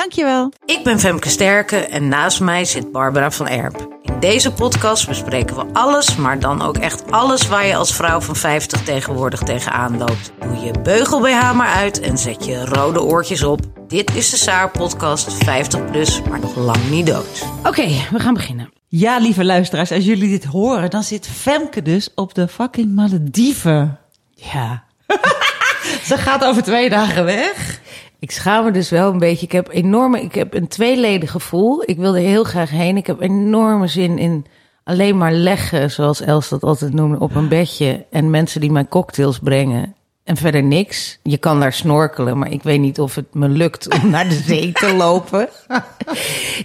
[0.00, 0.52] Dankjewel.
[0.64, 3.98] Ik ben Femke Sterke en naast mij zit Barbara van Erp.
[4.02, 8.20] In deze podcast bespreken we alles, maar dan ook echt alles waar je als vrouw
[8.20, 10.32] van 50 tegenwoordig tegenaan loopt.
[10.40, 13.60] Doe je beugel BH maar uit en zet je rode oortjes op.
[13.88, 17.44] Dit is de Saar podcast 50 plus, maar nog lang niet dood.
[17.58, 18.72] Oké, okay, we gaan beginnen.
[18.88, 23.98] Ja, lieve luisteraars, als jullie dit horen, dan zit Femke dus op de fucking Malediven.
[24.34, 24.84] Ja.
[26.08, 27.80] Ze gaat over twee dagen weg.
[28.20, 29.46] Ik schaam me dus wel een beetje.
[29.46, 31.82] Ik heb enorme, ik heb een tweeledig gevoel.
[31.84, 32.96] Ik wil er heel graag heen.
[32.96, 34.46] Ik heb enorme zin in
[34.84, 38.06] alleen maar leggen, zoals Els dat altijd noemde, op een bedje.
[38.10, 39.94] En mensen die mij cocktails brengen.
[40.30, 41.18] En verder niks.
[41.22, 44.34] Je kan daar snorkelen, maar ik weet niet of het me lukt om naar de
[44.34, 45.48] zee te lopen.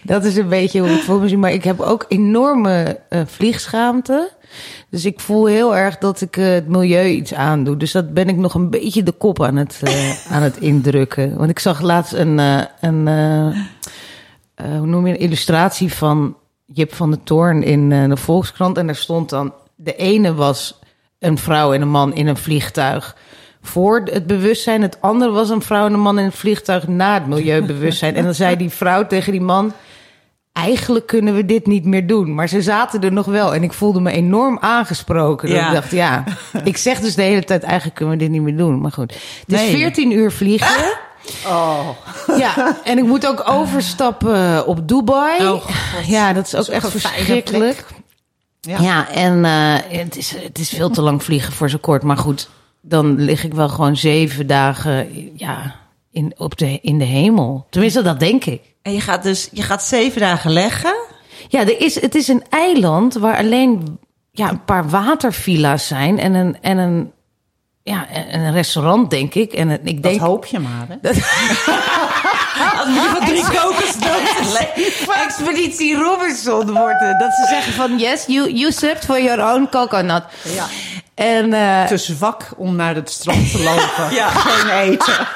[0.04, 1.38] dat is een beetje hoe ik voor me.
[1.38, 4.32] Maar ik heb ook enorme uh, vliegschaamte.
[4.90, 7.78] Dus ik voel heel erg dat ik uh, het milieu iets aandoe.
[7.78, 11.38] Dus dat ben ik nog een beetje de kop aan het, uh, aan het indrukken.
[11.38, 12.38] Want ik zag laatst een,
[12.82, 13.08] een
[14.56, 18.78] hoe noem je een illustratie van Jip van de Toorn in de Volkskrant.
[18.78, 20.80] En daar stond dan, de ene was
[21.20, 23.16] een vrouw en een man in een vliegtuig
[23.66, 24.82] voor het bewustzijn.
[24.82, 28.16] Het andere was een vrouw en een man in een vliegtuig na het milieubewustzijn.
[28.16, 29.74] En dan zei die vrouw tegen die man
[30.56, 32.34] eigenlijk kunnen we dit niet meer doen.
[32.34, 35.50] Maar ze zaten er nog wel en ik voelde me enorm aangesproken.
[35.50, 35.68] Ja.
[35.68, 36.24] Ik dacht, ja,
[36.64, 38.82] ik zeg dus de hele tijd, eigenlijk kunnen we dit niet meer doen.
[38.82, 39.76] Maar goed, het is nee.
[39.76, 40.68] 14 uur vliegen.
[40.68, 41.04] Ah!
[41.46, 41.90] Oh.
[42.38, 45.48] Ja, en ik moet ook overstappen op Dubai.
[45.48, 45.70] Oh,
[46.06, 47.86] ja, dat is ook echt verschrikkelijk.
[48.62, 48.80] Ja.
[48.80, 52.04] ja, en uh, het, is, het is veel te lang vliegen voor zo kort.
[52.04, 52.50] Maar goed,
[52.88, 55.08] dan lig ik wel gewoon zeven dagen
[55.38, 55.76] ja,
[56.12, 57.68] in, op de, in de hemel.
[57.70, 58.62] Tenminste, dat denk ik.
[58.82, 60.96] En je gaat dus je gaat zeven dagen leggen?
[61.48, 64.00] Ja, er is, het is een eiland waar alleen
[64.32, 67.12] ja, een paar watervilla's zijn en een, en een,
[67.84, 69.54] ja, een restaurant, denk ik.
[69.54, 70.96] En ik denk, dat hoop je maar, hè?
[71.02, 71.16] Dat...
[72.56, 73.44] Als je van drie
[75.26, 77.20] Expeditie Robinson wordt het.
[77.20, 80.24] Dat ze zeggen van, yes, you, you sipped for your own coconut.
[80.44, 80.66] Ja.
[81.16, 84.16] En, uh, te zwak om naar het strand te lopen.
[84.20, 84.30] ja.
[84.30, 85.28] Geen eten.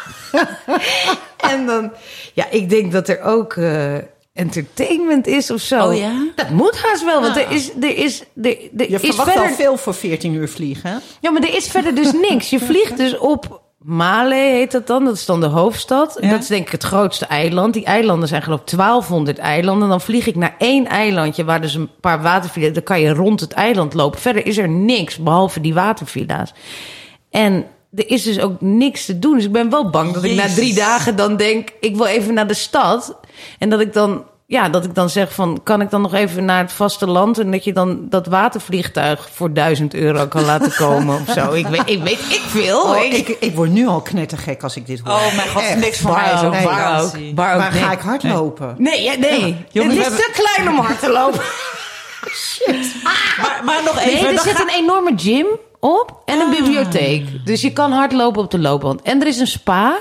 [1.53, 1.91] en dan,
[2.33, 3.95] ja, ik denk dat er ook uh,
[4.33, 5.87] entertainment is of zo.
[5.87, 6.27] Oh ja?
[6.35, 7.71] Dat moet haast wel, want er is...
[7.81, 9.47] Er is er, er Je is verwacht verder...
[9.47, 11.01] wel veel voor 14 uur vliegen.
[11.19, 12.49] Ja, maar er is verder dus niks.
[12.49, 15.05] Je vliegt dus op Male heet dat dan.
[15.05, 16.17] Dat is dan de hoofdstad.
[16.21, 16.29] Ja.
[16.29, 17.73] Dat is denk ik het grootste eiland.
[17.73, 19.89] Die eilanden zijn geloof ik 1200 eilanden.
[19.89, 22.73] Dan vlieg ik naar één eilandje waar dus een paar watervilla's...
[22.73, 24.19] Dan kan je rond het eiland lopen.
[24.19, 26.53] Verder is er niks, behalve die watervilla's.
[27.29, 27.65] En
[27.95, 29.35] er is dus ook niks te doen.
[29.35, 30.37] Dus ik ben wel bang dat Jezus.
[30.37, 31.69] ik na drie dagen dan denk...
[31.79, 33.19] ik wil even naar de stad.
[33.59, 36.45] En dat ik dan ja, dat ik dan zeg van, kan ik dan nog even
[36.45, 37.37] naar het vasteland...
[37.37, 41.51] en dat je dan dat watervliegtuig voor duizend euro kan laten komen of zo.
[41.53, 42.81] Ik weet, ik weet ik veel.
[42.81, 45.13] Oh, ik, ik, word nu al knettergek als ik dit hoor.
[45.13, 45.75] Oh mijn god, Echt.
[45.75, 46.51] niks voor mij is ook.
[46.51, 47.11] Nee, waar ook.
[47.35, 47.59] Waar ook.
[47.61, 47.81] Maar nee.
[47.81, 48.75] ga ik hardlopen?
[48.77, 49.17] Nee, nee.
[49.17, 49.39] nee.
[49.39, 50.33] Ja, jongens, het is hebben...
[50.33, 51.41] te klein om hard te lopen.
[52.45, 52.95] Shit.
[53.03, 54.23] Maar, maar nog even.
[54.23, 54.61] Nee, er zit ga...
[54.61, 55.47] een enorme gym
[55.79, 56.57] op en een ah.
[56.57, 57.45] bibliotheek.
[57.45, 59.01] Dus je kan hardlopen op de loopband.
[59.01, 59.99] En er is een spa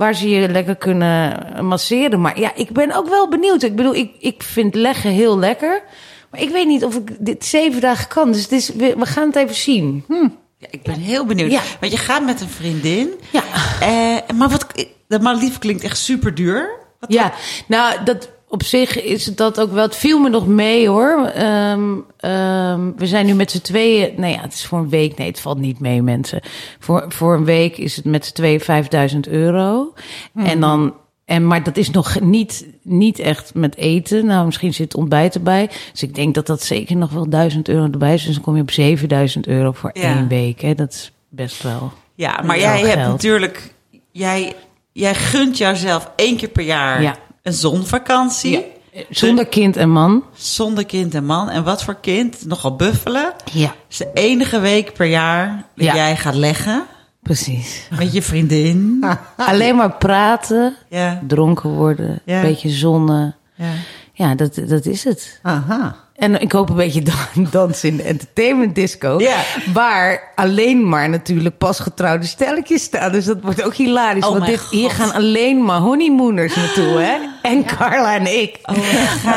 [0.00, 2.20] waar ze je lekker kunnen masseren.
[2.20, 3.62] Maar ja, ik ben ook wel benieuwd.
[3.62, 5.82] Ik bedoel, ik, ik vind leggen heel lekker.
[6.30, 8.32] Maar ik weet niet of ik dit zeven dagen kan.
[8.32, 10.04] Dus het is, we, we gaan het even zien.
[10.06, 10.28] Hm.
[10.58, 11.50] Ja, ik ben heel benieuwd.
[11.50, 11.60] Ja.
[11.80, 13.10] Want je gaat met een vriendin.
[13.30, 13.42] Ja.
[13.80, 14.66] Eh, maar wat,
[15.06, 16.70] de Malediven klinkt echt super duur.
[17.00, 17.32] Wat Ja,
[17.66, 19.82] nou, dat op zich is het dat ook wel.
[19.82, 21.24] Het viel me nog mee hoor.
[21.34, 24.12] Ehm, ehm, we zijn nu met z'n tweeën.
[24.16, 25.18] Nou ja, het is voor een week.
[25.18, 26.40] Nee, het valt niet mee, mensen.
[26.78, 29.92] Voor, voor een week is het met z'n tweeën 5000 euro.
[30.34, 30.94] En dan.
[31.24, 34.26] En, maar dat is nog niet, niet echt met eten.
[34.26, 35.70] Nou, misschien zit ontbijt erbij.
[35.92, 38.24] Dus ik denk dat dat zeker nog wel 1000 euro erbij is.
[38.24, 40.02] Dus dan kom je op 7000 euro voor Ja.
[40.02, 40.60] één week.
[40.60, 40.74] Hè.
[40.74, 41.92] Dat is best wel.
[42.14, 43.10] Ja, maar jij hebt geld.
[43.10, 43.72] natuurlijk...
[44.12, 44.52] Jij,
[44.92, 47.16] jij gunt jouzelf één keer per jaar Ja.
[47.42, 48.64] Een zonvakantie.
[49.10, 50.24] Zonder kind en man.
[50.34, 51.48] Zonder kind en man.
[51.50, 52.46] En wat voor kind?
[52.46, 53.32] Nogal buffelen.
[53.52, 55.94] Ja, is de enige week per jaar dat Ja.
[55.94, 56.84] jij gaat leggen
[57.22, 57.88] precies.
[57.98, 59.04] met je vriendin.
[59.36, 60.76] Alleen maar praten.
[60.88, 62.36] Ja, dronken worden, Ja.
[62.36, 63.36] een beetje zonnen.
[63.54, 63.66] ja.
[64.12, 65.38] Ja, dat, dat is het.
[65.42, 65.96] Aha.
[66.20, 69.18] En ik hoop een beetje dan, dansen in de entertainment disco.
[69.18, 69.36] Ja.
[69.72, 73.12] Waar alleen maar natuurlijk pas getrouwde stelletjes staan.
[73.12, 74.24] Dus dat wordt ook hilarisch.
[74.24, 77.16] Oh want dit, hier gaan alleen maar honeymooners naartoe, hè?
[77.42, 78.58] En Carla en ik.
[78.62, 78.76] Oh,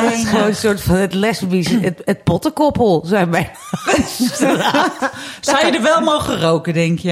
[0.02, 3.50] dat is gewoon een soort van het lesbisch, het, het pottenkoppel, zijn wij.
[5.40, 7.10] Zou je er wel mogen roken, denk je?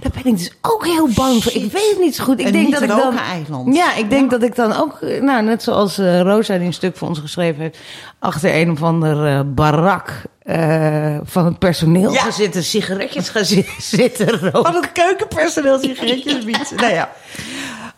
[0.00, 1.52] Daar ben ik dus ook heel bang voor.
[1.52, 2.40] Ik weet het niet zo goed.
[2.40, 3.72] Ik denk dat ik dan.
[3.72, 6.72] Ja, ik denk dat ik dan ook, eh, nou, net zoals eh, Rosa die een
[6.72, 7.78] stuk voor ons geschreven heeft,
[8.20, 12.20] achter een of ander eh, barak eh, van het personeel Ja.
[12.20, 14.62] gaan zitten, sigaretjes gaan zi- zitten roken.
[14.72, 16.72] Van het keukenpersoneel sigaretjes biedt.
[16.76, 17.10] nou ja.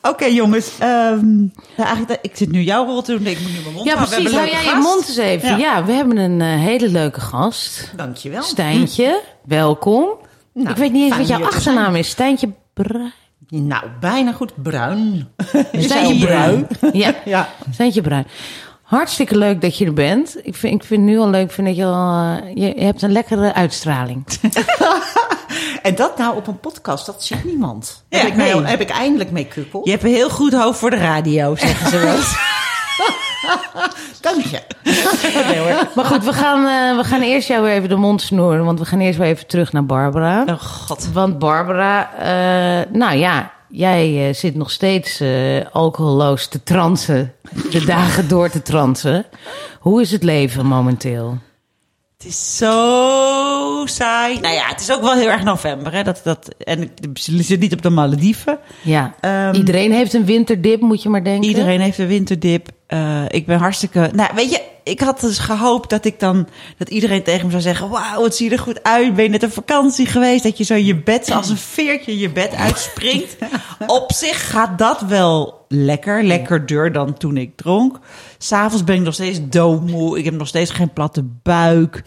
[0.02, 0.70] Oké, jongens.
[0.78, 1.36] ehm,
[1.76, 3.26] nou, eigenlijk, ik zit nu jouw rol te doen.
[3.26, 4.32] Ik moet nu mijn mond Ja, precies.
[4.32, 5.48] Hou jij je mond eens even.
[5.48, 5.84] Ja, Ja.
[5.84, 7.90] we hebben een eh, hele leuke gast.
[7.96, 8.42] Dankjewel.
[8.42, 10.08] Stijntje, welkom.
[10.54, 12.08] Nou, ik weet niet eens wat jouw achternaam is.
[12.08, 13.12] Stijntje Bruin.
[13.48, 15.28] Nou, bijna goed bruin.
[15.72, 16.66] Stijntje Bruin.
[17.02, 17.14] Ja.
[17.24, 17.48] Ja.
[17.70, 18.26] Stijntje Bruin.
[18.92, 20.36] Hartstikke leuk dat je er bent.
[20.42, 22.84] Ik vind, ik vind nu al leuk, ik vind dat je al, eh, je, je
[22.84, 24.24] hebt een lekkere uitstraling.
[25.82, 28.04] En dat nou op een podcast, dat ziet niemand.
[28.08, 28.52] Ja, heb, ik nee.
[28.52, 29.80] nou, heb ik eindelijk mee kuppel.
[29.84, 32.18] Je hebt een heel goed hoofd voor de radio, zeggen ze wel.
[34.20, 34.62] Dank je.
[35.94, 38.78] Maar goed, we gaan, eh, we gaan eerst jou weer even de mond snoeren, want
[38.78, 40.44] we gaan eerst weer even terug naar Barbara.
[40.46, 41.12] Oh god.
[41.12, 47.34] Want Barbara, eh, nou ja, jij eh, zit nog steeds eh alcoholloos te transen,
[47.70, 49.26] de dagen door te transen.
[49.80, 51.38] Hoe is het leven momenteel?
[52.22, 54.40] Het is zo saai.
[54.40, 55.92] Nou ja, het is ook wel heel erg november.
[55.92, 56.02] Hè?
[56.02, 58.58] Dat, dat, en ik zit niet op de Malediven.
[58.82, 61.48] Ja, Ehm, iedereen heeft een winterdip, moet je maar denken.
[61.48, 62.68] Iedereen heeft een winterdip.
[62.86, 64.10] Eh, ik ben hartstikke.
[64.14, 66.48] Nou, weet je, ik had dus gehoopt dat ik dan.
[66.78, 69.14] dat iedereen tegen me zou zeggen: Wauw, het ziet er goed uit.
[69.14, 70.42] Ben je net op vakantie geweest?
[70.42, 73.36] Dat je zo je bed, als een veertje, je bed uitspringt.
[73.86, 76.22] op zich gaat dat wel lekker.
[76.24, 77.98] Lekkerder dan toen ik dronk.
[78.38, 80.18] S'avonds ben ik nog steeds doodmoe.
[80.18, 82.02] Ik heb nog steeds geen platte buik.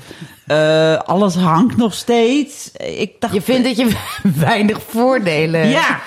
[0.48, 2.72] Eh, alles hangt nog steeds.
[2.72, 3.34] Ik dacht.
[3.34, 3.96] Je vindt dat je
[4.46, 6.00] weinig voordelen Ja,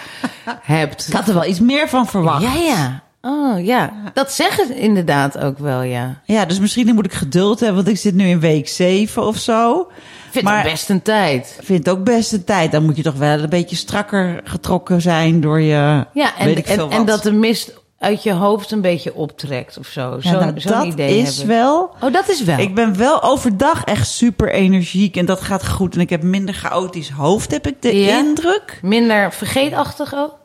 [0.61, 1.07] hebt.
[1.09, 2.43] ik had er wel iets meer van verwacht.
[2.43, 3.03] Ja, ja.
[3.21, 6.21] Oh ja, dat zeggen ze inderdaad ook wel, ja.
[6.25, 9.37] Ja, dus misschien moet ik geduld hebben, want ik zit nu in week 7 of
[9.37, 9.89] zo.
[10.29, 11.55] Ik vind Maar- het best een tijd.
[11.59, 12.73] Ik vind het ook best een tijd.
[12.73, 16.07] Dan moet je toch wel een beetje strakker getrokken zijn door je.
[16.13, 17.07] Ja, en, weet ik veel en, en wat.
[17.07, 20.19] dat de mist uit je hoofd een beetje optrekt of zo.
[20.21, 21.57] Ja, Zo'n nou, dat idee is hebben.
[21.57, 21.91] wel.
[22.01, 22.59] Oh, dat is wel.
[22.59, 25.95] Ik ben wel overdag echt super energiek en dat gaat goed.
[25.95, 28.19] En ik heb minder chaotisch hoofd, heb ik de Ja?
[28.19, 28.79] indruk.
[28.83, 30.37] Minder vergeetachtig ook?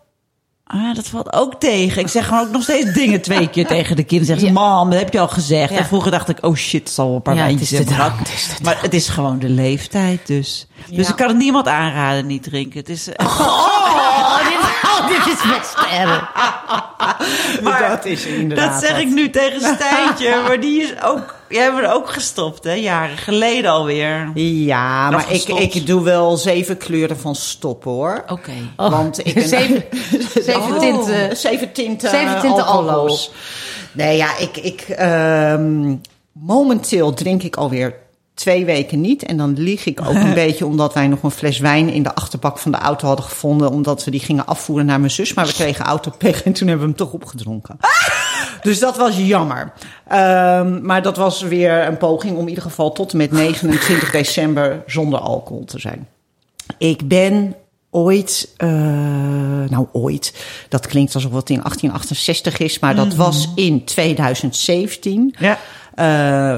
[0.65, 2.01] Ah, dat valt ook tegen.
[2.01, 4.33] Ik zeg gewoon ook nog steeds dingen twee keer tegen de kinderen.
[4.39, 4.59] Zeg ze, Ja.
[4.61, 5.71] mam, dat heb je al gezegd.
[5.71, 5.77] Ja.
[5.77, 7.77] En vroeger dacht ik, oh shit, het zal wel een paar Ja, het wijntjes is
[7.87, 8.27] de hebben drank, gehad.
[8.29, 10.67] het is de Maar het is gewoon de leeftijd dus.
[10.89, 12.79] Dus ik kan het niemand aanraden niet drinken.
[12.79, 16.31] Het is, eh, Oh, dit, oh, dit is best erg.
[17.63, 21.63] Maar dat is inderdaad Dat zeg ik nu tegen Stijntje, maar die is ook, jij
[21.63, 22.71] hebt er ook gestopt, hè?
[22.73, 24.31] Jaren geleden alweer.
[24.33, 28.23] Ja, Nog maar ik, ik doe wel zeven kleuren van stoppen hoor.
[28.27, 28.51] Oké.
[28.75, 29.83] Want ik een- Zeven,
[30.43, 31.37] zeven Oh, tinten.
[31.37, 32.63] Zeven tinten, Zeven tinten.
[33.91, 35.95] Nee, ja, ik, ik, ehm,
[36.31, 37.95] momenteel drink ik alweer
[38.33, 39.23] twee weken niet.
[39.23, 42.15] En dan lieg ik ook een beetje omdat wij nog een fles wijn in de
[42.15, 43.71] achterbak van de auto hadden gevonden.
[43.71, 45.33] Omdat we die gingen afvoeren naar mijn zus.
[45.33, 47.77] Maar we kregen autopech en toen hebben we hem toch opgedronken.
[48.61, 49.73] Dus dat was jammer.
[50.07, 54.11] Ehm, maar dat was weer een poging om in ieder geval tot en met 29
[54.21, 56.07] december zonder alcohol te zijn.
[56.77, 57.55] Ik ben
[57.89, 58.69] ooit, eh,
[59.69, 65.35] nou ooit, dat klinkt alsof het in 1868 is, maar dat was in 2017.
[65.39, 65.59] Ja.
[65.95, 66.05] Eh,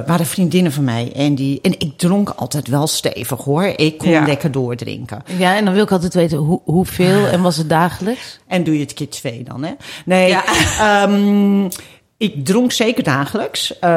[0.06, 3.64] waren vriendinnen van mij en die en ik dronk altijd wel stevig hoor.
[3.64, 4.26] Ik kon Ja.
[4.26, 5.24] lekker doordrinken.
[5.38, 8.40] Ja, en dan wil ik altijd weten hoe, hoeveel en was het dagelijks?
[8.48, 9.72] En doe je het keer twee dan, hè?
[10.06, 10.44] Nee, Ja.
[10.80, 11.70] ehm,
[12.18, 13.80] Ik dronk zeker dagelijks.
[13.80, 13.90] eh,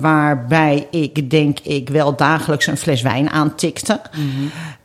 [0.00, 4.00] waarbij ik denk ik wel dagelijks een fles wijn aantikte.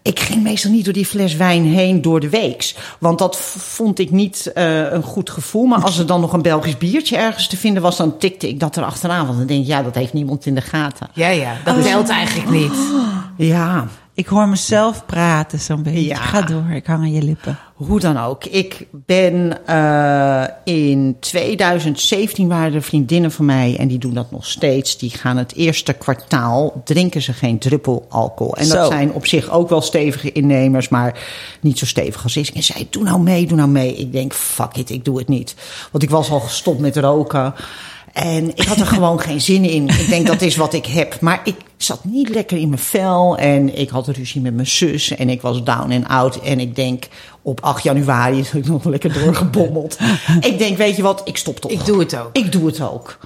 [0.01, 2.75] Ik ging meestal niet door die fles wijn heen door de weeks.
[2.99, 5.65] Want dat vond ik niet eh, een goed gevoel.
[5.65, 7.97] Maar als er dan nog een Belgisch biertje ergens te vinden was...
[7.97, 9.25] dan tikte ik dat er achteraan.
[9.25, 11.07] Want dan denk ik, ja, dat heeft niemand in de gaten.
[11.13, 12.75] Ja, ja, dat telt eigenlijk niet.
[13.37, 16.05] Ja, Ik hoor mezelf praten zo'n beetje.
[16.05, 16.15] Ja.
[16.15, 17.59] Ga door, ik hang aan je lippen.
[17.73, 18.45] Hoe dan ook.
[18.45, 24.45] Ik ben eh, in 2017 waren er vriendinnen van mij en die doen dat nog
[24.45, 24.97] steeds.
[24.97, 28.55] Die gaan het eerste kwartaal drinken ze geen druppel alcohol.
[28.55, 31.19] En dat zijn op zich ook wel stevige innemers, maar
[31.61, 32.47] niet zo stevig als ik.
[32.49, 33.95] En zei: doe nou mee, doe nou mee.
[33.95, 35.55] Ik denk fuck it, ik doe het niet,
[35.91, 37.53] want ik was al gestopt met roken.
[38.13, 39.87] En ik had er gewoon geen zin in.
[39.87, 41.19] Ik denk dat is wat ik heb.
[41.19, 43.37] Maar ik zat niet lekker in mijn vel.
[43.37, 45.15] En ik had ruzie met mijn zus.
[45.15, 46.39] En ik was down en out.
[46.39, 47.07] En ik denk
[47.41, 49.97] op 8 januari is ik nog lekker doorgebommeld.
[50.39, 51.71] ik denk, weet je wat, ik stop toch.
[51.71, 52.29] Ik doe het ook.
[52.37, 53.17] Ik doe het ook.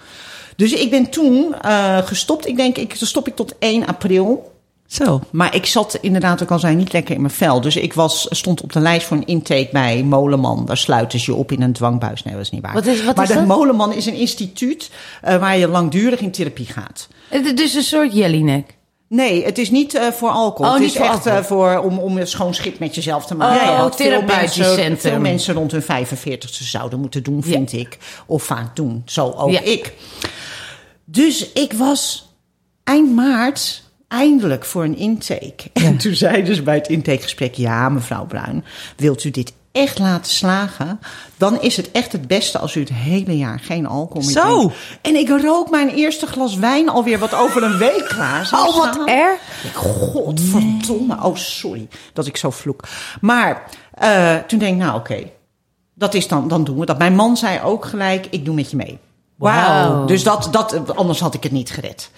[0.55, 2.47] Dus ik ben toen eh, gestopt.
[2.47, 4.51] Ik denk, ik, dan stop ik tot 1 april.
[4.87, 5.19] Zo.
[5.31, 7.61] Maar ik zat inderdaad, ook al zei, niet lekker in mijn vel.
[7.61, 10.65] Dus ik was, stond op de lijst voor een intake bij Molenman.
[10.65, 12.23] Daar sluiten ze je op in een dwangbuis.
[12.23, 12.73] Nee, dat is niet waar.
[12.73, 13.45] Wat is- wat maar is de dat?
[13.45, 14.89] Molenman is een instituut
[15.21, 17.07] eh, waar je langdurig in therapie gaat.
[17.29, 18.75] Het is dus een soort jellyneck.
[19.09, 20.65] Nee, het is niet eh, voor alcohol.
[20.65, 23.25] Oh, het niet is voor echt eh, voor, om, om een schoon schip met jezelf
[23.25, 23.69] te maken.
[23.69, 25.11] Oh, Wat veel therapeutisch mensen- centrum.
[25.11, 27.97] Veel mensen rond hun 45ste zouden moeten doen, vind ik.
[28.25, 29.01] Of vaak doen.
[29.05, 29.61] Zo ook Ja.
[29.61, 29.93] ik.
[31.05, 32.31] Dus ik was
[32.83, 35.69] eind maart eindelijk voor een intake.
[35.73, 37.55] En toen zeiden ze bij het intakegesprek...
[37.55, 40.99] ja, mevrouw Bruin, wilt u dit echt laten slagen...
[41.37, 44.57] dan is het echt het beste als u het hele jaar geen alcohol meer Zo.
[44.57, 44.75] drinkt.
[45.01, 48.49] En ik rook mijn eerste glas wijn alweer wat over een week klaar.
[48.53, 49.07] Oh, wat staan.
[49.07, 51.17] Ik, Godverdomme.
[51.23, 52.83] Oh, sorry dat ik zo vloek.
[53.21, 55.23] Maar eh, toen denk ik, nou oké,
[55.93, 56.97] dat is dan, dan doen we dat.
[56.97, 58.99] Mijn man zei ook gelijk, ik doe met je mee.
[59.35, 60.05] Wauw.
[60.05, 62.09] Dus dat, dat, anders had ik het niet gered.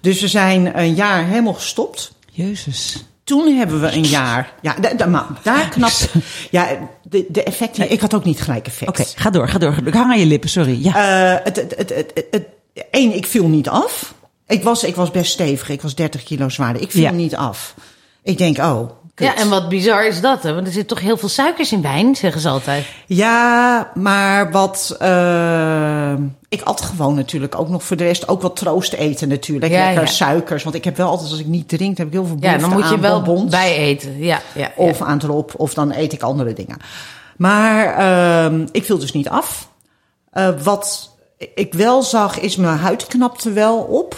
[0.00, 2.12] Dus we zijn een jaar helemaal gestopt.
[2.30, 3.04] Jezus.
[3.24, 4.52] Toen hebben we een jaar.
[4.62, 4.74] Ja,
[5.08, 6.08] maar daar knapt.
[6.50, 6.68] Ja,
[7.02, 7.90] de, de effecten.
[7.90, 8.88] Ik had ook niet gelijk effect.
[8.90, 9.76] Oké, ga door, ga door.
[9.84, 10.84] Ik hang aan je lippen, sorry.
[10.84, 10.94] Ja.
[11.38, 12.46] Eh, het, het, het, het, het-
[12.90, 14.14] één, ik viel niet af.
[14.46, 15.68] Ik was, ik was best stevig.
[15.68, 16.82] Ik was 30 kilo zwaarder.
[16.82, 17.10] Ik viel Ja.
[17.10, 17.74] niet af.
[18.22, 18.90] Ik denk, oh.
[19.18, 19.26] Kut.
[19.26, 20.54] Ja, en wat bizar is dat, hè?
[20.54, 22.86] Want er zit toch heel veel suikers in wijn, zeggen ze altijd.
[23.06, 24.96] Ja, maar wat.
[24.98, 26.12] eh,
[26.48, 29.72] ik at gewoon natuurlijk ook nog voor de rest ook wat troost eten natuurlijk.
[29.72, 30.08] Ja, Lekker ja.
[30.10, 30.62] suikers.
[30.62, 32.68] Want ik heb wel altijd, als ik niet drink, heb ik heel veel Ja, behoefte
[32.68, 33.50] dan moet je wel bonbons.
[33.50, 34.18] bij eten.
[34.18, 34.70] Ja, ja, ja.
[34.76, 36.76] Of aan drop, of dan eet ik andere dingen.
[37.36, 39.68] Maar ehm, ik viel dus niet af.
[40.30, 41.10] Eh, wat
[41.54, 44.16] ik wel zag, is mijn huid knapte wel op.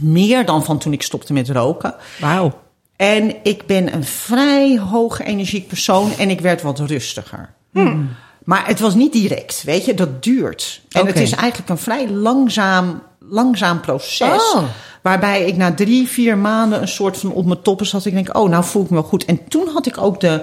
[0.00, 1.94] Meer dan van toen ik stopte met roken.
[2.20, 2.52] Wauw.
[2.96, 7.54] En ik ben een vrij hoog energiek persoon en ik werd wat rustiger.
[8.44, 10.80] Maar het was niet direct, weet je, dat duurt.
[10.90, 14.52] En het is eigenlijk een vrij langzaam, langzaam proces.
[14.54, 14.62] Oh.
[15.02, 18.04] Waarbij ik na drie, vier maanden een soort van op mijn toppen zat.
[18.04, 19.24] Ik denk, oh, nou voel ik me wel goed.
[19.24, 20.42] En toen had ik ook de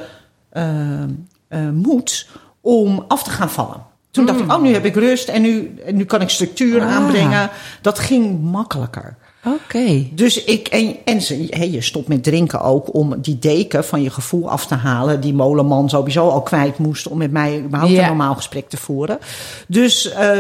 [0.50, 1.02] eh,
[1.48, 2.28] eh, moed
[2.62, 3.84] om af te gaan vallen.
[4.12, 6.96] Toen dacht ik, oh, nu heb ik rust en nu, nu kan ik structuur Ah.
[6.96, 7.50] aanbrengen.
[7.82, 9.18] Dat ging makkelijker.
[9.46, 10.08] Oké.
[10.12, 14.02] Dus ik, en, en ze, hé, je stopt met drinken ook om die deken van
[14.02, 15.22] je gevoel af te halen.
[15.22, 19.20] Die molenman sowieso al kwijt moest om met mij überhaupt een normaal gesprek te voeren.
[19.68, 20.38] Dus eh,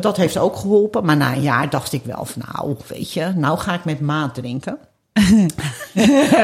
[0.00, 1.04] dat heeft ook geholpen.
[1.04, 4.00] Maar na een jaar dacht ik wel van nou, weet je, nou ga ik met
[4.00, 4.78] maat drinken.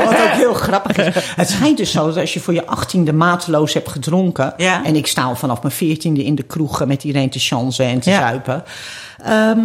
[0.05, 1.15] Wat ook heel grappig is.
[1.37, 4.55] Het schijnt dus zo dat als je voor je achttiende mateloos hebt gedronken.
[4.57, 4.85] Ja.
[4.85, 8.01] En ik sta al vanaf mijn veertiende in de kroegen met iedereen te chansen en
[8.01, 8.19] te Ja.
[8.21, 8.65] zuipen.
[9.23, 9.59] ehm,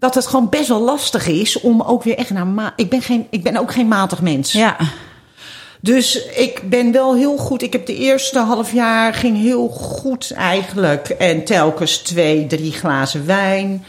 [0.00, 3.02] dat het gewoon best wel lastig is om ook weer echt naar ma ik ben
[3.02, 4.52] geen Ik ben ook geen matig mens.
[4.52, 4.76] Ja.
[5.80, 7.62] Dus ik ben wel heel goed.
[7.62, 11.08] Ik heb de eerste half jaar ging heel goed eigenlijk.
[11.08, 13.84] En telkens twee, drie glazen wijn.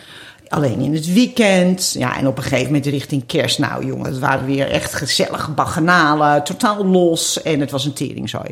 [0.48, 1.96] Alleen in het weekend.
[1.98, 3.60] Ja, en op een gegeven moment richting kerst.
[3.60, 6.44] Nou jongen, het waren weer echt gezellige baganalen.
[6.44, 7.42] Totaal los.
[7.42, 8.50] En het was een teringzooi.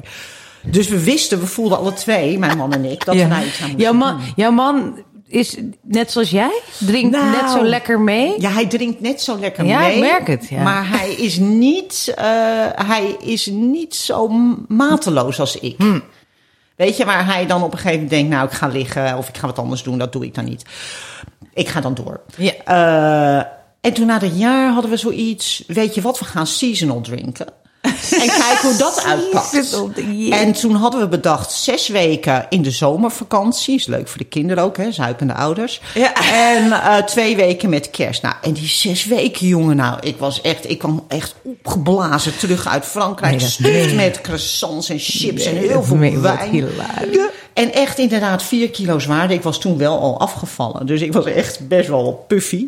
[0.63, 3.28] Dus we wisten, we voelden alle twee, mijn man en ik, dat Ja.
[3.28, 4.34] we iets aan moesten Jouw man, doen.
[4.36, 6.62] jouw man is net zoals jij?
[6.77, 8.41] Drinkt Nou, net zo lekker mee?
[8.41, 9.93] Ja, hij drinkt net zo lekker Ja, mee.
[9.95, 10.63] ik merk het, ja.
[10.63, 12.25] Maar hij is niet, eh,
[12.88, 14.27] hij is niet zo
[14.67, 15.75] mateloos als ik.
[15.77, 16.00] Hm.
[16.75, 18.29] Weet je, waar hij dan op een gegeven moment denkt...
[18.29, 19.98] nou, ik ga liggen of ik ga wat anders doen.
[19.98, 20.63] Dat doe ik dan niet.
[21.53, 22.21] Ik ga dan door.
[22.38, 22.53] Ja.
[22.63, 23.45] Eh,
[23.81, 25.63] en toen na dat jaar hadden we zoiets...
[25.67, 27.48] weet je wat, we gaan seasonal drinken.
[27.81, 29.81] En kijken hoe dat uitpakt.
[30.29, 33.75] En toen hadden we bedacht zes weken in de zomervakantie.
[33.75, 35.81] Is leuk voor de kinderen ook, hè, zuipende ouders.
[35.93, 36.13] Ja.
[36.31, 38.21] En eh, twee weken met kerst.
[38.21, 42.67] Nou, en die zes weken, jongen, nou, ik was echt, ik kwam echt opgeblazen terug
[42.67, 43.57] uit Frankrijk.
[43.57, 46.67] Nee, met croissants en chips en heel veel wat wijn.
[47.53, 49.36] En echt inderdaad vier kilo zwaarder.
[49.36, 50.86] Ik was toen wel al afgevallen.
[50.86, 52.67] Dus ik was echt best wel puffy.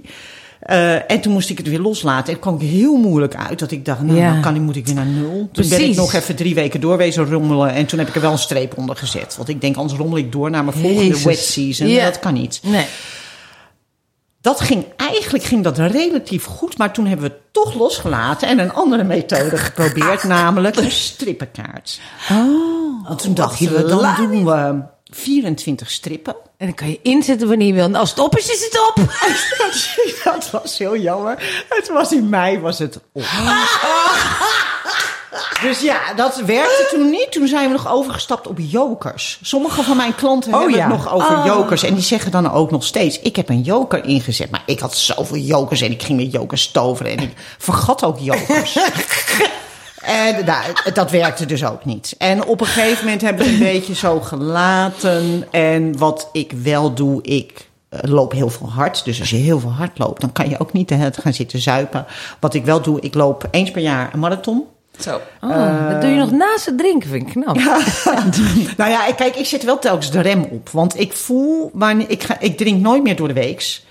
[0.61, 2.33] Eh, en toen moest ik het weer loslaten.
[2.33, 3.59] En kwam ik heel moeilijk uit.
[3.59, 4.39] Dat ik dacht, nou, Ja.
[4.39, 5.49] kan, ik- moet ik weer naar nul.
[5.51, 7.69] Toen ben ik nog even drie weken doorwezen rommelen.
[7.73, 9.35] En toen heb ik er wel een streep onder gezet.
[9.37, 11.23] Want ik denk, anders rommel ik door naar mijn volgende Jezus.
[11.23, 11.87] wet season.
[11.87, 12.05] Ja.
[12.05, 12.59] Dat kan niet.
[12.63, 12.85] Nee.
[14.41, 18.59] Dat ging eigenlijk ging dat relatief goed, maar toen hebben we het toch losgelaten en
[18.59, 21.99] een andere methode geprobeerd, namelijk een strippenkaart.
[22.31, 26.35] Oh, Want toen dachten we, dan doen we 24 strippen.
[26.57, 27.83] En dan kan je inzetten wanneer je wil.
[27.83, 28.95] En als het op is, is het op.
[30.23, 31.65] Dat was heel jammer.
[31.69, 33.23] Het was in mei was het op.
[35.61, 37.31] Dus ja, dat werkte toen niet.
[37.31, 39.39] Toen zijn we nog overgestapt op jokers.
[39.41, 40.87] Sommige van mijn klanten Oh hebben ja.
[40.89, 41.83] het nog over jokers.
[41.83, 43.19] En die zeggen dan ook nog steeds...
[43.19, 44.51] ik heb een joker ingezet.
[44.51, 47.11] Maar ik had zoveel jokers en ik ging met jokers toveren.
[47.11, 48.77] En ik vergat ook jokers.
[50.01, 52.15] En nou, dat werkte dus ook niet.
[52.17, 55.47] En op een gegeven moment hebben we het een beetje zo gelaten.
[55.51, 59.05] En wat ik wel doe, ik eh, loop heel veel hard.
[59.05, 61.23] Dus als je heel veel hard loopt, dan kan je ook niet de hele tijd
[61.23, 62.05] gaan zitten zuipen.
[62.39, 64.63] Wat ik wel doe, ik loop eens per jaar een marathon.
[64.99, 65.21] Zo.
[65.41, 67.55] Oh, dat doe je nog naast het drinken, vind ik knap.
[68.77, 70.69] nou ja, kijk, ik zet wel telkens de rem op.
[70.69, 73.85] Want ik voel, wanneer, ik, ga, ik drink nooit meer door de weeks.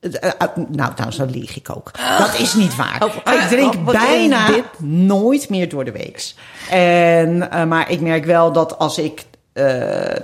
[0.00, 1.90] Eh, eh, Nou, trouwens, dat lieg ik ook.
[2.18, 3.04] Dat is niet waar.
[3.24, 4.64] ik drink wat is bijna dit?
[4.88, 6.34] nooit meer door de weeks.
[6.70, 9.64] En, eh, maar ik merk wel dat als ik eh,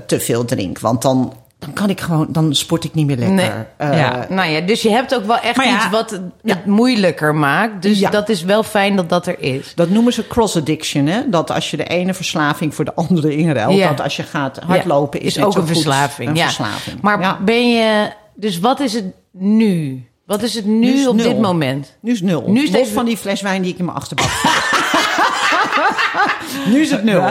[0.07, 3.35] te veel drink, want dan, dan kan ik gewoon, dan sport ik niet meer lekker.
[3.35, 3.51] Nee.
[3.77, 4.27] Eh, Ja.
[4.29, 7.83] Nou ja, dus je hebt ook wel echt ja, iets wat het, moeilijker maakt.
[7.83, 8.11] Dus Ja.
[8.11, 9.73] dat is wel fijn dat dat er is.
[9.75, 11.21] Dat noemen ze cross addiction, hè?
[11.29, 13.89] Dat als je de ene verslaving voor de andere inruilt, Ja.
[13.89, 16.29] dat als je gaat hardlopen is, is ook een goed verslaving.
[16.29, 16.45] Een ja.
[16.45, 17.01] verslaving.
[17.01, 18.11] Maar ben je...
[18.35, 20.05] Dus wat is het nu?
[20.27, 21.29] Wat is het nu, Nu is op nul.
[21.29, 21.97] dit moment?
[22.01, 22.45] Nu is het nul.
[22.47, 24.31] Nu is Los deze- van die fles wijn die ik in mijn achterbak
[26.73, 27.29] nu is het nul.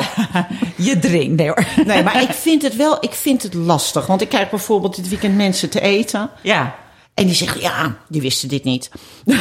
[0.88, 1.66] Je drinkt, nee hoor.
[1.86, 4.06] Nee, maar ik vind het wel ik vind het lastig.
[4.06, 6.30] Want ik krijg bijvoorbeeld dit weekend mensen te eten.
[6.42, 6.76] Ja.
[7.14, 8.90] En die zeggen, ja, die wisten dit niet.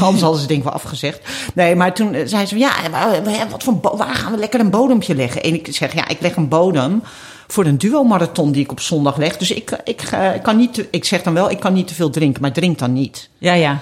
[0.00, 1.20] Anders hadden ze het ik wel afgezegd.
[1.54, 4.70] Nee, maar toen eh, zei ze, ja, maar wat voor waar gaan we lekker een
[4.70, 5.42] bodempje leggen?
[5.42, 7.02] En ik zeg, ja, ik leg een bodem
[7.52, 9.36] voor een duo-marathon die ik op zondag leg.
[9.36, 12.10] Dus ik, ik, eh, kan niet, ik zeg dan wel, ik kan niet te veel
[12.10, 13.28] drinken, maar drink dan niet.
[13.38, 13.78] Ja, ja.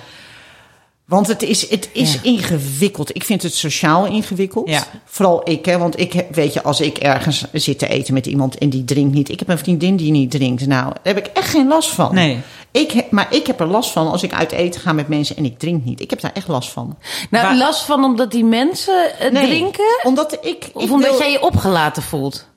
[1.06, 2.18] Want het is, het is Ja.
[2.22, 3.14] ingewikkeld.
[3.14, 4.68] Ik vind het sociaal ingewikkeld.
[4.68, 4.83] Ja.
[5.04, 8.26] Vooral ik, hè, want ik heb- weet je, als ik ergens zit te eten met
[8.26, 9.28] iemand en die drinkt niet.
[9.28, 10.66] Ik heb een vriendin die niet drinkt.
[10.66, 12.14] Nou, daar heb ik echt geen last van.
[12.14, 12.38] Nee.
[12.70, 15.37] Ik heb, maar ik heb er last van als ik uit eten ga met mensen
[15.37, 16.00] en ik drink niet.
[16.00, 16.96] Ik heb daar echt last van.
[17.30, 20.00] Nou, Maar- last van omdat die mensen Nee, drinken?
[20.02, 20.70] Omdat ik.
[20.72, 22.48] Of ik omdat wil- jij je opgelaten voelt?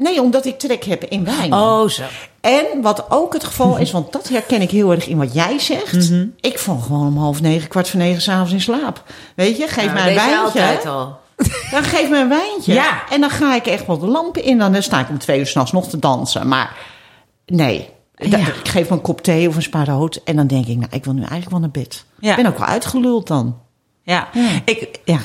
[0.00, 1.52] Nee, omdat ik trek heb in wijn.
[1.54, 2.02] Oh, zo.
[2.40, 5.58] En wat ook het geval is, want dat herken ik heel erg in wat jij
[5.58, 6.10] zegt.
[6.10, 6.26] Mhm.
[6.40, 9.02] Ik val gewoon om half negen, kwart voor negen s'avonds in slaap.
[9.36, 10.38] Weet je, geef mij een wijntje.
[10.44, 11.18] altijd al.
[11.70, 12.72] Dan geef me een wijntje.
[12.72, 13.02] Ja.
[13.10, 14.58] En dan ga ik echt wel de lampen in.
[14.58, 16.48] Dan sta ik om twee uur s'nachts nog te dansen.
[16.48, 16.76] Maar
[17.46, 18.38] nee, Ja.
[18.38, 20.20] ik geef me een kop thee of een spa rood.
[20.24, 22.04] En dan denk ik, nou, ik wil nu eigenlijk wel naar bed.
[22.18, 22.30] Ja.
[22.30, 23.58] Ik ben ook wel uitgeluld dan.
[24.02, 24.28] Ja.
[24.64, 25.18] Ik, ja.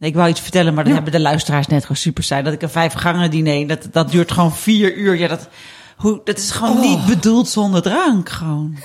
[0.00, 2.44] Ik wou iets vertellen, maar dat hebben de luisteraars net gewoon super zijn.
[2.44, 5.18] Dat ik een vijf gangen diner, dat, dat duurt gewoon vier uur.
[5.18, 5.48] Ja, dat,
[5.96, 8.28] hoe, dat is gewoon niet bedoeld zonder drank.
[8.28, 8.76] Gewoon.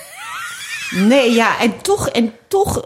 [0.91, 2.86] Nee, ja, en toch, en toch...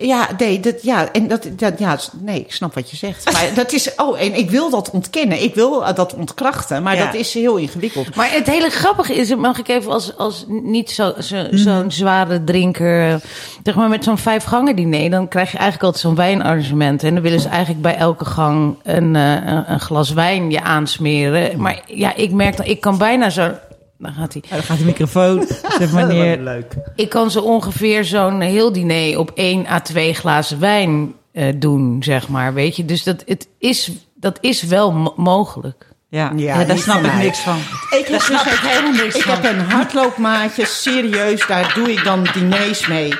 [0.00, 3.32] Ja, nee, dat, ja, en dat, dat, ja, nee, ik snap wat je zegt.
[3.32, 5.42] Maar dat is, oh, en ik wil dat ontkennen.
[5.42, 7.04] Ik wil eh, dat ontkrachten, maar Ja.
[7.04, 8.14] dat is heel ingewikkeld.
[8.14, 11.56] Maar het hele grappige is, mag ik even als, als niet zo, zo, Mhm.
[11.56, 13.20] zo'n zware drinker,
[13.62, 17.02] zeg maar met zo'n vijf gangen diner, dan krijg je eigenlijk altijd zo'n wijnarrangement.
[17.02, 20.60] En dan willen ze eigenlijk bij elke gang een, eh, een, een glas wijn je
[20.62, 21.60] aansmeren.
[21.60, 23.50] Maar ja, ik merk dan, ik kan bijna zo,
[23.98, 24.42] dan gaat hij.
[24.50, 25.46] Dan gaat de microfoon.
[25.78, 26.38] Zeg maar neer.
[26.38, 26.72] leuk.
[26.96, 32.02] Ik kan zo ongeveer zo'n heel diner op één à twee glazen wijn eh, doen,
[32.02, 32.84] zeg maar, weet je.
[32.84, 35.86] Dus dat, het is, dat is wel mo- mogelijk.
[36.10, 37.24] Ja, Ja, ja, daar snap ik mij.
[37.24, 37.56] niks van.
[37.90, 42.26] Ik heb, dus echt helemaal niks ik heb een hardloopmaatje, serieus, daar doe ik dan
[42.32, 43.14] diners mee.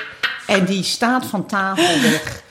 [0.47, 2.41] En die staat van tafel weg.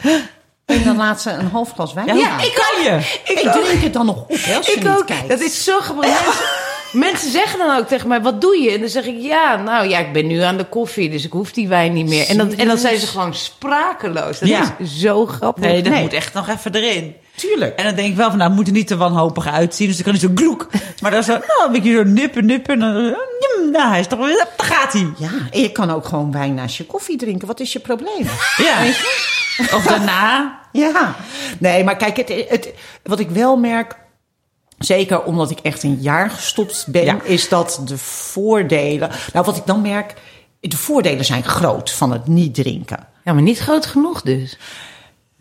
[0.64, 3.18] En dan laat ze een half glas wijn Ja, ik kan je.
[3.24, 5.28] Ik, drink het dan nog op, hè, als je Ik niet kijkt.
[5.28, 6.66] Dat is zo grappig.
[6.92, 8.70] Mensen, zeggen dan ook tegen mij, wat doe je?
[8.70, 11.32] En dan zeg ik, ja, nou ja, ik ben nu aan de koffie, dus ik
[11.32, 12.28] hoef die wijn niet meer.
[12.28, 14.38] En dan, en dan zijn ze gewoon sprakeloos.
[14.38, 14.76] Dat Ja.
[14.78, 15.64] is zo grappig.
[15.64, 16.02] Nee, dat Nee.
[16.02, 17.14] moet echt nog even erin.
[17.34, 17.78] Tuurlijk.
[17.78, 19.86] En dan denk ik wel van, nou, het moet er niet te wanhopig uitzien.
[19.86, 20.66] Dus dan kan hij zo gloek.
[21.00, 22.74] Maar dan zo, nou, een beetje zo nippen, nippen.
[22.74, 23.16] En dan,
[23.72, 25.06] nou, hij is toch daar gaat hij.
[25.18, 27.46] Ja, en je kan ook gewoon wijn naast je koffie drinken.
[27.46, 28.26] Wat is je probleem?
[28.56, 28.84] Ja.
[29.76, 30.58] Of daarna.
[30.72, 31.14] Ja,
[31.58, 32.68] nee, maar kijk, het, het,
[33.02, 33.96] wat ik wel merk,
[34.78, 37.22] zeker omdat ik echt een jaar gestopt ben, Ja.
[37.22, 39.10] is dat de voordelen.
[39.32, 40.14] Nou, wat ik dan merk,
[40.60, 43.06] de voordelen zijn groot van het niet drinken.
[43.24, 44.58] Ja, maar niet groot genoeg dus.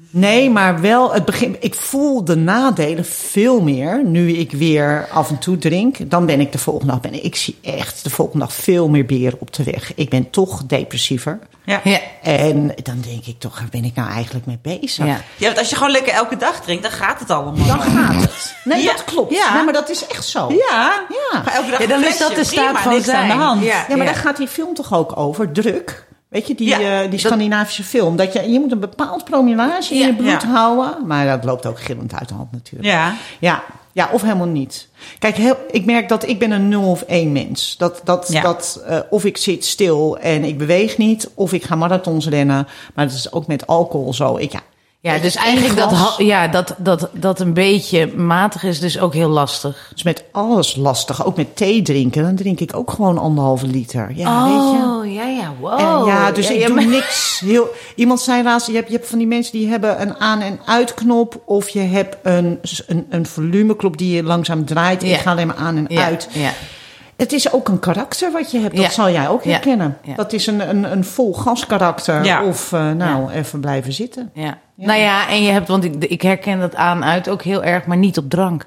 [0.10, 1.56] Nee, maar wel het begin.
[1.60, 6.10] Ik voel de nadelen veel meer nu ik weer af en toe drink.
[6.12, 7.02] Dan ben ik de volgende dag.
[7.02, 9.92] Ben ik, ik zie echt de volgende dag veel meer beren op de weg.
[9.96, 11.40] Ik ben toch depressiever.
[11.66, 11.82] Ja.
[11.84, 12.00] Ja.
[12.22, 15.06] En dan denk ik toch, waar ben ik nou eigenlijk mee bezig?
[15.06, 15.22] Ja.
[15.38, 17.68] Ja, want als je gewoon lekker elke dag drinkt, dan gaat het allemaal.
[17.68, 18.56] Dan gaat het.
[18.64, 18.92] Nee, Ja.
[18.92, 19.34] dat klopt.
[19.34, 19.54] Ja.
[19.54, 20.50] Nee, maar dat is echt zo.
[20.70, 21.06] Ja.
[21.32, 21.54] Ja.
[21.54, 23.40] Elke dag Ja, dan is dat de staat prima, van niks aan de zijn.
[23.40, 23.64] hand.
[23.64, 23.86] Ja.
[23.90, 26.06] Ja, maar daar gaat die film toch ook over, druk.
[26.30, 28.16] Weet je, die, Ja, eh, die dat- Scandinavische film.
[28.16, 30.48] Dat je, je moet een bepaald promillage in Ja, je bloed ja.
[30.48, 31.08] houden.
[31.08, 32.86] Maar dat loopt ook gillend uit de hand natuurlijk.
[32.90, 33.14] Ja.
[33.40, 34.88] Ja, ja of helemaal niet.
[35.20, 37.76] Kijk, heel, ik merk dat ik ben een 0 of 1 mens.
[37.78, 41.76] Dat, dat, dat, eh, of ik zit stil en ik beweeg niet, of ik ga
[41.76, 42.68] marathons rennen.
[42.94, 44.38] Maar dat is ook met alcohol zo.
[44.38, 44.60] Ik, ja,
[45.14, 49.30] Ja, dus eigenlijk dat, ja, dat, dat, dat een beetje matig is dus ook heel
[49.30, 49.92] lastig.
[49.96, 51.26] is met alles lastig.
[51.26, 52.24] Ook met thee drinken.
[52.24, 54.12] Dan drink ik ook gewoon anderhalve liter.
[54.16, 54.86] Ja, weet je.
[54.86, 55.80] Oh, ja, ja, wow.
[55.80, 57.42] En ja, dus Ja, ik ja, doe maar- niks.
[57.46, 60.42] Heel, iemand zei laatst, je hebt, je hebt van die mensen die hebben een aan-
[60.42, 61.42] en uitknop.
[61.46, 65.02] Of je hebt een, een, een volumeknop die je langzaam draait.
[65.02, 65.16] Ja.
[65.16, 66.28] Ik ga alleen maar aan en uit.
[66.32, 66.52] ja.
[67.18, 68.76] Het is ook een karakter wat je hebt.
[68.76, 68.92] Dat Ja.
[68.92, 69.50] zal jij ook Ja.
[69.52, 69.98] herkennen.
[70.04, 70.16] Ja.
[70.16, 72.24] Dat is een, een, een vol gas karakter.
[72.24, 72.44] Ja.
[72.44, 74.32] Of eh, nou, even blijven zitten.
[74.34, 74.58] Ja.
[74.76, 77.86] Nou ja, en je hebt, want ik, ik herken dat aan uit ook heel erg,
[77.86, 78.66] maar niet op drank.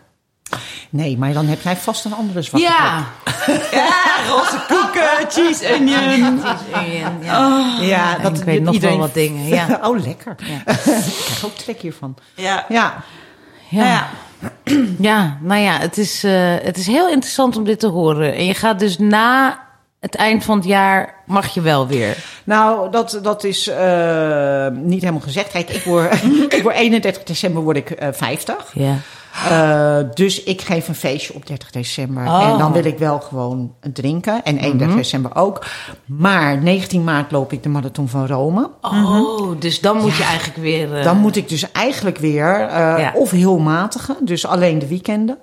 [0.90, 2.78] Nee, maar dan heb jij vast een andere zwakke plek.
[2.78, 3.04] Ja.
[3.78, 3.88] Ja,
[4.28, 6.40] roze koeken, cheese onion.
[7.22, 7.76] ja.
[7.80, 9.78] Ja, En ik weet nog wel wat dingen, ja.
[9.88, 10.34] oh, lekker.
[10.38, 10.64] ik
[11.24, 12.16] krijg ook trek hiervan.
[12.34, 12.64] Ja.
[12.68, 12.94] Ja.
[13.70, 14.06] Nou ja.
[14.98, 18.34] Ja, nou ja, het is, eh, het is heel interessant om dit te horen.
[18.34, 19.60] En je gaat dus na
[20.00, 22.16] het eind van het jaar, mag je wel weer.
[22.44, 25.50] Nou, dat, dat is eh, niet helemaal gezegd.
[25.50, 26.12] Kijk, ik word,
[26.56, 28.70] ik word 31 december word ik eh 50.
[28.74, 28.96] Ja.
[29.48, 32.26] Eh, dus ik geef een feestje op 30 december.
[32.26, 32.48] Oh.
[32.52, 34.44] En dan wil ik wel gewoon drinken.
[34.44, 35.66] En 31 december ook.
[36.06, 38.70] Maar 19 maart loop ik de marathon van Rome.
[38.80, 40.96] Oh, dus dan moet je eigenlijk weer...
[40.96, 43.12] eh, Dan moet ik dus eigenlijk weer eh, Ja.
[43.14, 44.16] of heel matige.
[44.20, 45.38] Dus alleen de weekenden.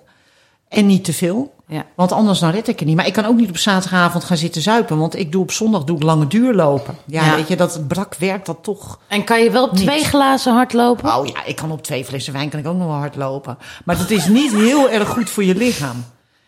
[0.69, 1.53] En niet te veel.
[1.69, 1.85] Ja.
[1.95, 2.95] Want anders dan red ik het niet.
[2.97, 4.97] Maar ik kan ook niet op zaterdagavond gaan zitten zuipen.
[4.97, 6.95] Want ik doe op zondag doe ik lange duur lopen.
[7.05, 7.35] Ja, Ja.
[7.35, 8.99] weet je, dat brak werkt dat toch.
[9.07, 9.81] En kan je wel op Niet.
[9.81, 11.15] twee glazen hardlopen?
[11.17, 13.57] Oh ja, ik kan op twee flessen wijn kan ik ook nog wel hard lopen.
[13.85, 16.05] Maar dat is niet heel erg goed voor je lichaam.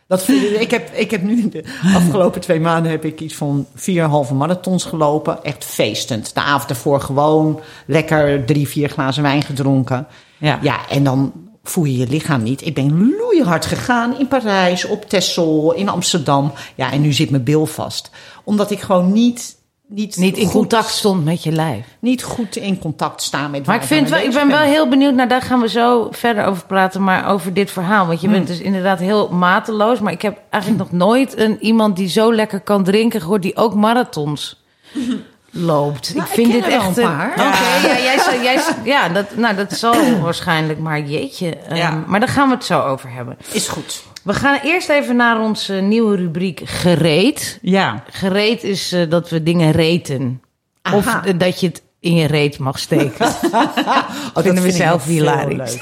[0.07, 1.63] Dat, vind ik, ik, heb, ik heb nu de
[1.95, 5.43] afgelopen twee maanden heb ik iets van vier halve marathons gelopen.
[5.43, 6.33] Echt feestend.
[6.33, 10.07] De avond ervoor gewoon lekker drie, vier glazen wijn gedronken.
[10.37, 10.59] Ja.
[10.61, 11.31] ja en dan
[11.69, 12.65] voel je je lichaam niet.
[12.65, 16.51] Ik ben loeihard gegaan in Parijs, op Texel, in Amsterdam.
[16.75, 18.09] Ja, en nu zit mijn bil vast.
[18.43, 19.57] Omdat ik gewoon niet...
[19.91, 21.85] Niet, Niet in goed- contact stond met je lijf.
[21.99, 25.13] Niet goed in contact staan met Maar ik, vind wel, ik ben wel heel benieuwd,
[25.13, 28.07] nou daar gaan we zo verder over praten, maar over dit verhaal.
[28.07, 28.35] Want je Hmm.
[28.35, 32.33] bent dus inderdaad heel mateloos, maar ik heb eigenlijk nog nooit een, iemand die zo
[32.33, 34.63] lekker kan drinken gehoord, die ook marathons
[35.51, 36.13] loopt.
[36.15, 37.31] Nou, ik vind ik ken dit echt een paar.
[37.31, 41.55] Oké, ja, jij, zou- jij, ja, dat, nou, dat zal waarschijnlijk, maar jeetje.
[41.57, 42.03] ehm, Ja.
[42.07, 43.37] Maar daar gaan we het zo over hebben.
[43.51, 44.03] Is goed.
[44.23, 47.59] We gaan eerst even naar onze nieuwe rubriek gereed.
[47.61, 48.03] Ja.
[48.11, 50.41] Gereed is eh, dat we dingen reten.
[50.93, 51.23] Of Aha.
[51.25, 53.27] eh, dat je het in je reet mag steken.
[54.33, 55.77] Oh, Vinden we vind zelf hilarisch.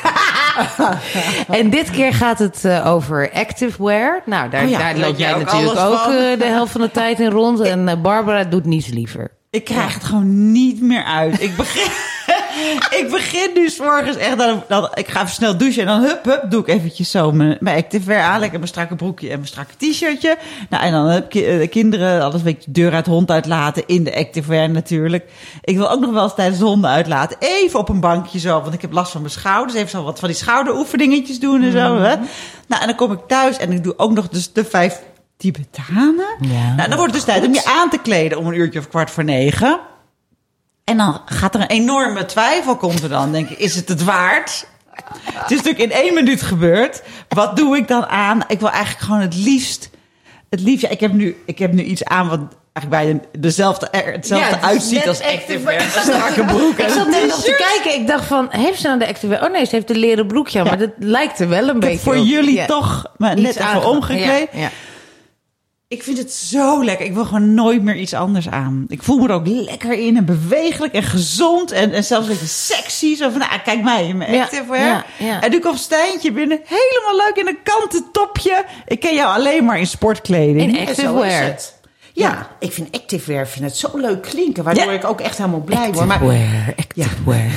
[1.60, 4.22] En dit keer gaat het eh, over activewear.
[4.26, 6.12] Nou, daar, Oh ja, daar loop jij ook natuurlijk ook van?
[6.14, 7.60] eh, de helft van de tijd in rond.
[7.60, 9.32] En eh, Barbara doet niets liever.
[9.50, 11.42] Ik krijg het gewoon niet meer uit.
[11.42, 11.92] Ik begin,
[13.00, 14.38] ik begin nu 's morgens echt...
[14.38, 17.32] Dan, dan, ik ga even snel douchen en dan hup, hup, doe ik eventjes zo
[17.32, 18.40] mijn, mijn activewear aan.
[18.40, 20.38] Lekker mijn strakke broekje en mijn strakke t-shirtje.
[20.70, 23.84] Nou, en dan heb ik de kinderen alles een beetje de deur uit, hond uitlaten.
[23.86, 25.32] In de activewear natuurlijk.
[25.62, 27.38] Ik wil ook nog wel eens tijdens de honden uitlaten.
[27.40, 29.78] Even op een bankje zo, want ik heb last van mijn schouders.
[29.78, 31.98] Even zo wat van die schouderoefeningetjes doen en zo.
[31.98, 32.16] Hè?
[32.68, 35.02] Nou, en dan kom ik thuis en ik doe ook nog dus de vijf
[35.38, 36.36] Tibetanen.
[36.40, 36.76] Ja.
[36.76, 38.90] Nou, dan wordt het dus tijd om je aan te kleden om een uurtje of
[38.90, 39.80] kwart voor negen.
[40.90, 43.32] En dan gaat er een enorme twijfel, komt er dan.
[43.32, 44.68] Denk ik, is het het waard?
[45.34, 47.02] Het is natuurlijk in één minuut gebeurd.
[47.30, 48.44] Wat doe ik dan aan?
[48.48, 49.90] Ik wil eigenlijk gewoon het liefst...
[50.50, 52.40] Het liefst, ja, ik, heb nu, ik heb nu iets aan wat
[52.74, 55.82] eigenlijk bijna dezelfde, er hetzelfde Ja, het is uitziet als activewear.
[55.82, 58.02] Een strakke broek en Ik zat net nog te kijken.
[58.02, 59.44] Ik dacht van, heeft ze nou de activewear?
[59.46, 60.66] Oh nee, ze heeft een leren broekje aan.
[60.66, 62.26] Maar dat lijkt er wel een Ik beetje heb voor op.
[62.26, 62.66] jullie Ja.
[62.66, 64.48] toch maar net even omgekleed.
[64.52, 64.70] Ja, ja.
[65.90, 67.06] Ik vind het zo lekker.
[67.06, 68.86] Ik wil gewoon nooit meer iets anders aan.
[68.88, 71.72] Ik voel me er ook lekker in en bewegelijk en gezond.
[71.72, 73.16] En, en zelfs een beetje sexy.
[73.16, 74.86] Zo van, nou, kijk mij in mijn Ja, activewear.
[74.88, 75.42] ja, ja.
[75.42, 76.60] En nu komt Stijntje binnen.
[76.64, 78.66] Helemaal leuk in een kanten topje.
[78.88, 80.62] Ik ken jou alleen maar in sportkleding.
[80.62, 81.44] In Ja, activewear.
[81.44, 81.76] het.
[82.14, 84.64] Ja, ik vind activewear vind het zo leuk klinken.
[84.64, 84.92] Waardoor Ja.
[84.92, 86.06] ik ook echt helemaal blij word.
[86.08, 87.52] Maar Activewear, activewear.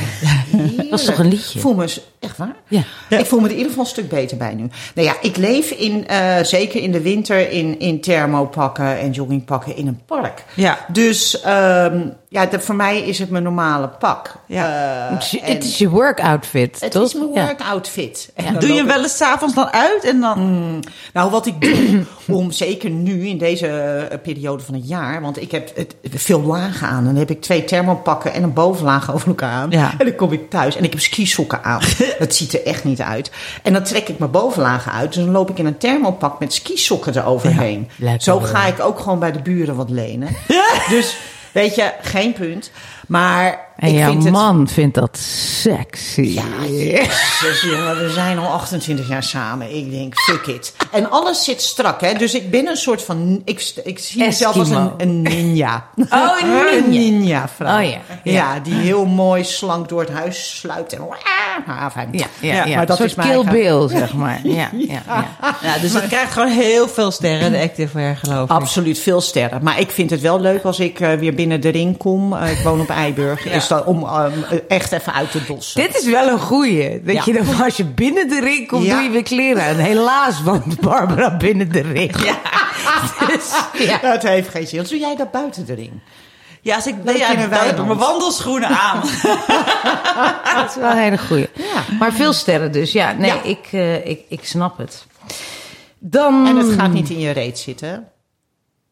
[0.90, 0.90] heerlijk.
[0.90, 1.54] Dat is toch een liedje?
[1.54, 2.54] Ik voel me echt waar?
[2.68, 2.82] Ja.
[3.08, 4.68] Ik voel me er in ieder geval een stuk beter bij nu.
[4.94, 9.76] Nou ja, ik leef in, eh, zeker in de winter in, in thermopakken en joggingpakken
[9.76, 10.44] in een park.
[10.54, 10.78] Ja.
[10.92, 14.34] Dus ehm, ja, voor mij is het mijn normale pak.
[14.46, 14.68] Ja.
[15.08, 17.04] Eh, Het is je- en Het is je work outfit, het toch?
[17.04, 17.44] is mijn Ja.
[17.44, 18.30] work outfit.
[18.34, 20.38] En Doe je wel eens s'avonds dan uit en dan...
[21.12, 22.04] Nou, wat ik doe,
[22.38, 26.40] om zeker nu in deze eh, periode van het jaar, want ik heb het veel
[26.42, 27.04] lagen aan.
[27.04, 29.70] Dan heb ik twee thermopakken en een bovenlaag over elkaar aan.
[29.70, 29.90] Ja.
[29.98, 31.80] En dan kom ik thuis en ik heb skisokken aan.
[32.18, 33.30] dat ziet er echt niet uit.
[33.62, 35.12] En dan trek ik mijn bovenlagen uit.
[35.12, 37.90] Dus dan loop ik in een thermopak met skisokken eroverheen.
[37.96, 38.18] Ja.
[38.18, 40.36] Zo ga ik ook gewoon bij de buren wat lenen.
[40.88, 41.16] Dus
[41.52, 42.70] weet je, geen punt.
[43.10, 44.32] Maar En ik jouw vind het...
[44.32, 46.20] man vindt dat sexy.
[46.20, 46.42] Ja,
[47.62, 49.76] jongen, we zijn al 28 jaar samen.
[49.76, 50.74] Ik denk, fuck it.
[50.92, 52.14] En alles zit strak, hè.
[52.14, 53.42] Dus ik ben een soort van...
[53.44, 55.86] Ik, ik zie mezelf als een, een ninja.
[56.10, 56.76] Oh, een ninja.
[56.76, 57.78] Een ninja-vrouw.
[57.82, 57.98] Oh, ja.
[58.24, 58.58] ja.
[58.60, 60.92] die heel mooi slank door het huis sluipt.
[60.92, 61.00] En...
[61.66, 62.08] Ah, fijn.
[62.12, 62.76] Ja, ja, ja.
[62.76, 64.40] Maar dat is mijn Kill eigen- Bill, zeg maar.
[64.50, 65.26] Ja, ja, ja.
[65.62, 68.50] Ja, dus het krijgt gewoon heel veel sterren, de Activewear, geloof ik.
[68.56, 69.62] Absoluut veel sterren.
[69.62, 72.36] Maar ik vind het wel leuk als ik eh, weer binnen de ring kom.
[72.36, 73.46] Eh, ik woon op Eiburg.
[73.46, 74.32] Is dat om ehm,
[74.68, 75.80] echt even uit te dossen.
[75.80, 77.02] Dit is wel een goeie.
[77.02, 79.76] Dat je dan, als je binnen de ring komt, doe je weer kleren aan.
[79.76, 82.24] Helaas woont Barbara binnen de ring.
[82.24, 82.38] Ja.
[83.26, 83.52] Dus.
[84.02, 84.82] Dat heeft geen zin.
[84.82, 85.92] Doe jij dat buiten de ring?
[86.62, 89.00] Ja, als ik nee, ja, heb ik mijn wandelschoenen aan.
[90.54, 91.48] Dat is wel een hele goeie.
[91.54, 91.96] Ja.
[91.98, 92.92] Maar veel sterren dus.
[92.92, 93.42] Ja, nee, Ja.
[93.42, 95.06] Ik, eh, ik, ik snap het.
[95.98, 96.46] Dan...
[96.46, 98.08] En het gaat niet in je reet zitten.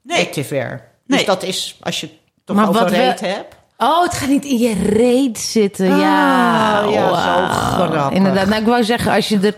[0.03, 0.27] Nee.
[0.27, 0.89] Activewear.
[1.07, 1.19] Nee.
[1.19, 2.09] Dus dat is, als je
[2.45, 3.57] toch Maar over reet hebt.
[3.81, 5.87] Oh, het gaat niet in je reet zitten.
[5.99, 7.49] ja, Ah, ja, zo wauw.
[7.49, 8.17] grappig.
[8.17, 8.47] Inderdaad.
[8.47, 9.55] Nou, ik wou zeggen, als je er,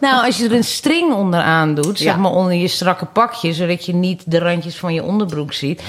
[0.00, 3.86] nou, als je er een string onderaan doet, zeg maar onder je strakke pakje, zodat
[3.86, 5.82] je niet de randjes van je onderbroek ziet,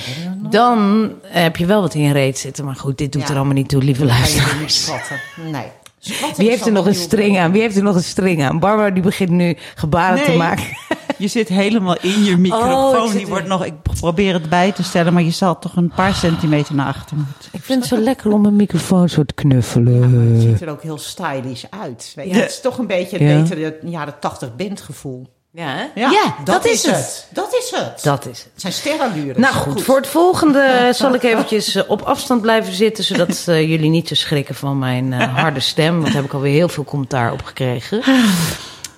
[0.50, 2.66] dan heb je wel wat in je reet zitten.
[2.66, 3.28] Maar goed, dit doet Ja.
[3.30, 4.90] er allemaal niet toe, lieve er luisteraars.
[5.52, 5.66] Nee.
[6.38, 7.52] Wie heeft er nog een string aan?
[7.52, 8.60] Wie heeft er nog een string aan?
[8.60, 10.64] Barbara die begint nu gebaren te maken.
[11.24, 13.12] Je zit helemaal in je Oh, microfoon.
[13.12, 16.14] die wordt nog, ik probeer het bij te stellen, maar je zal toch een paar
[16.16, 17.50] centimeter naar achter moeten.
[17.52, 20.34] Ik vind het zo lekker om een microfoon zo te knuffelen.
[20.34, 22.12] Het ziet er ook heel stylish uit.
[22.16, 22.36] Weet je?
[22.36, 23.32] Het is toch een beetje Ja.
[23.32, 25.28] een betere jaren 80 bandgevoel.
[25.52, 26.02] Ja, hè?
[26.02, 27.28] Ja, dat, is het.
[27.30, 28.04] Dat is het.
[28.04, 28.50] Dat is het.
[28.54, 29.42] Het zijn sterrenluren.
[29.42, 33.04] Nou goed, voor het volgende zal ik eventjes eh, op afstand blijven zitten...
[33.04, 35.94] zodat eh, jullie niet zo schrikken van mijn eh, harde stem.
[35.94, 38.02] Want daar heb ik alweer heel veel commentaar op gekregen.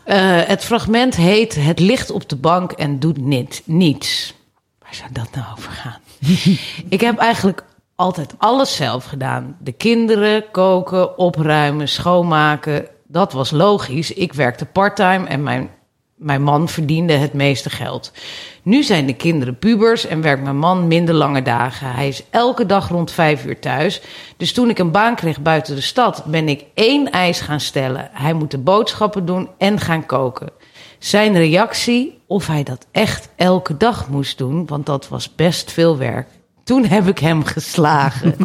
[0.06, 4.36] Eh, het fragment heet Het ligt op de bank en doet niet, niets.
[4.80, 6.00] Waar zou dat nou over gaan?
[6.96, 7.64] ik heb eigenlijk
[7.96, 9.58] altijd alles zelf gedaan.
[9.60, 12.88] De kinderen, koken, opruimen, schoonmaken.
[13.08, 14.12] Dat was logisch.
[14.12, 15.70] Ik werkte parttime en mijn,
[16.16, 18.12] mijn man verdiende het meeste geld.
[18.64, 21.92] Nu zijn de kinderen pubers en werkt mijn man minder lange dagen.
[21.92, 24.02] Hij is elke dag rond vijf uur thuis.
[24.38, 28.10] Dus toen ik een baan kreeg buiten de stad, ben ik één eis gaan stellen.
[28.12, 30.50] Hij moet de boodschappen doen en gaan koken.
[31.00, 35.98] Zijn reactie of hij dat echt elke dag moest doen, want dat was best veel
[35.98, 36.28] werk.
[36.66, 38.36] Toen heb ik hem geslagen.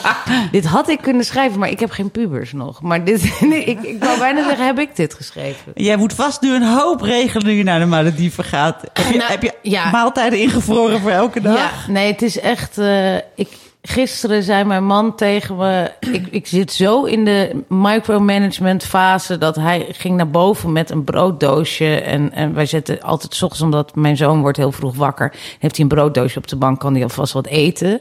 [0.52, 2.82] dit had ik kunnen schrijven, maar ik heb geen pubers nog.
[2.82, 5.72] Maar dit, nee, ik, ik wou bijna zeggen, heb ik dit geschreven?
[5.74, 8.80] Jij moet vast nu een hoop regelen nu je naar de Malediven gaat.
[8.92, 9.90] Heb je, Nou, heb je ja.
[9.90, 11.56] maaltijden ingevroren voor elke dag?
[11.86, 12.78] Ja, nee, het is echt.
[12.78, 13.48] eh, ik,
[13.82, 15.92] gisteren zei mijn man tegen me.
[16.00, 21.04] Ik, ik zit zo in de micromanagement fase dat hij ging naar boven met een
[21.04, 22.00] brooddoosje.
[22.00, 25.34] En, en wij zetten altijd 's ochtends, omdat mijn zoon wordt heel vroeg wakker.
[25.58, 28.00] Heeft hij een brooddoosje op de bank, kan hij alvast wat eten.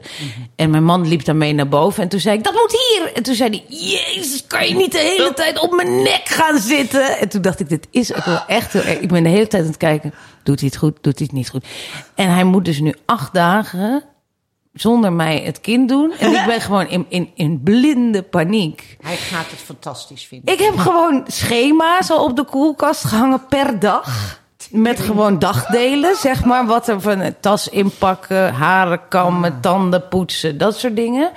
[0.55, 2.03] En mijn man liep daarmee naar boven.
[2.03, 3.13] En toen zei ik: Dat moet hier.
[3.13, 6.57] En toen zei hij: Jezus, kan je niet de hele tijd op mijn nek gaan
[6.57, 7.17] zitten?
[7.17, 8.99] En toen dacht ik: Dit is ook wel echt heel erg.
[8.99, 10.13] Ik ben de hele tijd aan het kijken.
[10.43, 10.97] Doet hij het goed?
[11.01, 11.65] Doet hij het niet goed?
[12.15, 14.03] En hij moet dus nu acht dagen
[14.81, 16.13] zonder mij het kind doen.
[16.19, 18.97] En ik ben gewoon in, in, in blinde paniek.
[19.01, 20.53] Hij gaat het fantastisch vinden.
[20.53, 24.37] Ik heb gewoon schema's al op de koelkast gehangen per dag.
[24.71, 26.65] Met gewoon dagdelen, zeg maar.
[26.65, 31.31] Wat er van tas inpakken, haren kammen, tanden poetsen, dat soort dingen.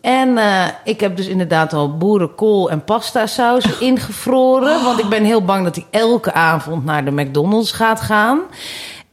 [0.00, 4.84] En eh, ik heb dus inderdaad al boerenkool en pasta saus ingevroren.
[4.84, 8.40] Want ik ben heel bang dat hij elke avond naar de McDonald's gaat gaan.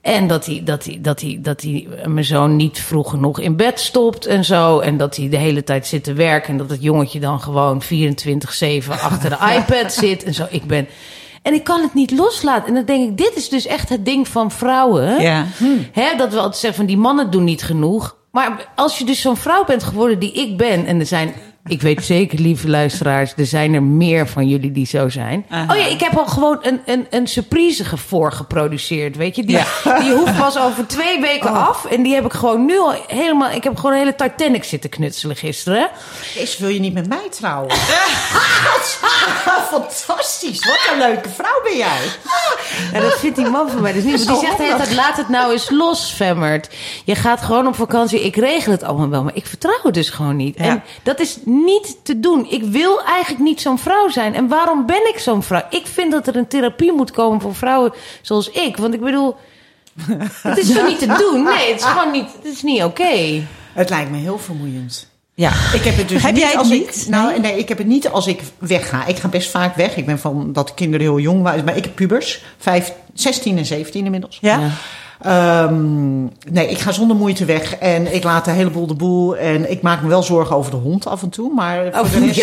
[0.01, 3.55] En dat hij, dat, hij, dat, hij, dat hij mijn zoon niet vroeg genoeg in
[3.55, 4.79] bed stopt en zo.
[4.79, 6.49] En dat hij de hele tijd zit te werken.
[6.49, 7.87] En dat het jongetje dan gewoon 24-7
[8.89, 10.45] achter de iPad zit en zo.
[10.49, 10.87] Ik ben.
[11.41, 12.67] En ik kan het niet loslaten.
[12.67, 15.21] En dan denk ik, dit is dus echt het ding van vrouwen.
[15.21, 15.45] Ja.
[15.91, 18.17] Hè, dat we altijd zeggen van die mannen doen niet genoeg.
[18.31, 20.85] Maar als je dus zo'n vrouw bent geworden die ik ben.
[20.85, 21.33] En er zijn,
[21.69, 25.45] ik weet zeker, lieve luisteraars, er zijn er meer van jullie die zo zijn.
[25.49, 25.73] Aha.
[25.73, 29.15] Oh ja, ik heb al gewoon een, een, een surprise ge- voorgeproduceerd.
[29.15, 29.59] Weet je, die,
[29.99, 31.85] die hoeft pas over twee weken af.
[31.85, 33.49] En die heb ik gewoon nu al helemaal.
[33.51, 35.89] Ik heb gewoon een hele Titanic zitten knutselen gisteren.
[36.33, 37.69] Jezus, wil je niet met mij trouwen?
[39.69, 40.65] Fantastisch.
[40.65, 41.99] Wat een leuke vrouw ben jij.
[42.93, 44.25] Ja, dat vindt die man van mij dus niet.
[44.25, 46.69] Want die zegt de hele tijd, laat het nou eens los, Femmert.
[47.05, 48.23] Je gaat gewoon op vakantie.
[48.25, 50.55] Ik regel het allemaal wel, maar ik vertrouw het dus gewoon niet.
[50.55, 51.58] En dat is niet
[52.03, 52.45] te doen.
[52.49, 54.35] Ik wil eigenlijk niet zo'n vrouw zijn.
[54.35, 55.63] En waarom ben ik zo'n vrouw?
[55.69, 58.77] Ik vind dat er een therapie moet komen voor vrouwen zoals ik.
[58.77, 59.35] Want ik bedoel,
[60.41, 61.43] het is toch niet te doen?
[61.43, 63.43] Nee, het is gewoon niet, het is niet oké.
[63.73, 65.07] Het lijkt me heel vermoeiend.
[65.33, 65.51] Ja.
[65.73, 67.01] Ik heb het dus Heb niet jij het als niet?
[67.01, 67.07] ik.
[67.07, 69.05] Nou, nee, ik heb het niet als ik wegga.
[69.05, 69.95] Ik ga best vaak weg.
[69.97, 71.65] Ik ben van dat de kinderen heel jong waren.
[71.65, 72.43] Maar ik heb pubers.
[72.57, 74.37] Vijf, 16 en 17 inmiddels.
[74.41, 74.69] Ja?
[75.21, 77.75] Ehm, nee, ik ga zonder moeite weg.
[77.75, 79.37] En ik laat een heleboel de boel.
[79.37, 81.53] En ik maak me wel zorgen over de hond af en toe.
[81.53, 82.37] Maar voor Over de rest-.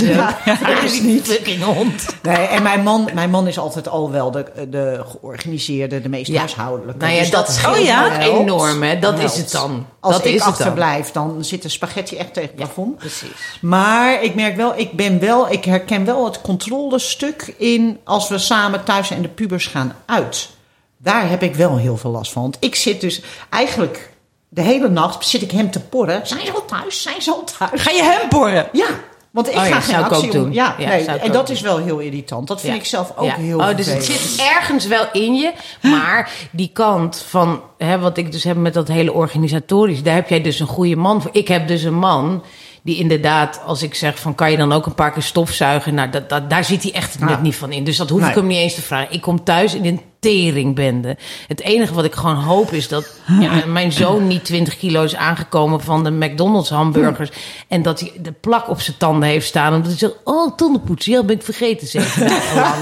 [0.00, 1.26] Ja, dat is niet.
[1.28, 2.06] Fucking hond.
[2.22, 6.30] Nee, en mijn man, mijn man is altijd al wel de, de georganiseerde, de meest
[6.30, 6.38] Ja.
[6.38, 7.00] huishoudelijke.
[7.00, 8.08] Nou ja, Dus dat scheelt Oh ja?
[8.10, 8.40] helpt.
[8.40, 8.98] enorm, hè?
[8.98, 9.86] Dat is het dan.
[10.00, 10.52] Als dat ik is het dan.
[10.52, 12.96] achterblijf, dan zit de spaghetti echt tegen het plafond.
[12.96, 13.58] Precies.
[13.60, 18.38] Maar ik merk wel, ik ben wel, ik herken wel het controlestuk in als we
[18.38, 20.48] samen thuis en de pubers gaan uit.
[20.98, 22.42] Daar heb ik wel heel veel last van.
[22.42, 24.10] Want ik zit dus eigenlijk
[24.48, 26.26] de hele nacht zit ik hem te porren.
[26.26, 27.02] Zijn ze al thuis?
[27.02, 27.82] Zijn ze al thuis?
[27.82, 28.68] Ga je hem porren?
[28.72, 28.86] Ja,
[29.30, 30.52] want ik Oh ja, ga geen zou ik actie ook om- doen.
[30.52, 31.56] Ja, Ja, nee, en dat doen.
[31.56, 32.48] is wel heel irritant.
[32.48, 32.78] Dat vind Ja.
[32.78, 35.52] ik zelf ook heel Oh, dus het zit ergens wel in je.
[35.82, 40.28] Maar die kant van hè, wat ik dus heb met dat hele organisatorisch, daar heb
[40.28, 41.30] jij dus een goede man voor.
[41.34, 42.42] Ik heb dus een man
[42.82, 46.10] die inderdaad, als ik zeg van kan je dan ook een paar keer stofzuigen, nou,
[46.10, 47.24] dat, dat, daar zit hij echt Ja.
[47.24, 47.84] net niet van in.
[47.84, 48.28] Dus dat hoef Nee.
[48.28, 49.12] ik hem niet eens te vragen.
[49.14, 51.16] Ik kom thuis in een teringbende.
[51.48, 53.06] Het enige wat ik gewoon hoop is dat
[53.40, 57.30] ja, mijn zoon niet 20 kilo is aangekomen van de McDonald's hamburgers.
[57.68, 59.72] En dat hij de plak op zijn tanden heeft staan.
[59.74, 61.86] Omdat hij zegt, oh, tandenpoetsen, ja, ben ik vergeten.
[61.86, 62.74] Zeven dagen lang.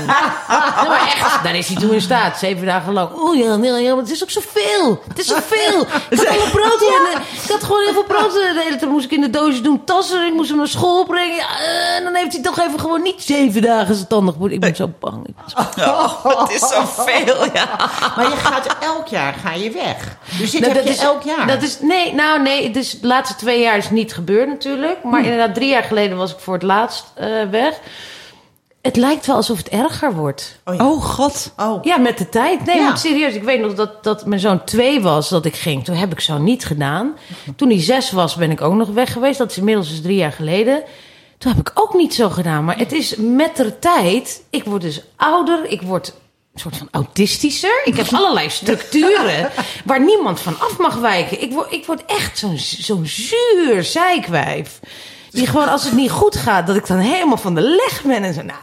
[0.49, 2.39] Ja, maar echt, daar is hij toe in staat.
[2.39, 3.11] Zeven dagen lang.
[3.15, 5.03] Oh ja, nee, ja, maar het is ook zoveel.
[5.09, 5.81] Het is zoveel.
[6.11, 7.07] Ik had alle brood in.
[7.15, 8.27] eh, Ik had gewoon heel veel brood.
[8.29, 9.85] eh, De hele tijd moest ik in de doosje doen.
[9.85, 11.37] Tassen, ik moest hem naar school brengen.
[11.37, 14.55] Ja, eh, en dan heeft hij toch even gewoon niet zeven dagen zijn tanden gepoetst.
[14.55, 15.27] Ik ben zo bang.
[15.27, 15.45] Ik ben
[15.75, 17.91] zo Oh, het is zoveel, ja.
[18.17, 20.17] Maar je gaat elk jaar ga je weg.
[20.39, 21.47] Dus dit Nou, heb dat je is, elk jaar.
[21.47, 25.03] Dat is, nee, nou nee, dus de laatste twee jaar is niet gebeurd natuurlijk.
[25.05, 27.81] Maar inderdaad, drie jaar geleden was ik voor het laatst eh, weg.
[28.83, 30.61] Het lijkt wel alsof het erger wordt.
[30.65, 30.91] oh, ja.
[30.91, 31.53] Oh, god.
[31.57, 31.85] Oh.
[31.85, 32.65] Ja, met de tijd.
[32.65, 32.83] Nee, Ja.
[32.89, 33.35] maar serieus.
[33.35, 35.85] Ik weet nog dat, dat mijn zoon twee was dat ik ging.
[35.85, 37.17] Toen heb ik zo niet gedaan.
[37.57, 39.39] Toen hij zes was, ben ik ook nog weg geweest.
[39.39, 40.83] Dat is inmiddels dus drie jaar geleden.
[41.39, 42.65] Toen heb ik ook niet zo gedaan.
[42.65, 44.43] Maar het is met de tijd.
[44.51, 45.65] Ik word dus ouder.
[45.69, 46.13] Ik word
[46.57, 47.81] een soort van autistischer.
[47.85, 49.51] Ik heb allerlei structuren
[49.85, 51.43] waar niemand van af mag wijken.
[51.43, 54.81] Ik word, ik word echt zo'n zo'n zuur zeikwijf.
[55.31, 58.23] Die gewoon als het niet goed gaat, dat ik dan helemaal van de leg ben.
[58.23, 58.59] En zo, nou,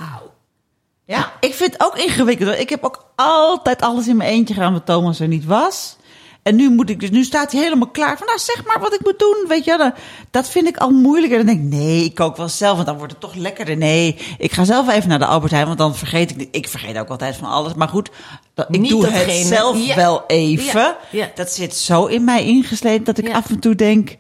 [1.06, 1.34] Ja.
[1.40, 2.50] Ik vind het ook ingewikkeld.
[2.50, 2.58] hoor.
[2.58, 5.96] Ik heb ook altijd alles in mijn eentje gedaan wat Thomas er niet was.
[6.44, 8.94] En nu moet ik dus, nu staat hij helemaal klaar van, nou zeg maar wat
[8.94, 9.78] ik moet doen, weet je.
[9.78, 9.94] Dan,
[10.32, 11.38] dat vind ik al moeilijker.
[11.38, 13.78] Dan denk ik, nee, ik kook wel zelf, want dan wordt het toch lekkerder.
[13.78, 16.48] Nee, ik ga zelf even naar de Albert Heijn, want dan vergeet ik.
[16.52, 18.10] Ik vergeet ook altijd van alles, maar goed,
[18.54, 19.96] dat, ik Niet doe datgene- het zelf Ja.
[19.96, 20.80] wel even.
[20.82, 21.32] Ja, ja.
[21.36, 24.16] Dat zit zo in mij ingesleten dat ik af en toe denk,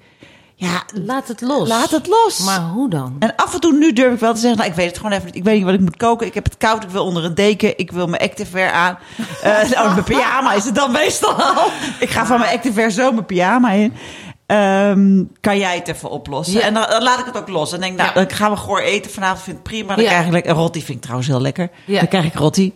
[0.56, 1.68] ja, laat het los.
[1.68, 2.40] laat het los.
[2.40, 3.16] Maar hoe dan?
[3.20, 5.12] En af en toe nu durf ik wel te zeggen, nou, ik weet het gewoon
[5.12, 5.36] even niet.
[5.36, 6.28] Ik weet niet wat ik moet koken.
[6.28, 7.78] Ik heb het koud, ik wil onder een deken.
[7.78, 8.98] Ik wil mijn activewear aan.
[9.44, 11.68] Eh nou, mijn pyjama is het dan meestal al.
[12.00, 13.94] Ik ga van mijn activewear zo mijn pyjama in.
[14.46, 16.54] Ehm, kan jij het even oplossen?
[16.60, 16.62] Ja.
[16.66, 17.74] En dan, dan laat ik het ook los.
[17.74, 18.14] En denk, nou, Ja.
[18.26, 19.42] dan gaan we goor eten vanavond.
[19.42, 19.96] Vind ik prima.
[19.96, 20.10] Dan Ja.
[20.10, 20.80] krijg ik lekker rotti.
[20.84, 21.70] Vind ik trouwens heel lekker.
[21.88, 22.74] Dan krijg ik rotti.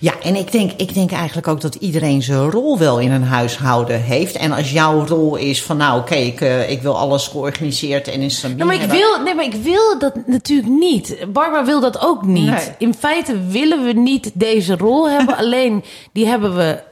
[0.00, 3.24] Ja, en ik denk, ik denk eigenlijk ook dat iedereen zijn rol wel in een
[3.24, 4.36] huishouden heeft.
[4.36, 8.20] En als jouw rol is van, nou oké, ik, eh, ik wil alles georganiseerd en
[8.20, 11.16] in stabiel Nou, maar ik wil, nee, maar ik wil dat natuurlijk niet.
[11.32, 12.50] Barbara wil dat ook niet.
[12.50, 12.74] Nee.
[12.78, 15.36] In feite willen we niet deze rol hebben.
[15.44, 16.82] Alleen die hebben we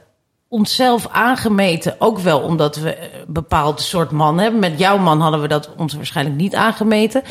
[0.47, 1.95] onszelf aangemeten.
[1.99, 4.59] Ook wel omdat we een bepaald soort man hebben.
[4.59, 7.23] Met jouw man hadden we dat ons waarschijnlijk niet aangemeten.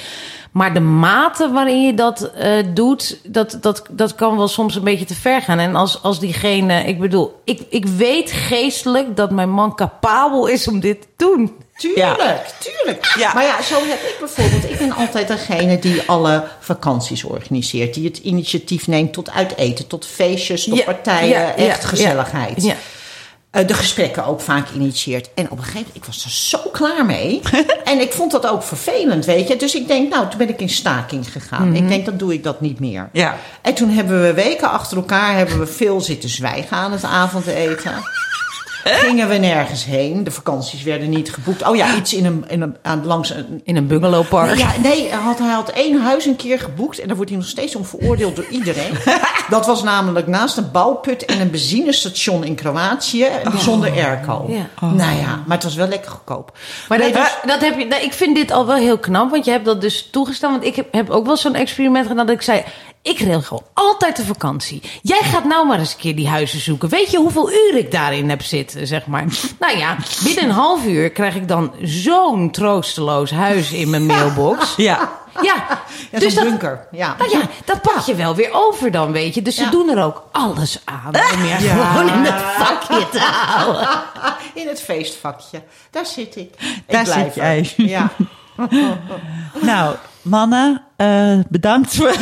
[0.52, 4.84] Maar de mate waarin je dat eh, doet, dat, dat, dat kan wel soms een
[4.84, 5.58] beetje te ver gaan.
[5.58, 10.68] En als, als diegene, ik bedoel, ik, ik weet geestelijk dat mijn man capabel is
[10.68, 11.56] om dit te doen.
[11.76, 13.14] Tuurlijk, tuurlijk.
[13.18, 13.34] Ja.
[13.34, 14.70] Maar ja, zo heb ik bijvoorbeeld.
[14.70, 17.94] Ik ben altijd degene die alle vakanties organiseert.
[17.94, 21.28] Die het initiatief neemt tot uiteten, tot feestjes, tot Ja, partijen.
[21.28, 22.74] ja, ja, echt gezelligheid.
[23.52, 25.30] Eh, de gesprekken ook vaak initieert.
[25.34, 27.40] En op een gegeven moment, ik was er zo klaar mee.
[27.84, 29.56] en ik vond dat ook vervelend, weet je.
[29.56, 31.74] Dus ik denk, nou, toen ben ik in staking gegaan.
[31.74, 33.08] Ik denk, dan doe ik dat niet meer.
[33.12, 33.36] Ja.
[33.62, 37.92] En toen hebben we weken achter elkaar hebben we veel zitten zwijgen aan het avondeten.
[38.84, 40.24] Gingen we nergens heen.
[40.24, 41.68] De vakanties werden niet geboekt.
[41.68, 43.60] Oh ja, iets in een, in een, aan, langs een...
[43.64, 44.58] In een bungalowpark.
[44.58, 46.98] Ja, nee, hij had, hij had één huis een keer geboekt.
[46.98, 48.92] En daar wordt hij nog steeds om veroordeeld door iedereen.
[49.48, 53.26] Dat was namelijk naast een bouwput en een benzinestation in Kroatië.
[53.56, 54.46] Zonder airco.
[54.48, 54.68] Ja.
[54.80, 56.52] Nou ja, maar het was wel lekker goedkoop.
[56.88, 59.30] Maar Nee, dat, dus- dat heb je, nou, ik vind dit al wel heel knap,
[59.30, 60.50] want je hebt dat dus toegestaan.
[60.50, 62.62] Want ik heb, heb ook wel zo'n experiment gedaan dat ik zei:
[63.03, 64.83] Ik regel altijd de vakantie.
[65.03, 66.88] Jij gaat nou maar eens een keer die huizen zoeken.
[66.88, 69.25] Weet je hoeveel uur ik daarin heb zitten, zeg maar?
[69.61, 74.77] Nou ja, binnen een half uur krijg ik dan zo'n troosteloos huis in mijn mailbox.
[74.77, 75.21] Ja.
[75.42, 75.55] Ja,
[76.11, 76.87] Ja, dus dat, bunker.
[76.90, 77.15] Ja.
[77.19, 79.42] nou ja, dat pak je wel weer over dan, weet je.
[79.42, 79.71] Dus ze Ja.
[79.71, 83.88] doen er ook alles aan om je gewoon in het vakje te houden.
[84.55, 85.63] In het feestvakje.
[85.90, 86.55] Daar zit ik.
[86.87, 87.73] Daar ik blijf zit jij.
[87.77, 88.09] Ja.
[89.61, 92.15] Nou, mannen, eh, bedankt voor.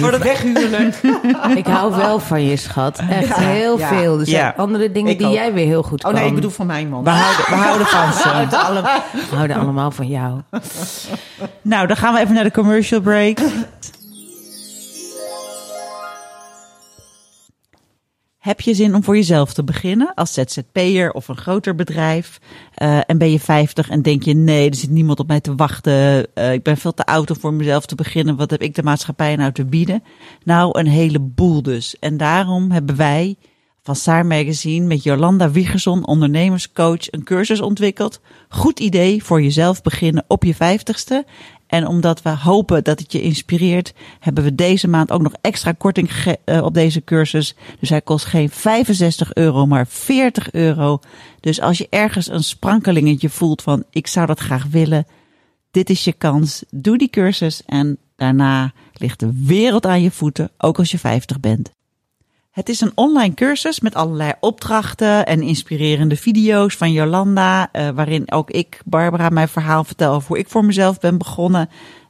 [0.00, 1.00] Voor het weghuwelijk.
[1.60, 2.98] Ik hou wel van je, schat.
[3.10, 3.88] Echt Ja, heel ja.
[3.88, 4.18] veel.
[4.20, 4.54] Er zijn Ja.
[4.56, 5.32] andere dingen Ik die ook.
[5.32, 6.18] jij weer heel goed Oh kan.
[6.20, 7.04] nee, ik bedoel van mijn man.
[7.04, 8.46] We houden, we houden van ze.
[9.30, 10.40] We houden allemaal van jou.
[11.62, 13.38] Nou, dan gaan we even naar de commercial break.
[18.44, 22.40] Heb je zin om voor jezelf te beginnen als ZZP'er of een groter bedrijf?
[22.74, 25.54] Eh, en ben je 50 en denk je, nee, er zit niemand op mij te
[25.54, 26.26] wachten.
[26.34, 28.36] Eh, ik ben veel te oud om voor mezelf te beginnen.
[28.36, 30.02] Wat heb ik de maatschappij nou te bieden?
[30.42, 31.98] Nou, een heleboel dus.
[31.98, 33.36] En daarom hebben wij
[33.82, 38.20] van Saar Magazine met Jolanda Wiegerson, ondernemerscoach, een cursus ontwikkeld.
[38.48, 41.24] Goed idee voor jezelf beginnen op je vijftigste.
[41.66, 45.72] En omdat we hopen dat het je inspireert, hebben we deze maand ook nog extra
[45.72, 46.10] korting
[46.44, 47.54] eh, op deze cursus.
[47.80, 50.98] Dus hij kost geen 65 euro, maar 40 euro.
[51.40, 55.06] Dus als je ergens een sprankelingetje voelt van ik zou dat graag willen,
[55.70, 56.64] dit is je kans.
[56.70, 61.40] Doe die cursus en daarna ligt de wereld aan je voeten, ook als je 50
[61.40, 61.70] bent.
[62.54, 68.32] Het is een online cursus met allerlei opdrachten en inspirerende video's van Jolanda, eh, waarin
[68.32, 71.68] ook ik, Barbara, mijn verhaal vertel over hoe ik voor mezelf ben begonnen.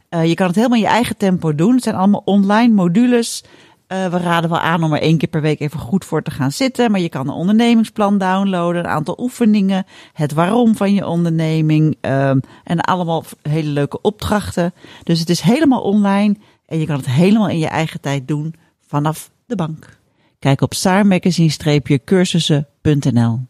[0.09, 1.75] Eh, je kan het helemaal in je eigen tempo doen.
[1.75, 3.45] Het zijn allemaal online modules.
[3.87, 6.31] Eh, we raden wel aan om er één keer per week even goed voor te
[6.31, 6.91] gaan zitten.
[6.91, 12.39] Maar je kan een ondernemingsplan downloaden, een aantal oefeningen, het waarom van je onderneming ehm,
[12.65, 14.75] en allemaal hele leuke opdrachten.
[15.03, 16.37] Dus het is helemaal online
[16.67, 18.55] en je kan het helemaal in je eigen tijd doen
[18.87, 20.03] vanaf de bank.
[20.45, 23.41] Kijk op saarmagazine-cursussen.nl.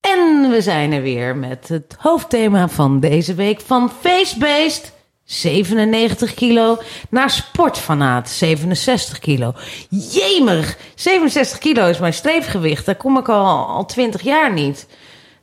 [0.00, 4.92] En we zijn er weer met het hoofdthema van deze week van Facebased.
[5.24, 9.54] 97 kilo naar sportfanaat 67 kilo.
[9.88, 12.86] Jemig, 67 kilo is mijn streefgewicht.
[12.86, 14.86] Daar kom ik al, al 20 jaar niet.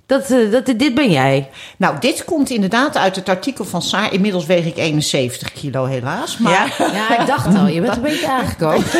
[0.07, 1.49] Dat, eh, dat, dit ben jij.
[1.77, 4.13] Nou, dit komt inderdaad uit het artikel van Saar.
[4.13, 6.37] Inmiddels weeg ik 71 kilo helaas.
[6.37, 8.85] Maar Ja, ik dacht al, je bent een beetje aangekomen.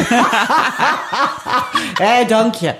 [2.22, 2.76] eh, dank je.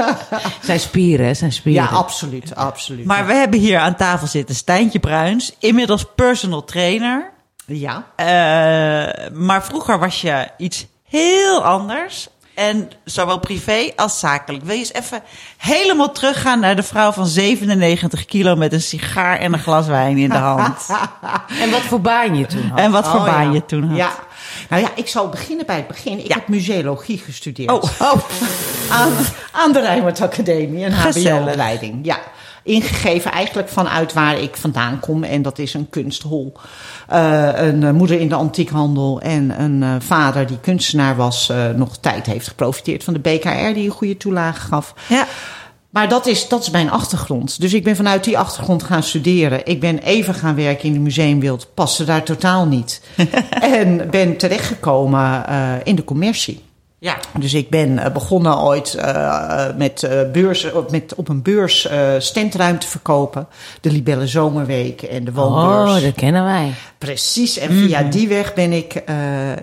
[0.62, 1.82] Zijn spieren, hè, zijn spieren.
[1.82, 3.04] Ja, absoluut, absoluut.
[3.04, 7.30] Maar we hebben hier aan tafel zitten Stijntje Bruins, inmiddels personal trainer.
[7.66, 12.28] ja, Eh, maar vroeger was je iets heel anders.
[12.54, 14.64] En zowel privé als zakelijk.
[14.64, 15.22] Wil je eens even
[15.56, 20.18] helemaal teruggaan naar de vrouw van 97 kilo met een sigaar en een glas wijn
[20.18, 20.86] in de hand?
[21.62, 22.78] En wat voor baan je toen had.
[22.78, 23.52] En wat voor Oh, baan ja.
[23.52, 23.96] je toen had?
[23.96, 24.10] Ja.
[24.68, 26.18] Nou ja, ik zal beginnen bij het begin.
[26.18, 26.34] Ik Ja.
[26.34, 27.70] heb museologie gestudeerd.
[27.70, 28.12] Oh, oh.
[29.00, 29.12] aan,
[29.52, 31.40] aan de Rijnmond Academie, een Gezellig.
[31.42, 31.98] HBO-opleiding.
[32.02, 32.18] Ja,
[32.62, 35.24] ingegeven eigenlijk vanuit waar ik vandaan kom.
[35.24, 36.52] En dat is een kunsthol.
[37.08, 41.52] Eh, een eh, moeder in de antiekhandel en een eh, vader die kunstenaar was...
[41.76, 44.94] nog tijd heeft geprofiteerd van de BKR die een goede toelage gaf.
[45.08, 45.26] Ja.
[45.90, 47.60] Maar dat is, dat is mijn achtergrond.
[47.60, 49.66] Dus ik ben vanuit die achtergrond gaan studeren.
[49.66, 51.68] Ik ben even gaan werken in de museumwereld.
[51.74, 53.02] Paste daar totaal niet.
[53.78, 55.44] en ben terechtgekomen
[55.84, 56.62] in de commercie.
[57.02, 57.16] Ja.
[57.38, 61.86] Dus ik ben eh, begonnen ooit eh, met, eh, beurs, op- met op een beurs
[61.86, 63.46] eh standruimte verkopen.
[63.80, 65.90] De Libelle Zomerweek en de Woonbeurs.
[65.96, 66.72] Oh, dat kennen wij.
[66.98, 68.94] Precies, en via die weg ben ik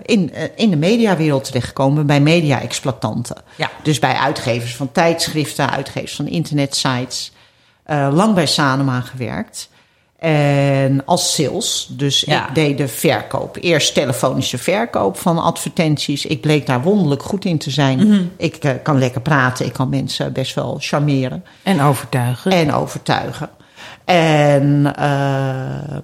[0.04, 3.36] in, in de mediawereld terechtgekomen bij media-exploitanten.
[3.56, 3.70] Ja.
[3.82, 7.32] Dus bij uitgevers van tijdschriften, uitgevers van internetsites.
[8.12, 9.68] Lang bij Sanoma gewerkt.
[10.20, 12.48] En als sales, dus Ja.
[12.48, 13.56] ik deed de verkoop.
[13.60, 16.26] Eerst telefonische verkoop van advertenties.
[16.26, 18.30] Ik bleek daar wonderlijk goed in te zijn.
[18.36, 22.50] Ik eh, kan lekker praten, ik kan mensen best wel charmeren En overtuigen.
[22.50, 23.48] en overtuigen.
[24.04, 25.96] En eh,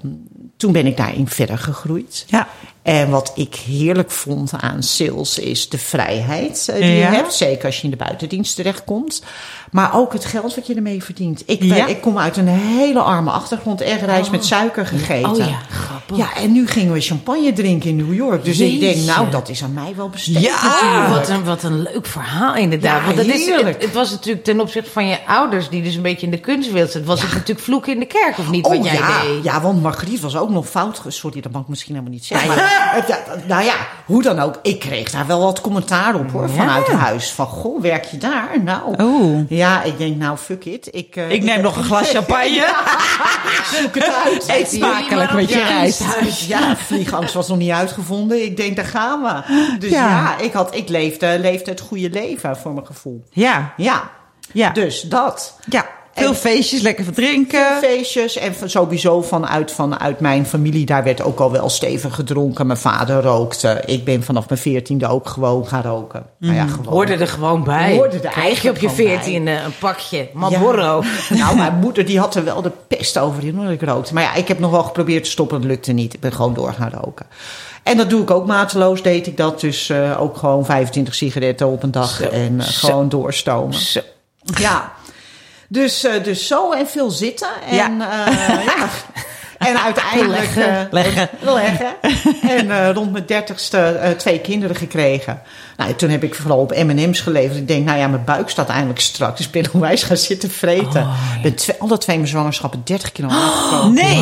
[0.56, 2.24] toen ben ik daarin verder gegroeid.
[2.28, 2.48] Ja.
[2.82, 7.10] En wat ik heerlijk vond aan sales is de vrijheid eh, die Ja.
[7.10, 7.34] je hebt.
[7.34, 9.22] Zeker als je in de buitendienst terechtkomt.
[9.70, 11.42] Maar ook het geld wat je ermee verdient.
[11.46, 11.86] Ik, eh, Ja.
[11.86, 13.80] ik kom uit een hele arme achtergrond.
[13.80, 15.30] Erg rijst met suiker gegeten.
[15.30, 15.58] oh ja,
[16.06, 16.34] grappig.
[16.36, 18.44] Ja, en nu gingen we champagne drinken in New York.
[18.44, 20.40] Dus ik denk, nou, dat is aan mij wel besteed.
[20.42, 20.54] Ja.
[20.82, 23.00] Oh, wat een, wat een leuk verhaal inderdaad.
[23.00, 25.68] Ja, Want dat is, het, het was natuurlijk ten opzichte van je ouders...
[25.68, 27.10] die dus een beetje in de kunstwereld zitten...
[27.10, 29.44] was het natuurlijk vloeken in de kerk, of niet, Oh wat jij ja, deed?
[29.44, 31.00] ja, want Margriet was ook nog fout.
[31.08, 32.48] Sorry, dat mag ik misschien helemaal niet zeggen.
[32.48, 33.74] Maar, het- ja, nou ja,
[34.06, 34.58] hoe dan ook.
[34.62, 37.30] Ik kreeg daar wel wat commentaar op hoor, vanuit huis.
[37.30, 38.48] Van, goh, werk je daar?
[38.64, 39.40] Nou, Oeh.
[39.48, 40.88] ja, ik denk, nou, fuck it.
[40.90, 42.66] Ik, eh, Ik neem nog een glas champagne.
[43.80, 44.44] zoek het uit.
[44.48, 45.66] Eet smakelijk met je Ja,
[46.48, 48.42] Ja, vliegangst was nog niet uitgevonden.
[48.44, 49.42] Ik denk, daar gaan we.
[49.78, 50.08] Dus Ja.
[50.08, 53.24] ja, ik, had, ik leefde, leefde het goede leven voor mijn gevoel.
[53.30, 54.10] Ja, Ja,
[54.52, 54.70] ja.
[54.70, 55.58] dus dat.
[55.68, 55.86] ja.
[56.16, 57.78] Veel En- feestjes, lekker verdrinken.
[57.80, 62.66] feestjes en sowieso vanuit, vanuit mijn familie, daar werd ook al wel stevig gedronken.
[62.66, 63.82] Mijn vader rookte.
[63.86, 66.26] Ik ben vanaf mijn veertiende ook gewoon gaan roken.
[66.38, 66.92] Nou ja, gewoon.
[66.92, 67.94] Hoorde er gewoon bij.
[67.94, 71.02] Hoorde er je op je veertiende een pakje Marlboro.
[71.02, 71.36] Ja.
[71.46, 74.14] Nou, mijn moeder die had er wel de pest over in dat ik rookte.
[74.14, 75.60] Maar ja, ik heb nog wel geprobeerd te stoppen.
[75.60, 76.14] Dat lukte niet.
[76.14, 77.26] Ik ben gewoon door gaan roken.
[77.82, 79.60] En dat doe ik ook mateloos, deed ik dat.
[79.60, 82.10] Dus eh, ook gewoon 25 sigaretten op een dag.
[82.10, 83.74] Zo, en eh, gewoon doorstomen.
[83.74, 84.00] Zo.
[84.58, 84.92] Ja.
[85.68, 87.48] Dus, eh, dus zo en veel zitten.
[87.68, 87.88] En, Ja.
[87.98, 88.60] ja.
[88.66, 88.88] ja.
[89.58, 90.54] En uiteindelijk...
[90.54, 90.80] Leggen.
[90.80, 91.28] eh, Leggen.
[91.40, 91.94] leggen.
[92.58, 95.42] En eh, rond mijn dertigste eh, twee kinderen gekregen.
[95.76, 97.56] Nou, toen heb ik vooral op M&M's geleefd.
[97.56, 99.36] Ik denk, nou ja, mijn buik staat eindelijk strak.
[99.36, 101.08] Dus ik ben onwijs gaan zitten vreten.
[101.36, 103.94] Ik ben twee, alle twee mijn zwangerschappen 30 kilo afgekomen.
[103.94, 104.16] Nee.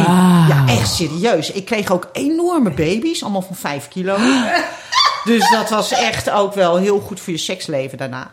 [0.48, 1.50] Ja, echt serieus.
[1.52, 4.16] Ik kreeg ook enorme baby's, allemaal van 5 kilo.
[5.24, 8.30] Dus dat was echt ook wel heel goed voor je seksleven daarna.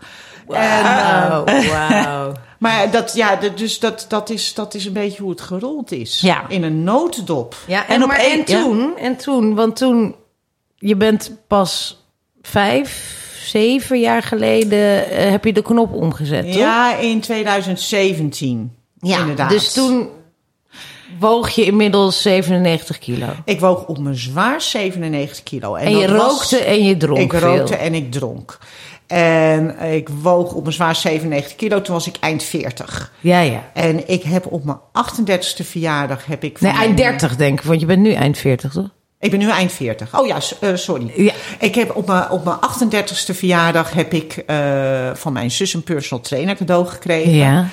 [0.54, 2.32] En, eh, Wauw, wauw.
[2.60, 6.20] maar dat, ja, dus dat, dat, is, dat is een beetje hoe het gerold is.
[6.22, 6.43] Ja.
[6.47, 7.56] In een notendop.
[7.68, 10.16] Ja, en, En op maar, één- en toen, en toen, want toen,
[10.78, 12.04] je bent pas
[12.41, 16.56] vijf, zeven jaar geleden, eh, heb je de knop omgezet, toch?
[16.56, 18.76] Ja, in 2017.
[19.02, 19.49] inderdaad.
[19.49, 20.10] Dus toen
[21.20, 23.28] woog je inmiddels 97 kilo.
[23.45, 25.76] Ik woog op mijn zwaar 97 kilo.
[25.76, 27.58] En, je was- rookte en je dronk Ik veel.
[27.58, 28.58] rookte en ik dronk.
[29.12, 31.82] En ik woog op mijn zwaar 97 kilo.
[31.82, 33.12] Toen was ik eind 40.
[33.20, 33.64] Ja, ja.
[33.74, 36.62] En ik heb op mijn 38ste verjaardag heb ik...
[36.62, 38.89] Nee, eind mijn- 30 denk ik, want je bent nu eind 40, toch?
[39.20, 40.20] Ik ben nu eind 40.
[40.20, 41.12] Oh ja, eh, sorry.
[41.16, 41.32] Ja.
[41.59, 45.84] Ik heb op mijn, op mijn 38ste verjaardag heb ik eh, van mijn zus een
[45.84, 47.34] personal trainer cadeau gekregen.
[47.36, 47.68] Ja.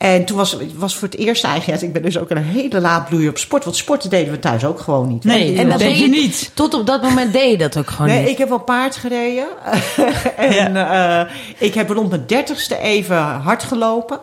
[0.00, 3.08] En toen was was voor het eerst eigenlijk, ik ben dus ook een hele laat
[3.08, 3.64] bloeier op sport.
[3.64, 5.24] Want sporten deden we thuis ook gewoon niet.
[5.24, 6.50] Nee, en dat deed je niet.
[6.54, 8.28] Tot op dat moment deed je dat ook gewoon Nee, niet.
[8.28, 9.46] ik heb wel paard gereden.
[10.36, 11.20] en eh,
[11.58, 14.20] ik heb rond mijn dertigste even hard gelopen.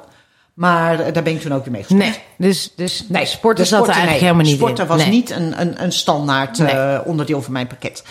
[0.54, 2.02] Maar daar ben ik toen ook weer mee gestopt.
[2.04, 4.20] Nee, dus, dus nee, sporten zat er sporten, eigenlijk nee.
[4.20, 4.90] helemaal niet Sporten in.
[4.90, 5.10] was Nee.
[5.10, 6.70] niet een, een, een standaard Nee.
[6.72, 8.04] eh, onderdeel van mijn pakket.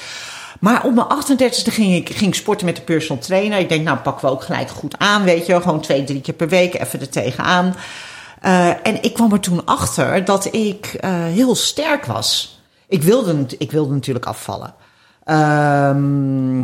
[0.66, 3.58] Maar op mijn 38e ging ik ging sporten met de personal trainer.
[3.58, 5.60] Ik denk, nou pakken we ook gelijk goed aan, weet je.
[5.60, 7.74] Gewoon twee, drie keer per week even er tegenaan.
[8.40, 12.60] Eh en ik kwam er toen achter dat ik eh, heel sterk was.
[12.88, 14.74] Ik wilde, ik wilde natuurlijk afvallen.
[15.24, 16.62] Ehm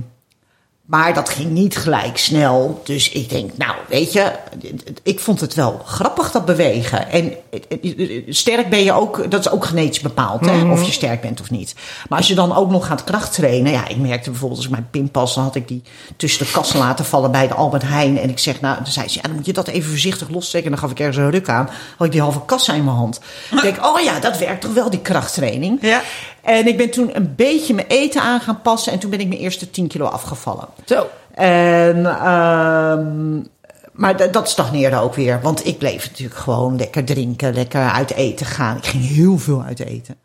[0.92, 2.80] maar dat ging niet gelijk snel.
[2.84, 4.32] Dus ik denk, nou, weet je,
[5.02, 7.10] ik vond het wel grappig dat bewegen.
[7.10, 7.32] En
[8.28, 11.50] sterk ben je ook, dat is ook genetisch bepaald, hè, of je sterk bent of
[11.50, 11.74] niet.
[12.08, 14.88] Maar als je dan ook nog gaat krachttrainen, ja, ik merkte bijvoorbeeld als ik mijn
[14.90, 15.82] pinpas, dan had ik die
[16.16, 18.18] tussen de kassen laten vallen bij de Albert Heijn.
[18.18, 20.72] En ik zeg, nou, dan zei ze, ja, dan moet je dat even voorzichtig lostrekken.
[20.72, 22.96] En dan gaf ik ergens een ruk aan, had ik die halve kassa in mijn
[22.96, 23.20] hand.
[23.50, 25.78] Ik denk, oh ja, dat werkt toch wel, die krachttraining.
[25.80, 26.02] Ja.
[26.42, 29.28] En ik ben toen een beetje mijn eten aan gaan passen en toen ben ik
[29.28, 30.68] mijn eerste 10 kilo afgevallen.
[30.84, 31.06] Zo.
[31.34, 33.36] En, ehm,
[33.92, 35.40] maar dat stagneerde ook weer.
[35.42, 38.76] Want ik bleef natuurlijk gewoon lekker drinken, lekker uit eten gaan.
[38.76, 40.16] Ik ging heel veel uit eten.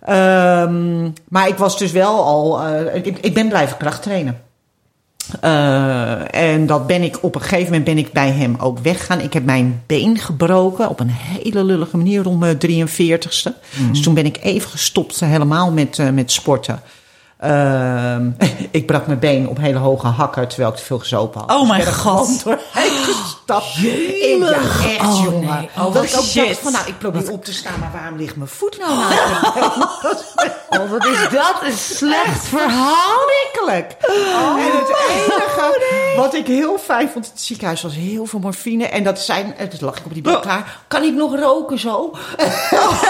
[0.00, 2.60] Ehm, maar ik was dus wel al.
[2.62, 4.40] eh, ik, ik ben blijven krachttrainen.
[5.40, 9.20] Eh, en dat ben ik op een gegeven moment ben ik bij hem ook weggaan.
[9.20, 13.52] Ik heb mijn been gebroken op een hele lullige manier om mijn 43ste.
[13.90, 16.80] Dus toen ben ik even gestopt helemaal met, eh, met sporten.
[17.38, 18.30] Ehm,
[18.70, 21.50] ik brak mijn been op hele hoge hakken terwijl ik te veel gezopen had.
[21.52, 22.44] Oh Dus mijn God.
[22.44, 23.76] doorheen gestapt.
[23.76, 24.54] Ik, ja,
[24.88, 25.54] echt Oh, jongen.
[25.58, 25.68] nee.
[25.78, 26.46] Oh, dat ik ook shit.
[26.46, 29.08] dacht van nou, ik probeer op te staan, maar waarom ligt mijn voet nou mijn
[29.54, 30.39] been?
[30.70, 33.28] Oh, wat is dat een slecht verhaal.
[33.60, 33.96] Verschrikkelijk.
[34.58, 38.86] En het enige wat ik heel fijn vond in het ziekenhuis was heel veel morfine.
[38.86, 40.80] En dat zijn, en dat lag ik op die bed klaar.
[40.88, 42.16] Kan ik nog roken zo?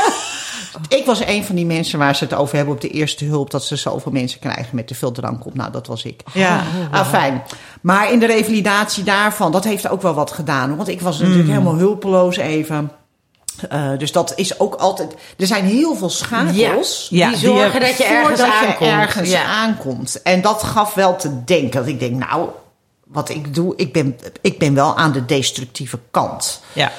[0.99, 3.51] ik was een van die mensen waar ze het over hebben op de eerste hulp.
[3.51, 5.55] Dat ze zoveel mensen krijgen met te veel drank op.
[5.55, 6.23] Nou, dat was ik.
[6.33, 6.63] Ja.
[6.91, 7.43] Ah, fijn.
[7.81, 10.77] Maar in de revalidatie daarvan, dat heeft ook wel wat gedaan.
[10.77, 12.91] Want ik was natuurlijk helemaal hulpeloos even.
[13.69, 15.15] Eh, dus dat is ook altijd.
[15.37, 17.07] Er zijn heel veel schakels.
[17.11, 18.79] Ja, die die zorgen dat je ergens aankomt.
[18.79, 19.45] je ergens ja.
[19.45, 20.23] aankomt.
[20.23, 21.81] En dat gaf wel te denken.
[21.81, 22.49] Dat ik denk, nou,
[23.07, 26.63] wat ik doe, ik ben, ik ben wel aan de destructieve kant.
[26.73, 26.93] Ja.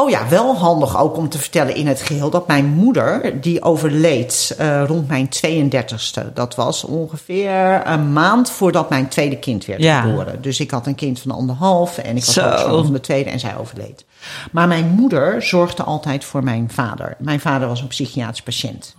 [0.00, 3.62] Oh ja, wel handig ook om te vertellen in het geheel dat mijn moeder, die
[3.62, 6.32] overleed eh, rond mijn 32ste.
[6.34, 10.00] Dat was ongeveer een maand voordat mijn tweede kind werd Ja.
[10.00, 10.42] geboren.
[10.42, 12.48] Dus ik had een kind van anderhalf en ik was Zo.
[12.50, 14.04] ook zo van de tweede en zij overleed.
[14.52, 17.16] Maar mijn moeder zorgde altijd voor mijn vader.
[17.18, 18.96] Mijn vader was een psychiatrisch patiënt.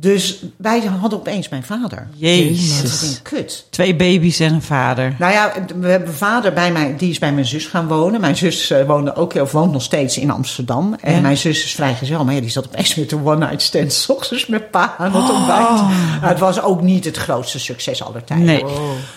[0.00, 2.08] Dus wij hadden opeens mijn vader.
[2.16, 2.76] Jezus.
[2.82, 3.66] Dat is een kut.
[3.70, 5.14] Twee baby's en een vader.
[5.18, 8.20] Nou ja, we hebben vader bij mij, die is bij mijn zus gaan wonen.
[8.20, 10.96] Mijn zus eh, woonde ook, of woont nog steeds in Amsterdam.
[11.00, 11.20] En Ja.
[11.20, 13.92] mijn zus is vrijgezel, maar ja, die zat opeens met een one-night stand.
[13.92, 15.70] 's ochtends met pa aan het ontbijt.
[15.70, 15.88] Nou,
[16.20, 18.46] het was ook niet het grootste succes aller tijden.
[18.46, 18.64] Nee.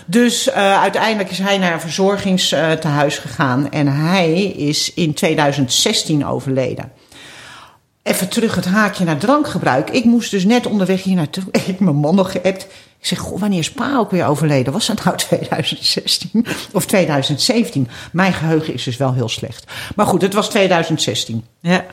[0.05, 3.71] Dus eh, uiteindelijk is hij naar een verzorgingstehuis gegaan.
[3.71, 6.91] En hij is in 2016 overleden.
[8.03, 9.89] Even terug het haakje naar drankgebruik.
[9.89, 11.43] Ik moest dus net onderweg hier naartoe.
[11.51, 12.63] Ik heb mijn man nog geappt.
[12.99, 14.73] Ik zeg, goh, wanneer is pa ook weer overleden?
[14.73, 17.87] Was dat nou 2016 of 2017?
[18.11, 19.71] Mijn geheugen is dus wel heel slecht.
[19.95, 21.45] Maar goed, het was 2016.
[21.59, 21.85] Ja.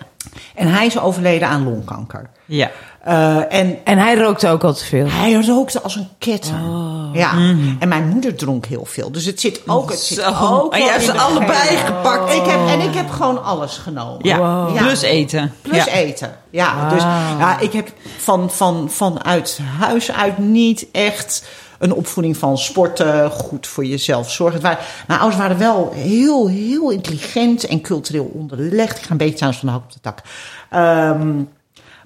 [0.54, 2.30] En hij is overleden aan longkanker.
[2.44, 2.70] Ja.
[3.00, 5.06] Eh, en En hij rookte ook al te veel.
[5.08, 6.54] hij rookte als een ketter.
[7.12, 7.32] Ja.
[7.78, 9.12] En mijn moeder dronk heel veel.
[9.12, 9.90] Dus het zit ook.
[9.90, 12.34] Het zit ook En jij hebt ze allebei gepakt.
[12.34, 14.18] Ik heb, en ik heb gewoon alles genomen.
[14.26, 14.68] Ja.
[14.74, 14.82] Ja.
[14.82, 15.54] Plus eten.
[15.62, 15.86] Plus ja.
[15.86, 16.36] eten.
[16.50, 17.02] Ja, dus
[17.38, 21.44] ja, ik heb van, van, vanuit huis uit niet echt
[21.78, 24.60] een opvoeding van sporten, goed voor jezelf zorgen.
[24.60, 28.98] Waren, mijn ouders waren wel heel, heel intelligent en cultureel onderlegd.
[28.98, 30.22] Ik ga een beetje trouwens van de hak op de tak.
[30.70, 31.42] Ehm,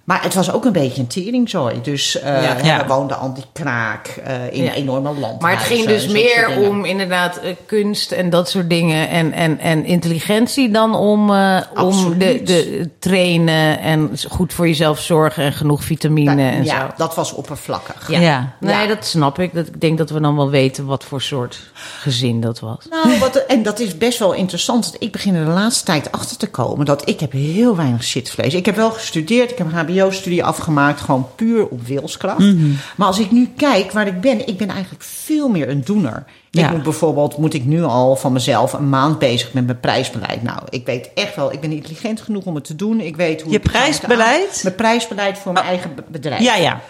[0.04, 1.80] maar het was ook een beetje een teringzooi.
[1.82, 2.56] Dus eh, Ja.
[2.62, 2.80] Ja.
[2.86, 4.72] we woonden aan die kraak eh, in Ja.
[4.72, 5.38] enorme landhuizen.
[5.42, 9.32] Maar het ging dus en meer om inderdaad eh, kunst en dat soort dingen en,
[9.32, 12.20] en, en intelligentie dan om, eh, om Absoluut.
[12.20, 16.92] de, de trainen en goed voor jezelf zorgen en genoeg vitamine en ja, zo.
[16.96, 18.10] dat was oppervlakkig.
[18.10, 18.52] Ja.
[18.60, 18.86] Nee, Ja.
[18.86, 19.54] dat snap ik.
[19.54, 22.78] Dat, ik denk dat we dan wel weten wat voor soort gezin dat was.
[22.90, 24.84] Nou, wat, en dat is best wel interessant.
[24.84, 28.04] Want ik begin er de laatste tijd achter te komen dat ik heb heel weinig
[28.04, 28.54] zitvlees.
[28.54, 29.72] Ik heb wel gestudeerd, ik heb een
[30.02, 32.38] HBO-studie afgemaakt, gewoon puur op wilskracht.
[32.38, 32.70] Mhm.
[32.96, 36.24] Maar als ik nu kijk waar ik ben, ik ben eigenlijk veel meer een doener.
[36.50, 36.66] Ja.
[36.66, 40.42] Ik moet bijvoorbeeld, moet ik nu al van mezelf een maand bezig met mijn prijsbeleid.
[40.42, 43.00] Nou, ik weet echt wel, ik ben intelligent genoeg om het te doen.
[43.00, 44.42] Ik weet hoe Je prijsbeleid?
[44.48, 44.50] Oh.
[44.54, 46.42] aan- Mijn prijsbeleid voor mijn eigen be- bedrijf.
[46.42, 46.80] Ja, ja.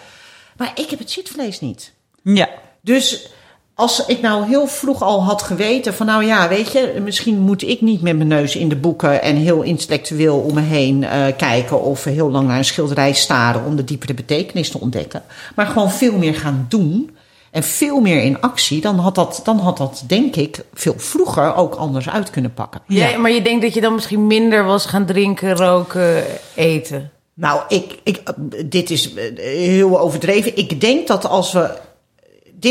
[0.57, 1.93] Maar ik heb het zitvlees niet.
[2.21, 2.49] Ja.
[2.81, 3.29] Dus
[3.75, 7.67] als ik nou heel vroeg al had geweten van nou ja, weet je, misschien moet
[7.67, 11.25] ik niet met mijn neus in de boeken en heel intellectueel om me heen eh,
[11.37, 15.23] kijken of heel lang naar een schilderij staren om de diepere betekenis te ontdekken.
[15.55, 17.17] Maar gewoon veel meer gaan doen
[17.51, 21.55] en veel meer in actie, dan had dat, dan had dat denk ik veel vroeger
[21.55, 22.81] ook anders uit kunnen pakken.
[22.87, 23.17] Ja.
[23.17, 26.23] maar je denkt dat je dan misschien minder was gaan drinken, roken,
[26.53, 27.09] eten.
[27.33, 28.21] Nou, ik, ik,
[28.65, 30.57] dit is heel overdreven.
[30.57, 31.69] Ik denk dat als we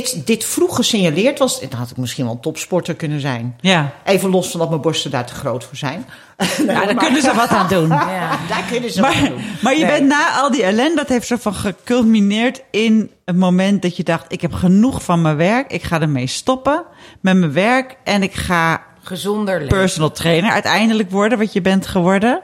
[0.03, 3.57] dit, dit vroeg gesignaleerd was, dan had ik misschien wel een topsporter kunnen zijn.
[3.61, 3.93] Ja.
[4.05, 6.07] Even los van dat mijn borsten daar te groot voor zijn.
[6.67, 7.89] Ja, daar kunnen ze wat aan doen.
[8.19, 8.39] Ja.
[8.49, 9.41] Daar kunnen ze wat Maar, doen.
[9.63, 9.99] maar je Nee.
[9.99, 14.03] bent na al die ellende, dat heeft zo van geculmineerd in het moment dat je
[14.03, 16.83] dacht: ik heb genoeg van mijn werk, ik ga ermee stoppen
[17.21, 19.77] met mijn werk en ik ga Gezonder leven.
[19.79, 22.41] personal trainer uiteindelijk worden, wat je bent geworden.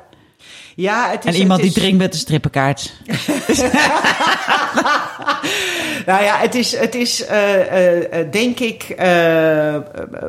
[0.76, 2.92] Ja, het is, En iemand het die is- drinkt met een strippenkaart.
[6.06, 8.96] Nou ja, het is, het is eh, eh, eh, denk ik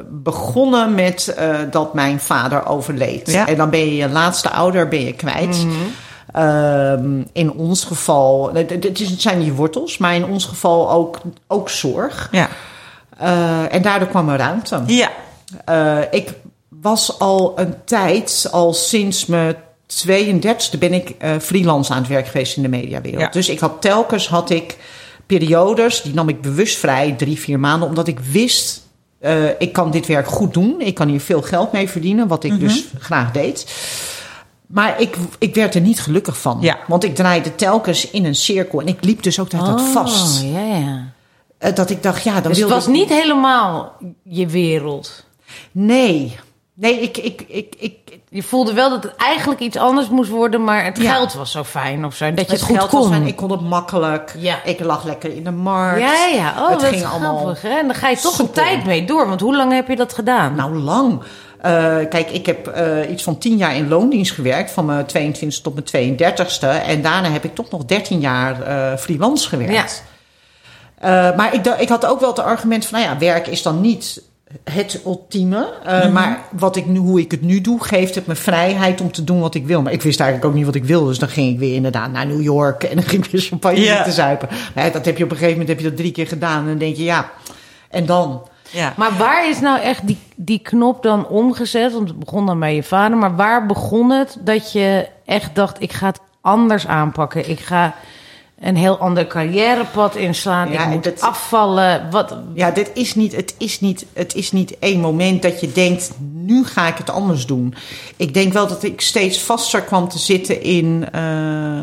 [0.10, 1.36] begonnen met
[1.72, 3.32] dat mijn vader overleed.
[3.32, 3.48] Ja.
[3.48, 5.66] En dan ben je je laatste ouder ben je kwijt.
[6.34, 11.20] Ehm, in ons geval, het, is, het zijn je wortels, maar in ons geval ook,
[11.48, 12.30] ook zorg.
[12.32, 12.48] Ja.
[13.70, 14.82] En daardoor kwam er ruimte.
[14.86, 15.10] Ja.
[16.12, 16.34] Ik
[16.70, 19.56] was al een tijd, al sinds mijn
[19.92, 23.22] 32e ben ik eh, freelance aan het werk geweest in de mediawereld.
[23.22, 23.30] Ja.
[23.30, 24.78] Dus ik had telkens had ik
[25.26, 28.82] periodes, die nam ik bewust vrij, drie, vier maanden, omdat ik wist,
[29.20, 30.76] eh, ik kan dit werk goed doen.
[30.82, 33.74] Ik kan hier veel geld mee verdienen, wat ik dus graag deed.
[34.68, 36.58] Maar ik, ik werd er niet gelukkig van.
[36.62, 36.78] Ja.
[36.88, 40.44] Want ik draaide telkens in een cirkel en ik liep dus ook dat vast.
[40.44, 41.12] Oh, ja, ja.
[41.58, 45.26] Eh, dat ik dacht, ja, dan Dus het was ik- niet helemaal je wereld.
[45.72, 46.36] Nee.
[46.74, 47.94] Nee, ik, ik, ik, ik,
[48.34, 51.14] Je voelde wel dat het eigenlijk iets anders moest worden, maar het Ja.
[51.14, 52.34] geld was zo fijn of zo.
[52.34, 53.10] Dat je het, het goed kon.
[53.10, 54.34] fijn, ik kon het makkelijk.
[54.38, 54.64] Ja.
[54.64, 56.00] Ik lag lekker in de markt.
[56.02, 56.54] Ja, ja.
[56.58, 57.56] Oh, het dat ging allemaal.
[57.62, 57.70] Hè?
[57.80, 59.28] En dan ga je toch een tijd mee door.
[59.28, 60.56] Want hoe lang heb je dat gedaan?
[60.56, 61.22] Nou, lang.
[61.62, 61.72] Eh,
[62.10, 65.74] kijk, ik heb eh, iets van tien jaar in loondienst gewerkt, van mijn 22 tot
[65.92, 66.68] mijn 32ste.
[66.68, 70.04] En daarna heb ik toch nog 13 jaar eh, freelance gewerkt.
[70.98, 73.82] Eh, maar ik, ik had ook wel het argument van, nou ja, werk is dan
[73.82, 74.22] niet
[74.64, 75.74] het ultieme.
[75.84, 79.12] Eh, Maar wat ik nu, hoe ik het nu doe, geeft het me vrijheid om
[79.12, 79.82] te doen wat ik wil.
[79.82, 81.08] Maar ik wist eigenlijk ook niet wat ik wilde.
[81.08, 84.02] Dus dan ging ik weer inderdaad naar New York en dan ging ik weer champagne
[84.04, 84.48] te zuipen.
[84.76, 86.62] Maar ja, dat heb je op een gegeven moment heb je dat drie keer gedaan.
[86.62, 87.30] En dan denk je, ja,
[87.90, 88.42] en dan...
[88.70, 88.94] Ja.
[88.98, 91.94] Maar waar is nou echt die, die knop dan omgezet?
[91.94, 93.18] Want het begon dan bij je vader.
[93.18, 95.82] Maar waar begon het dat je echt dacht...
[95.82, 97.50] ik ga het anders aanpakken.
[97.50, 97.96] Ik ga
[98.62, 100.72] een heel ander carrièrepad inslaan.
[100.72, 102.12] Ja, ik moet dat- afvallen.
[102.12, 105.72] Wat, Ja, dit is niet, het, is niet, het is niet één moment dat je
[105.72, 107.74] denkt, nu ga ik het anders doen.
[108.16, 111.80] Ik denk wel dat ik steeds vaster kwam te zitten in, eh,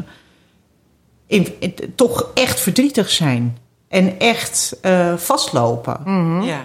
[1.27, 3.59] in, in toch echt verdrietig zijn.
[3.89, 6.01] En echt eh, vastlopen.
[6.45, 6.61] Ja.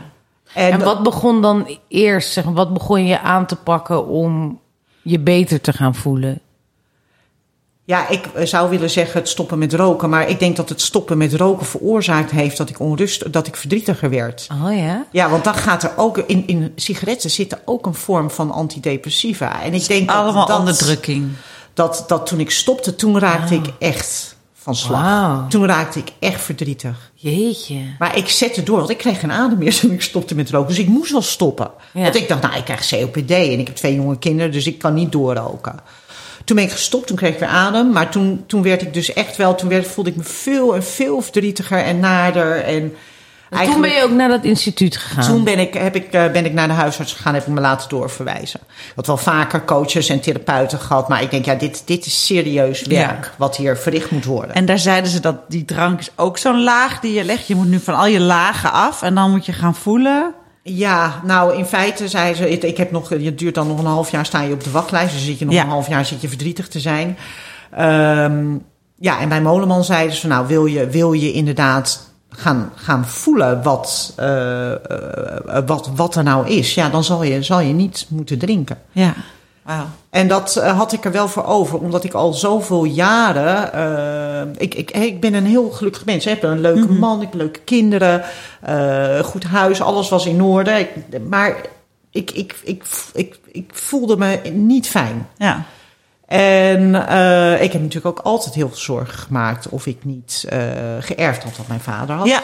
[0.54, 2.32] en wat begon dan eerst?
[2.32, 4.60] Zeg, maar, wat begon je aan te pakken om
[5.02, 6.40] je beter te gaan voelen?
[7.86, 10.10] Ja, ik eh, zou willen zeggen het stoppen met roken.
[10.10, 13.56] Maar ik denk dat het stoppen met roken veroorzaakt heeft dat ik onrust, dat ik
[13.56, 14.48] verdrietiger werd.
[14.64, 15.06] Oh ja?
[15.12, 18.52] Ja, want dan gaat er ook in, in sigaretten zit er ook een vorm van
[18.52, 19.62] antidepressiva.
[19.62, 21.32] En ik denk dat Allemaal dat, onderdrukking.
[21.74, 25.02] Dat, dat toen ik stopte, toen raakte ik echt van slag.
[25.02, 25.48] Wauw.
[25.48, 27.12] Toen raakte ik echt verdrietig.
[27.14, 27.76] Jeetje.
[28.00, 30.68] Maar ik zette door, want ik kreeg geen adem meer toen ik stopte met roken.
[30.68, 31.72] Dus ik moest wel stoppen.
[31.94, 32.02] Ja.
[32.02, 34.80] Want ik dacht, nou, ik krijg COPD en ik heb twee jonge kinderen, dus ik
[34.80, 35.80] kan niet doorroken.
[36.44, 37.92] Toen ben ik gestopt, toen kreeg ik weer adem.
[37.92, 40.84] Maar toen, toen werd ik dus echt wel, toen werd, voelde ik me veel en
[40.84, 42.64] veel verdrietiger en nader.
[42.64, 42.96] En
[43.50, 45.24] En toen ben je ook naar dat instituut gegaan.
[45.26, 47.62] toen ben ik, heb ik, eh, ben ik naar de huisarts gegaan, heb ik me
[47.62, 48.60] laten doorverwijzen.
[48.68, 52.26] Ik had wel vaker coaches en therapeuten gehad, maar ik denk, ja, dit, dit is
[52.26, 53.32] serieus werk Ja.
[53.38, 54.56] wat hier verricht moet worden.
[54.56, 57.48] En daar zeiden ze dat die drank is ook zo'n laag die je legt.
[57.48, 60.34] Je moet nu van al je lagen af en dan moet je gaan voelen.
[60.64, 64.12] Ja, nou in feite zei ze, ik heb nog, het duurt dan nog een half
[64.12, 65.14] jaar, sta je op de wachtlijst.
[65.14, 65.64] Dus zit je nog Ja.
[65.64, 67.18] een half jaar zit je verdrietig te zijn.
[67.72, 68.56] Ehm,
[68.96, 73.64] ja, en bij Moleman zeiden ze nou wil je, wil je inderdaad gaan, gaan voelen
[73.64, 74.72] wat, eh,
[75.66, 76.74] wat, wat er nou is.
[76.74, 78.78] Ja, dan zal je, zal je niet moeten drinken.
[78.92, 79.14] Ja.
[79.64, 79.86] Wauw.
[80.10, 83.74] En dat eh, had ik er wel voor over, omdat ik al zoveel jaren.
[83.74, 86.26] eh, ik, ik, ik ben een heel gelukkig mens.
[86.26, 88.24] Ik heb een leuke man, ik heb leuke kinderen,
[88.62, 90.72] eh, goed huis, alles was in orde.
[90.72, 90.90] Ik,
[91.30, 91.56] maar
[92.12, 92.84] ik, ik, ik,
[93.14, 95.28] ik, ik voelde me niet fijn.
[95.38, 95.64] Ja.
[96.26, 96.96] En
[97.62, 100.46] ik heb natuurlijk ook altijd heel veel zorgen gemaakt of ik niet
[101.00, 102.28] geërfd had wat mijn vader had.
[102.28, 102.42] Ja.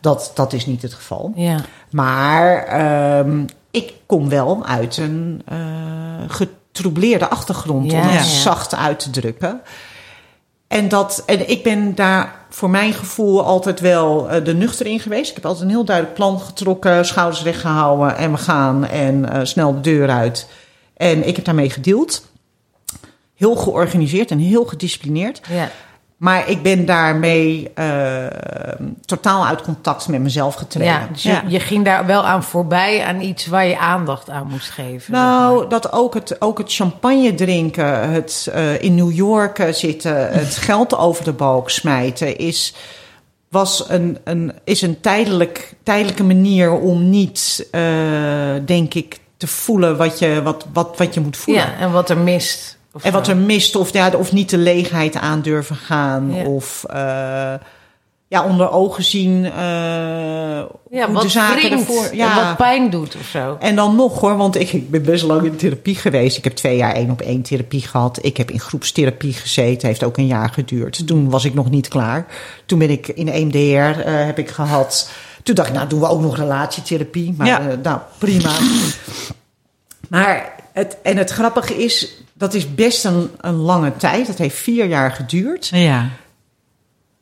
[0.00, 1.32] Dat, dat is niet het geval.
[1.34, 1.60] Ja.
[1.90, 3.44] Maar ehm,
[3.76, 5.56] ik kom wel uit een eh
[6.28, 8.40] getroubleerde achtergrond, Ja, om het ja.
[8.40, 9.60] zacht uit te drukken.
[10.68, 15.00] En, dat, en ik ben daar voor mijn gevoel altijd wel eh, de nuchter in
[15.00, 15.28] geweest.
[15.28, 19.32] Ik heb altijd een heel duidelijk plan getrokken, schouders recht gehouden en we gaan en
[19.32, 20.48] eh, snel de deur uit.
[20.96, 22.26] En ik heb daarmee gedeeld.
[23.34, 25.40] Heel georganiseerd en heel gedisciplineerd.
[25.48, 25.70] ja.
[26.16, 28.26] Maar ik ben daarmee eh,
[29.04, 30.92] totaal uit contact met mezelf getreden.
[30.92, 31.42] Ja, dus je, Ja.
[31.46, 35.12] je ging daar wel aan voorbij aan iets waar je aandacht aan moest geven.
[35.12, 40.28] Nou, dat ook het, ook het champagne drinken, het eh, in New York eh, zitten,
[40.40, 42.74] het geld over de balk smijten, is,
[43.48, 47.68] was een, een, is een tijdelijk, tijdelijke manier om niet,
[48.64, 51.62] denk ik, te voelen wat je, wat, wat, wat je moet voelen.
[51.64, 52.78] ja, en wat er mist.
[52.96, 53.32] Of En wat zo.
[53.32, 56.34] er mist, of, ja, of niet de leegheid aan durven gaan.
[56.34, 56.44] Ja.
[56.44, 57.54] Of eh,
[58.28, 59.52] ja, onder ogen zien eh
[60.90, 62.14] ja, wat de zaken ervoor.
[62.14, 62.34] Ja.
[62.46, 63.56] wat pijn doet of zo.
[63.60, 66.36] En dan nog hoor, want ik, ik ben best lang in therapie geweest.
[66.36, 68.18] Ik heb twee jaar één op één therapie gehad.
[68.22, 71.06] Ik heb in groepstherapie gezeten, heeft ook een jaar geduurd.
[71.06, 72.26] Toen was ik nog niet klaar.
[72.66, 75.10] Toen ben ik in EMDR eh, heb ik gehad.
[75.42, 77.34] Toen dacht ik, nou doen we ook nog relatietherapie.
[77.36, 77.60] Maar Ja.
[77.60, 78.50] eh, nou, prima.
[80.08, 84.26] Maar het, en het grappige is, dat is best een, een lange tijd.
[84.26, 85.66] Dat heeft vier jaar geduurd.
[85.66, 86.08] Ja.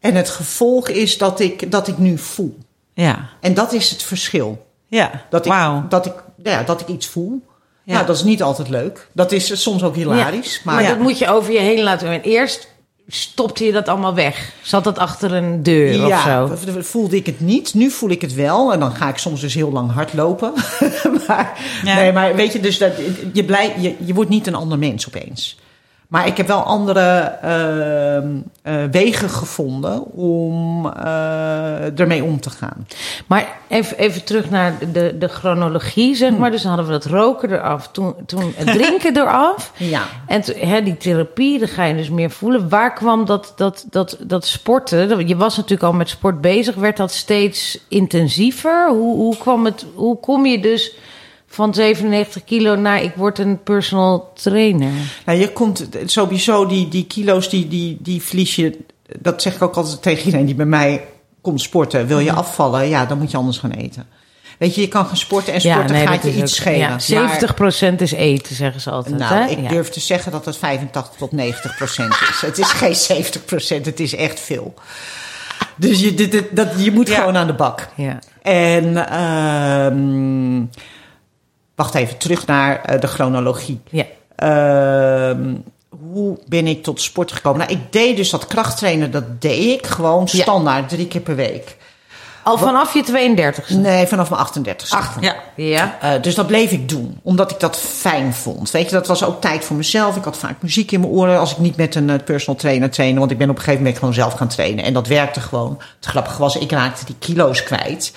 [0.00, 2.58] En het gevolg is dat ik, dat ik nu voel.
[2.94, 3.28] Ja.
[3.40, 4.66] En dat is het verschil.
[4.86, 5.10] Ja.
[5.30, 5.84] Dat ik, Wauw.
[5.88, 6.12] dat ik,
[6.42, 7.42] ja, dat ik iets voel.
[7.82, 7.92] Ja.
[7.94, 9.08] Nou, dat is niet altijd leuk.
[9.12, 10.54] Dat is soms ook hilarisch.
[10.54, 10.88] Ja, Maar, maar Ja.
[10.90, 12.08] dat moet je over je heen laten.
[12.08, 12.68] En eerst
[13.09, 14.52] stopte je dat allemaal weg.
[14.62, 16.57] Zat dat achter een deur of zo?
[16.78, 17.74] voelde ik het niet.
[17.74, 18.72] Nu voel ik het wel.
[18.72, 20.52] En dan ga ik soms dus heel lang hardlopen.
[21.26, 21.94] maar, Ja.
[21.94, 22.92] nee, maar weet je, dus dat,
[23.32, 25.57] je, blij, je, je wordt niet een ander mens opeens.
[26.14, 27.00] Maar ik heb wel andere
[27.42, 28.28] ehm,
[28.62, 32.86] eh, wegen gevonden om eh, ermee om te gaan.
[33.26, 36.50] Maar even, even terug naar de, de chronologie, zeg maar.
[36.50, 39.72] Dus dan hadden we dat roken eraf, toen, toen het drinken eraf.
[39.76, 40.02] Ja.
[40.26, 42.68] En hè, die therapie, dan ga je dus meer voelen.
[42.68, 45.26] Waar kwam dat, dat, dat, dat sporten?
[45.26, 46.74] Je was natuurlijk al met sport bezig.
[46.74, 48.88] Werd dat steeds intensiever?
[48.88, 50.94] Hoe, hoe, kwam het, hoe kom je dus
[51.55, 54.90] van 97 kilo naar ik word een personal trainer?
[55.26, 58.78] Nou, je komt sowieso die, die kilo's, die, die, die verlies je.
[59.20, 61.05] Dat zeg ik ook altijd tegen iedereen die bij mij
[61.40, 62.07] komt sporten.
[62.07, 62.38] Wil je Mhm.
[62.38, 62.88] afvallen?
[62.88, 64.07] Ja, dan moet je anders gaan eten.
[64.59, 66.78] Weet je, je kan gaan sporten en sporten nee, gaat je iets ook- schelen.
[66.78, 69.16] Ja, Maar- 70% is eten, zeggen ze altijd.
[69.18, 69.46] nou, hè?
[69.46, 69.68] ik Ja.
[69.68, 72.40] durf te zeggen dat het 85 tot 90 procent is.
[72.40, 74.74] Het is geen 70 procent, het is echt veel.
[75.76, 77.14] Dus je, dit, dit- dat, je moet Ja.
[77.18, 77.88] gewoon aan de bak.
[77.94, 78.18] Ja.
[78.42, 80.62] En ehm,
[81.75, 83.81] wacht even, terug naar eh, de chronologie.
[83.91, 84.05] Ja.
[84.37, 85.55] Ehm,
[86.11, 87.59] hoe ben ik tot sport gekomen?
[87.59, 90.43] Nou, ik deed dus dat krachttrainen, dat deed ik gewoon Ja.
[90.43, 91.77] standaard, drie keer per week.
[92.43, 93.75] Al vanaf je 32e.
[93.75, 94.97] Nee, vanaf mijn 38ste.
[95.20, 95.37] Ja.
[95.57, 95.99] Ja.
[96.01, 98.70] Eh, dus dat bleef ik doen, omdat ik dat fijn vond.
[98.70, 100.16] Weet je, dat was ook tijd voor mezelf.
[100.16, 102.91] Ik had vaak muziek in mijn oren als ik niet met een eh, personal trainer
[102.91, 103.18] trainde.
[103.18, 104.85] Want ik ben op een gegeven moment gewoon zelf gaan trainen.
[104.85, 105.79] En dat werkte gewoon.
[105.97, 108.12] Het grappige was, ik raakte die kilo's kwijt.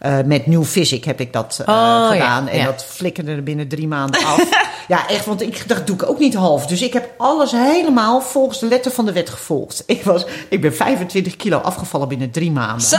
[0.00, 2.48] Eh, met New Physic heb ik dat eh, Oh, ja, gedaan.
[2.48, 2.64] En ja.
[2.64, 4.48] dat flikkerde er binnen drie maanden af.
[4.88, 6.66] ja, echt, want ik, dat doe ik ook niet half.
[6.66, 9.82] Dus ik heb alles helemaal volgens de letter van de wet gevolgd.
[9.86, 12.86] Ik, was, ik ben 25 kilo afgevallen binnen drie maanden.
[12.86, 12.98] Zo!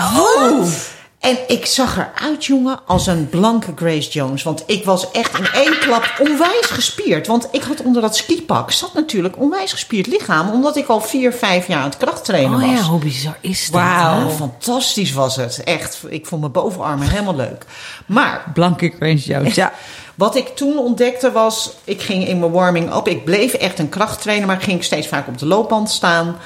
[1.21, 4.43] En ik zag eruit, jongen, als een blanke Grace Jones.
[4.43, 7.27] Want ik was echt in één klap onwijs gespierd.
[7.27, 10.49] Want ik had onder dat skipak zat natuurlijk onwijs gespierd lichaam.
[10.49, 12.79] Omdat ik al vier, vijf jaar aan het krachttrainen Oh was.
[12.79, 13.81] ja, hoe bizar is dat?
[13.81, 14.29] Wauw.
[14.29, 15.63] Fantastisch was het.
[15.63, 17.65] Echt, ik vond mijn bovenarmen helemaal leuk.
[18.05, 19.55] Maar Blanke Grange Jones.
[19.55, 19.71] Ja.
[20.15, 23.07] wat ik toen ontdekte was, ik ging in mijn warming-up.
[23.07, 26.37] Ik bleef echt een krachttrainer, maar ging steeds vaak op de loopband staan.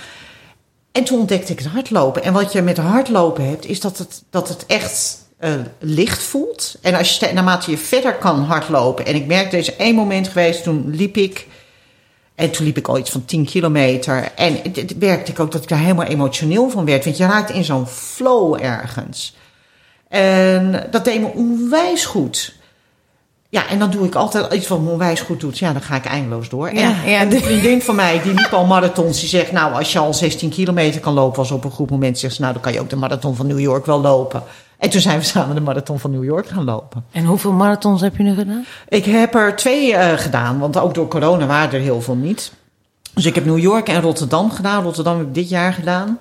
[0.95, 2.23] En toen ontdekte ik het hardlopen.
[2.23, 6.75] En wat je met hardlopen hebt, is dat het, dat het echt eh, licht voelt.
[6.81, 9.05] En als je, naarmate je verder kan hardlopen.
[9.05, 11.47] En ik merkte, er is één moment geweest, toen liep ik.
[12.35, 14.31] En toen liep ik al iets van 10 kilometer.
[14.35, 17.03] En het, het werkte ik ook dat ik daar helemaal emotioneel van werd.
[17.03, 19.35] Want je raakt in zo'n flow ergens.
[20.07, 22.55] En dat deed me onwijs goed.
[23.55, 25.57] Ja, en dan doe ik altijd iets wat me onwijs goed doet.
[25.57, 26.67] Ja, dan ga ik eindeloos door.
[26.67, 27.19] En, Ja, ja.
[27.19, 29.19] en de vriendin van mij, die liep al marathons.
[29.19, 31.37] Die zegt, nou, als je al 16 kilometer kan lopen...
[31.37, 32.41] was op een goed moment, zegt ze...
[32.41, 34.43] nou, dan kan je ook de marathon van New York wel lopen.
[34.77, 37.05] En toen zijn we samen de marathon van New York gaan lopen.
[37.11, 38.65] En hoeveel marathons heb je nu gedaan?
[38.89, 42.51] Ik heb er twee eh, gedaan, want ook door corona waren er heel veel niet.
[43.13, 44.83] Dus ik heb New York en Rotterdam gedaan.
[44.83, 46.19] Rotterdam heb ik dit jaar gedaan.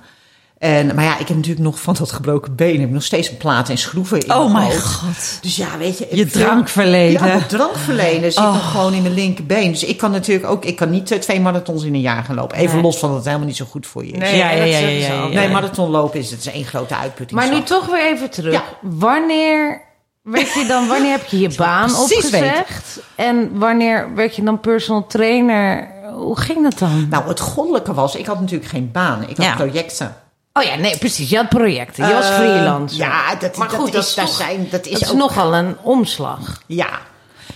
[0.65, 2.79] En, maar ja, ik heb natuurlijk nog van dat gebroken been...
[2.81, 5.39] heb ik nog steeds een plaat en schroeven in Oh mijn god.
[5.41, 6.07] Dus ja, weet je...
[6.11, 7.27] Je drankverleden.
[7.27, 9.71] Ja, drankverleden zit nog gewoon in mijn linkerbeen.
[9.73, 10.65] Dus ik kan natuurlijk ook...
[10.65, 12.57] Ik kan niet eh, twee marathons in een jaar gaan lopen.
[12.57, 12.83] Even Nee.
[12.83, 14.31] los van dat het helemaal niet zo goed voor je is.
[14.31, 15.27] Ja, ja, ja, ja.
[15.27, 17.41] Nee, marathon lopen is het is één grote uitputting.
[17.41, 18.53] Maar nu toch weer even terug.
[18.53, 18.63] Ja.
[18.81, 19.83] Wanneer
[20.23, 23.01] werd je dan, wanneer heb je je baan opgezegd?
[23.15, 25.89] En wanneer werd je dan personal trainer?
[26.15, 27.07] Hoe ging dat dan?
[27.11, 28.17] Nou, het goddelijke was...
[28.17, 29.23] Ik had natuurlijk geen baan.
[29.23, 29.55] Ik had Ja.
[29.55, 30.17] projecten.
[30.59, 31.31] Oh ja, nee, precies.
[31.31, 32.09] Je had projecten.
[32.09, 32.97] Je was Eh, freelance.
[32.97, 35.17] ja, dat- maar dat goed, is- dat is, toch, zijn- dat is dat is ook-
[35.17, 36.63] nogal een omslag.
[36.67, 36.89] Ja,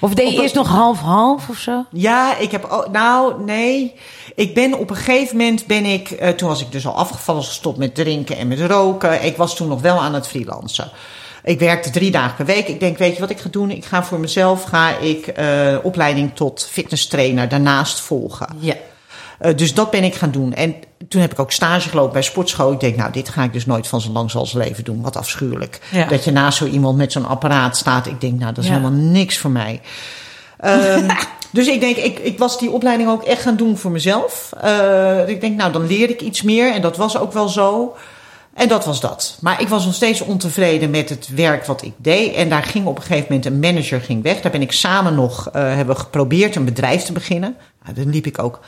[0.01, 1.85] Of deed je eerst nog half-half of zo?
[1.91, 2.89] Ja, ik heb ook.
[2.91, 3.95] Nou, nee.
[4.35, 6.11] Ik ben op een gegeven moment ben ik.
[6.11, 9.25] eh, toen was ik dus al afgevallen, gestopt met drinken en met roken.
[9.25, 10.91] Ik was toen nog wel aan het freelancen.
[11.45, 12.69] Ik werkte drie dagen per week.
[12.69, 13.71] Ik denk, weet je wat ik ga doen?
[13.71, 18.49] Ik ga voor mezelf ga ik eh, opleiding tot fitness trainer daarnaast volgen.
[18.59, 18.75] Ja.
[19.57, 20.55] Dus dat ben ik gaan doen.
[20.55, 20.75] En
[21.09, 22.73] toen heb ik ook stage gelopen bij sportschool.
[22.73, 25.03] Ik denk, nou, dit ga ik dus nooit van zo lang als leven doen.
[25.03, 25.81] Wat afschuwelijk.
[25.91, 26.05] Ja.
[26.07, 28.07] Dat je naast zo iemand met zo'n apparaat staat.
[28.07, 28.77] Ik denk, nou, dat is Ja.
[28.77, 29.81] helemaal niks voor mij.
[30.59, 31.09] Ehm,
[31.53, 34.51] dus ik denk, ik, ik was die opleiding ook echt gaan doen voor mezelf.
[34.61, 36.75] Eh, ik denk, nou, dan leer ik iets meer.
[36.75, 37.97] En dat was ook wel zo.
[38.55, 39.39] En dat was dat.
[39.41, 42.35] Maar ik was nog steeds ontevreden met het werk wat ik deed.
[42.35, 44.41] En daar ging op een gegeven moment een manager ging weg.
[44.41, 47.57] Daar ben ik samen nog, eh, hebben geprobeerd een bedrijf te beginnen.
[47.85, 48.61] Nou, dan liep ik ook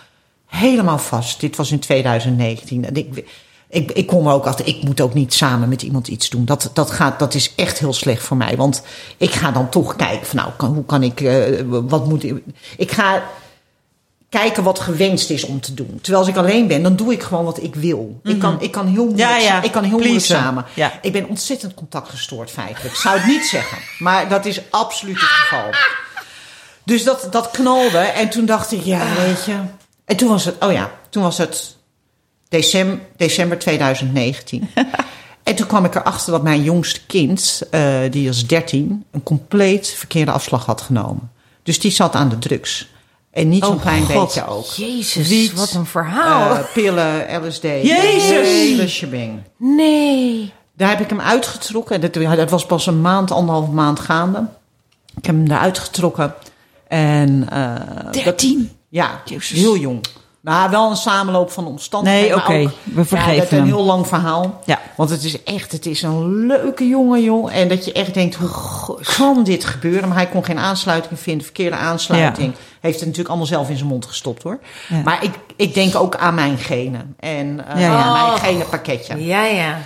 [0.50, 1.40] helemaal vast.
[1.40, 2.84] Dit was in 2019.
[2.84, 3.24] En ik,
[3.68, 6.44] ik, ik kom ook achter, ik moet ook niet samen met iemand iets doen.
[6.44, 8.56] Dat, dat, gaat, dat is echt heel slecht voor mij.
[8.56, 8.82] Want
[9.16, 12.42] ik ga dan toch kijken van nou, kan, hoe kan ik, eh, wat moet ik...
[12.76, 13.22] Ik ga
[14.28, 15.98] kijken wat gewenst is om te doen.
[16.00, 18.20] Terwijl als ik alleen ben, dan doe ik gewoon wat ik wil.
[18.22, 19.62] Ik, kan, ik kan heel moeilijk, Ja, ja.
[19.62, 20.64] ik kan heel moeilijk samen.
[20.74, 20.92] Ja.
[21.02, 22.94] Ik ben ontzettend contactgestoord feitelijk.
[22.94, 25.70] Zou het niet zeggen, maar dat is absoluut het geval.
[26.84, 29.54] Dus dat, dat knalde en toen dacht ik, ja, weet je...
[30.10, 31.76] En toen was het, oh ja, toen was het
[32.48, 34.70] december, december 2019.
[35.42, 39.88] en toen kwam ik erachter dat mijn jongste kind, eh, die was 13, een compleet
[39.88, 41.30] verkeerde afslag had genomen.
[41.62, 42.88] Dus die zat aan de drugs.
[43.30, 44.24] En niet zo'n Oh, klein God.
[44.24, 44.66] beetje ook.
[44.66, 46.56] Jezus, Wiet, wat een verhaal.
[46.56, 47.62] Eh, pillen, LSD.
[47.62, 48.92] Jezus!
[48.92, 49.42] Shebang.
[49.56, 50.52] nee.
[50.76, 52.00] Daar heb ik hem uitgetrokken.
[52.00, 54.46] Dat, dat was pas een maand, anderhalf maand gaande.
[55.16, 56.34] Ik heb hem eruit getrokken.
[56.88, 58.70] En, eh, dat- 13?
[58.90, 59.58] Ja, Jezus.
[59.58, 60.00] heel jong.
[60.42, 62.42] Nou, wel een samenloop van omstandigheden.
[62.48, 63.66] Nee, oké, we vergeven ja, dat is een hem.
[63.66, 64.60] heel lang verhaal.
[64.66, 64.80] Ja.
[64.96, 67.54] Want het is echt, het is een leuke jongen, joh.
[67.54, 70.08] En dat je echt denkt, hoe kan dit gebeuren?
[70.08, 72.54] Maar hij kon geen aansluiting vinden, verkeerde aansluiting.
[72.80, 74.58] Heeft het natuurlijk allemaal zelf in zijn mond gestopt, hoor.
[74.88, 75.00] Ja.
[75.04, 77.14] Maar ik, ik denk ook aan mijn genen.
[77.18, 77.96] En eh, Ja, ja.
[78.02, 79.24] aan mijn genenpakketje.
[79.24, 79.78] Ja, ja.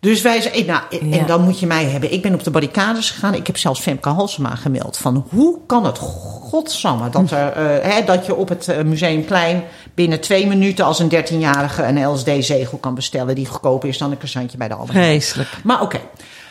[0.00, 0.80] Dus wij zeiden, nou,
[1.10, 1.18] Ja.
[1.18, 2.12] en dan moet je mij hebben.
[2.12, 3.34] Ik ben op de barricades gegaan.
[3.34, 4.96] Ik heb zelfs Femke Halsema gemeld.
[4.96, 9.64] Van hoe kan het godsamme dat, er, eh, hè, dat je op het eh, Museumplein
[9.94, 14.16] binnen twee minuten als een 13-jarige een LSD-zegel kan bestellen die goedkoper is dan een
[14.16, 14.98] croissantje bij de Albert.
[14.98, 15.48] Vreselijk.
[15.64, 15.98] Maar oké,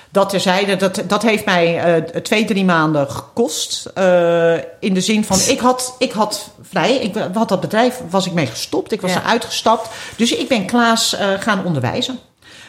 [0.10, 3.86] dat terzijde, dat, dat heeft mij eh, twee, drie maanden gekost.
[4.80, 8.34] in de zin van, ik had, ik had vrij, ik had dat bedrijf, was ik
[8.34, 8.92] mee gestopt.
[8.92, 9.22] Ik was Ja.
[9.22, 9.90] eruit gestapt.
[10.16, 12.20] Dus ik ben Klaas gaan onderwijzen.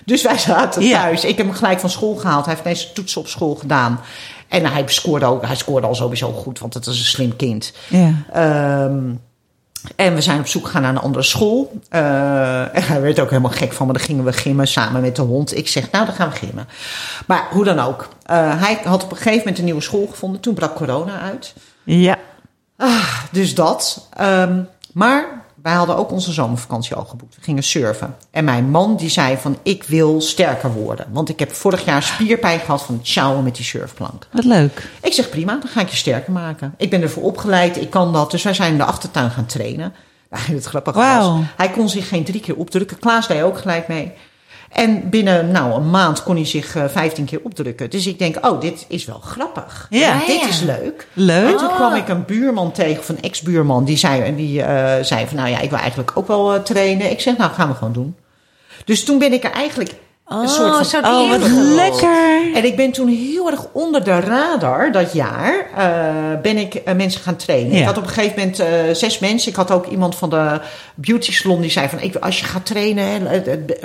[0.09, 1.03] Dus wij zaten Ja.
[1.03, 1.25] thuis.
[1.25, 2.45] Ik heb hem gelijk van school gehaald.
[2.45, 4.01] Hij heeft ineens zijn toetsen op school gedaan.
[4.49, 7.73] En hij scoorde, ook, hij scoorde al sowieso goed, want het is een slim kind.
[7.89, 8.13] Ja.
[8.33, 9.01] Ehm,
[9.97, 11.81] en we zijn op zoek gegaan naar een andere school.
[11.89, 13.93] Eh, en hij werd ook helemaal gek van me.
[13.93, 15.57] Dan gingen we gimmen samen met de hond.
[15.57, 16.69] Ik zeg, nou, dan gaan we gimmen.
[17.27, 18.09] Maar hoe dan ook.
[18.23, 20.41] Eh, hij had op een gegeven moment een nieuwe school gevonden.
[20.41, 21.55] Toen brak corona uit.
[21.85, 22.17] Ja.
[23.31, 24.09] Dus dat.
[24.17, 24.61] Ehm,
[24.93, 27.37] maar wij hadden ook onze zomervakantie al geboekt.
[27.37, 28.17] We gingen surfen.
[28.31, 31.07] En mijn man die zei van, ik wil sterker worden.
[31.13, 34.27] Want ik heb vorig jaar spierpijn gehad van het sjouwen met die surfplank.
[34.33, 34.91] Wat leuk.
[35.03, 36.75] Ik zeg prima, dan ga ik je sterker maken.
[36.77, 38.31] Ik ben ervoor opgeleid, ik kan dat.
[38.31, 39.95] Dus wij zijn in de achtertuin gaan trainen.
[40.31, 41.37] Nou, het grappige Wauw.
[41.37, 42.99] was, hij kon zich geen drie keer opdrukken.
[42.99, 44.13] Klaas deed ook gelijk mee.
[44.69, 47.91] En binnen nou, een maand kon hij zich eh 15 keer opdrukken.
[47.91, 49.87] Dus ik denk, oh, dit is wel grappig.
[49.91, 50.19] Ja.
[50.27, 51.07] dit is leuk.
[51.13, 51.53] Leuk.
[51.53, 55.05] En toen kwam ik een buurman tegen, of een ex-buurman, die zei, en die, eh,
[55.05, 57.11] zei van, nou ja, ik wil eigenlijk ook wel eh, trainen.
[57.11, 58.17] Ik zeg, nou, gaan we gewoon doen.
[58.85, 59.95] Dus toen ben ik er eigenlijk
[60.29, 62.55] een soort van zo'n Oh, wat lekker.
[62.55, 66.95] en ik ben toen heel erg onder de radar dat jaar eh, ben ik eh,
[66.95, 67.73] mensen gaan trainen.
[67.73, 67.79] Ja.
[67.79, 69.51] Ik had op een gegeven moment eh, zes mensen.
[69.51, 70.61] Ik had ook iemand van de
[70.95, 73.43] beauty salon die zei van ik, als je gaat trainen, hè,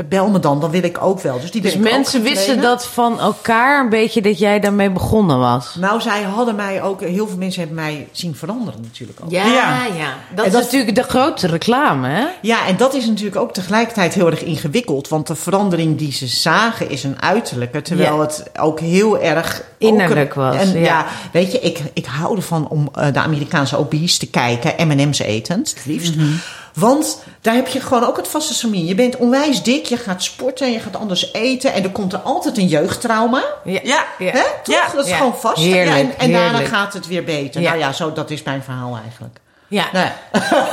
[0.10, 1.39] bel me dan, dan wil ik ook wel.
[1.39, 5.76] Dus die Dus mensen wisten dat van elkaar een beetje dat jij daarmee begonnen was.
[5.80, 9.32] Nou, zij hadden mij ook, heel veel mensen hebben mij zien veranderen natuurlijk ook.
[9.32, 9.86] Ja, Ja.
[9.98, 10.14] ja.
[10.36, 12.26] Dat En is dat- natuurlijk de grote reclame, hè?
[12.41, 15.08] Ja, en dat is natuurlijk ook tegelijkertijd heel erg ingewikkeld.
[15.08, 17.82] Want de verandering die ze zagen is een uiterlijke.
[17.82, 18.22] Terwijl Ja.
[18.22, 19.64] het ook heel erg...
[19.78, 20.80] Innerlijk was, En, ja.
[20.80, 21.06] ja.
[21.32, 24.88] weet je, ik, ik hou ervan om eh, de Amerikaanse obese te kijken.
[24.88, 26.16] M&M's etend, het liefst.
[26.16, 26.28] Mhm.
[26.74, 28.86] Want daar heb je gewoon ook het vaste samien.
[28.86, 31.74] Je bent onwijs dik, je gaat sporten, je gaat anders eten.
[31.74, 33.44] En er komt er altijd een jeugdtrauma.
[33.64, 34.06] Ja.
[34.18, 34.42] Hè?
[34.64, 34.76] Toch?
[34.76, 34.88] Ja.
[34.96, 35.18] Dat is Ja.
[35.18, 35.58] gewoon vast.
[35.64, 37.62] Heerlijk, ja, en en daarna gaat het weer beter.
[37.62, 37.68] Ja.
[37.70, 39.40] Nou ja, zo, dat is mijn verhaal eigenlijk.
[39.68, 39.86] Ja.
[39.94, 40.08] Nee.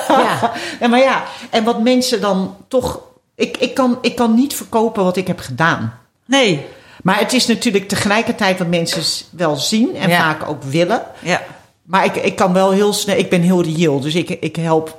[0.09, 0.53] ja.
[0.81, 3.01] Ja, maar ja, en wat mensen dan toch.
[3.41, 5.95] Ik, ik, kan, ik kan niet verkopen wat ik heb gedaan.
[6.25, 6.65] Nee.
[7.03, 10.19] Maar het is natuurlijk tegelijkertijd wat mensen wel zien en Ja.
[10.19, 11.03] vaak ook willen.
[11.23, 11.43] Ja.
[11.83, 13.17] Maar ik, ik kan wel heel snel.
[13.17, 14.97] Ik ben heel reëel, dus ik, ik help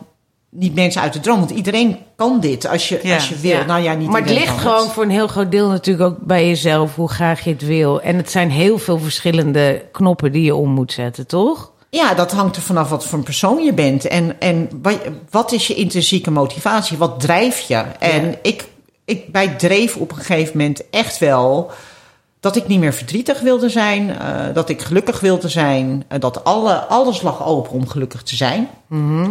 [0.50, 1.40] niet mensen uit de droom.
[1.40, 3.14] Want iedereen kan dit als je, Ja.
[3.16, 3.52] als je wil.
[3.52, 3.66] Ja.
[3.66, 6.48] Nou ja, niet maar het ligt gewoon voor een heel groot deel natuurlijk ook bij
[6.48, 8.02] jezelf, hoe graag je het wil.
[8.02, 11.71] En het zijn heel veel verschillende knoppen die je om moet zetten, toch?
[11.94, 14.08] Ja, dat hangt er vanaf wat voor een persoon je bent.
[14.08, 14.70] En, en
[15.30, 16.98] wat, is je intrinsieke motivatie?
[16.98, 17.76] Wat drijf je?
[18.00, 18.68] En ik,
[19.06, 21.72] ik, wij dreef op een gegeven moment echt wel
[22.40, 24.10] dat ik niet meer verdrietig wilde zijn.
[24.18, 26.04] eh, dat ik gelukkig wilde zijn.
[26.08, 28.68] eh, dat alle, alles lag open om gelukkig te zijn.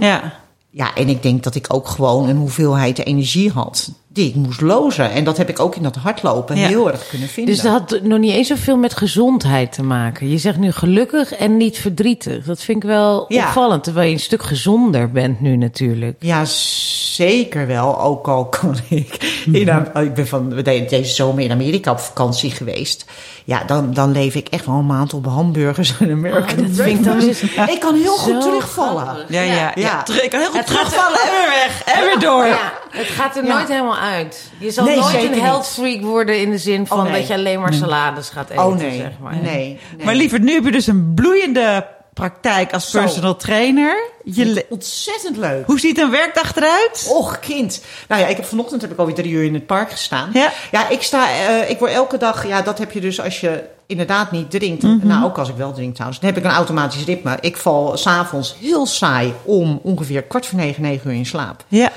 [0.01, 0.33] Ja.
[0.71, 4.61] Ja, en ik denk dat ik ook gewoon een hoeveelheid energie had die ik moest
[4.61, 5.11] lozen.
[5.11, 6.67] En dat heb ik ook in dat hardlopen Ja.
[6.67, 7.55] heel erg kunnen vinden.
[7.55, 10.29] Dus dat had nog niet eens zoveel met gezondheid te maken.
[10.31, 12.45] Je zegt nu gelukkig en niet verdrietig.
[12.45, 13.47] Dat vind ik wel Ja.
[13.47, 16.17] opvallend, terwijl je een stuk gezonder bent nu natuurlijk.
[16.21, 18.01] Ja, zeker wel.
[18.01, 19.43] Ook al kon ik.
[19.53, 20.55] In, Am- ik ben van
[20.89, 23.05] deze zomer in Amerika op vakantie geweest.
[23.45, 26.77] Ja, dan, dan leef ik echt wel een maand op hamburgers en American Oh, dat
[26.87, 29.17] vind ik dan dus Ik kan heel goed terugvallen.
[29.29, 30.07] Ja, ja, ja.
[30.23, 31.83] Ik kan heel goed Het gaat- terugvallen en weer weg.
[31.85, 32.80] En weer door.
[32.91, 33.55] Het gaat er Ja.
[33.55, 34.51] nooit helemaal uit.
[34.59, 35.41] Je zal Nee, nooit een niet.
[35.41, 37.13] health freak worden in de zin van Oh, nee.
[37.13, 39.35] dat je alleen maar salades gaat eten, Oh nee, zeg maar.
[39.37, 40.05] nee, nee.
[40.05, 43.01] Maar liever, nu heb je dus een bloeiende praktijk als Zo.
[43.01, 44.09] personal trainer.
[44.25, 45.67] Je le- Ontzettend leuk.
[45.67, 47.07] Hoe ziet een werkdag eruit?
[47.11, 47.83] Och, kind.
[48.09, 50.31] Nou ja, ik heb vanochtend heb ik alweer drie uur in het park gestaan.
[50.33, 50.53] Ja.
[50.71, 53.65] ja ik sta, eh, ik word elke dag, ja, dat heb je dus als je
[53.87, 54.83] inderdaad niet drinkt.
[54.83, 55.07] Mhm.
[55.07, 56.21] Nou, ook als ik wel drink trouwens.
[56.21, 57.37] Dan heb ik een automatisch ritme.
[57.41, 61.65] Ik val s'avonds heel saai om ongeveer kwart voor negen, negen uur in slaap.
[61.69, 61.91] Ja.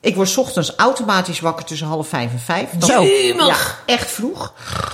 [0.00, 2.70] Ik word 's ochtends automatisch wakker tussen half vijf en vijf.
[2.78, 3.02] Dan, Zo.
[3.46, 4.52] Ja, echt vroeg.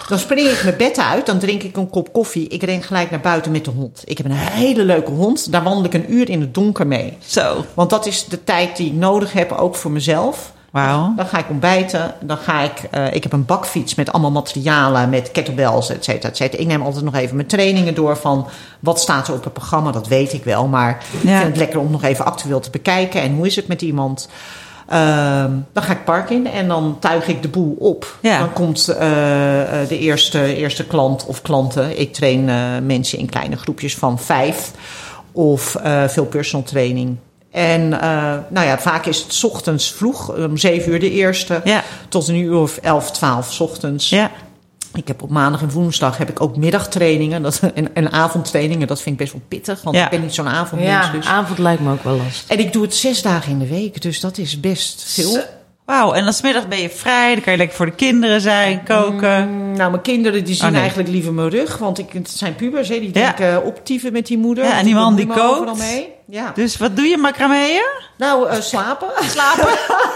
[0.09, 2.49] Dan spring ik mijn bed uit, dan drink ik een kop koffie.
[2.49, 4.03] Ik ren gelijk naar buiten met de hond.
[4.05, 5.53] Ik heb een hele leuke hond.
[5.53, 7.17] Daar wandel ik een uur in het donker mee.
[7.27, 7.65] Zo.
[7.75, 10.53] Want dat is de tijd die ik nodig heb, ook voor mezelf.
[10.71, 11.13] Wauw.
[11.17, 12.15] Dan ga ik ontbijten.
[12.21, 12.83] Dan ga ik.
[12.91, 16.63] eh, ik heb een bakfiets met allemaal materialen, met kettlebells, et cetera, et cetera.
[16.63, 18.47] Ik neem altijd nog even mijn trainingen door van
[18.81, 19.91] wat staat er op het programma.
[19.91, 20.67] Dat weet ik wel.
[20.67, 23.21] Maar ik vind het lekker om nog even actueel te bekijken.
[23.21, 24.29] En hoe is het met iemand?
[24.89, 28.17] Ehm, dan ga ik park in en dan tuig ik de boel op.
[28.21, 28.39] Ja.
[28.39, 32.01] Dan komt eh, eh, de eerste, eerste klant of klanten.
[32.01, 34.71] Ik train eh, mensen in kleine groepjes van vijf.
[35.33, 35.77] Of
[36.07, 37.17] veel personal training.
[37.51, 37.89] En
[38.49, 41.61] nou ja, vaak is het 's ochtends vroeg, om zeven uur de eerste.
[41.65, 41.83] Ja.
[42.09, 44.09] Tot een uur of elf, twaalf 's ochtends.
[44.09, 44.31] Ja.
[44.95, 48.87] Ik heb op maandag en woensdag heb ik ook middagtrainingen dat, en, en avondtrainingen.
[48.87, 50.05] Dat vind ik best wel pittig, want Ja.
[50.05, 51.07] ik ben niet zo'n avondmens.
[51.07, 51.27] Ja, dus.
[51.27, 52.49] avond lijkt me ook wel lastig.
[52.49, 55.39] En ik doe het zes dagen in de week, dus dat is best veel.
[55.85, 57.33] Wauw, en dan 's middags ben je vrij.
[57.35, 59.73] Dan kan je lekker voor de kinderen zijn, koken.
[59.73, 60.81] Nou, mijn kinderen die zien Oh, nee.
[60.81, 63.13] eigenlijk liever mijn rug, want ik, het zijn pubers, hè, die Ja.
[63.13, 64.65] denken optieven met die moeder.
[64.65, 65.83] Ja, en die man die kookt.
[66.27, 66.53] Ja.
[66.55, 67.87] Dus wat doe je, macrameeën?
[68.19, 69.09] Nou, eh, slapen.
[69.35, 69.69] Slapen.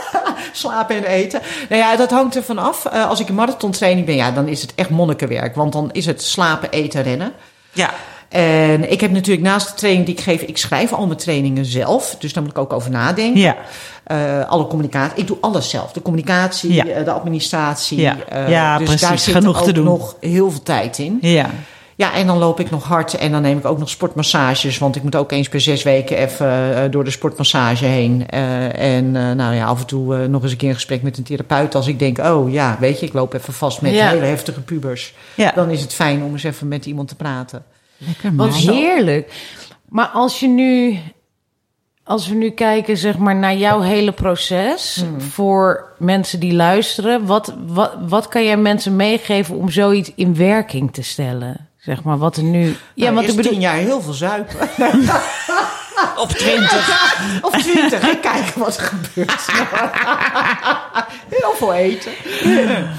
[0.53, 1.41] slapen en eten.
[1.69, 2.87] Nou ja, dat hangt er vanaf.
[2.87, 3.09] af.
[3.09, 5.55] als ik een marathontraining ben, ja, dan is het echt monnikenwerk.
[5.55, 7.33] Want dan is het slapen, eten, rennen.
[7.73, 7.91] Ja.
[8.29, 11.65] En ik heb natuurlijk naast de training die ik geef, ik schrijf al mijn trainingen
[11.65, 12.17] zelf.
[12.19, 13.41] Dus daar moet ik ook over nadenken.
[13.41, 13.57] Ja.
[14.05, 15.19] Eh, alle communicatie.
[15.21, 15.93] Ik doe alles zelf.
[15.93, 16.87] De communicatie, Ja.
[16.87, 18.01] eh, de administratie.
[18.01, 18.17] Ja.
[18.29, 19.09] eh, Ja, dus precies.
[19.09, 19.85] daar zit Genoeg ook te doen.
[19.85, 21.19] nog heel veel tijd in.
[21.21, 21.51] Ja.
[21.95, 24.79] Ja, en dan loop ik nog hard en dan neem ik ook nog sportmassages.
[24.79, 28.29] Want ik moet ook eens per zes weken even door de sportmassage heen.
[28.31, 31.75] En nou ja, af en toe nog eens een keer een gesprek met een therapeut.
[31.75, 34.09] Als ik denk, oh ja, weet je, ik loop even vast met Ja.
[34.09, 35.15] hele heftige pubers.
[35.35, 35.53] Ja.
[35.55, 37.63] Dan is het fijn om eens even met iemand te praten.
[37.99, 38.75] Lekker Wat man.
[38.75, 39.33] heerlijk.
[39.89, 40.99] Maar als je nu,
[42.05, 47.55] als we nu kijken zeg maar naar jouw hele proces voor mensen die luisteren, wat,
[47.67, 51.69] wat, wat kan jij mensen meegeven om zoiets in werking te stellen?
[51.79, 52.67] Zeg maar wat er nu.
[52.67, 53.53] Ja, Ja, want want ik bedoel.
[53.53, 54.57] tien jaar heel veel zuipen.
[56.17, 57.41] Op 20.
[57.43, 59.47] of twintig, en kijken wat er gebeurt.
[61.41, 62.13] heel veel eten.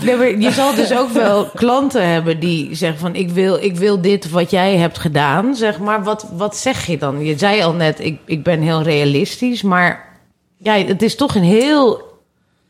[0.02, 4.02] Nee, je zal dus ook wel klanten hebben die zeggen van ik wil, ik wil
[4.02, 5.56] dit wat jij hebt gedaan.
[5.56, 7.26] Zeg maar, wat, wat zeg je dan?
[7.26, 10.18] Je zei al net, ik, ik ben heel realistisch, maar
[10.58, 12.08] ja, het is toch een heel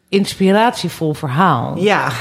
[0.09, 1.77] inspiratievol verhaal.
[1.77, 2.11] Ja,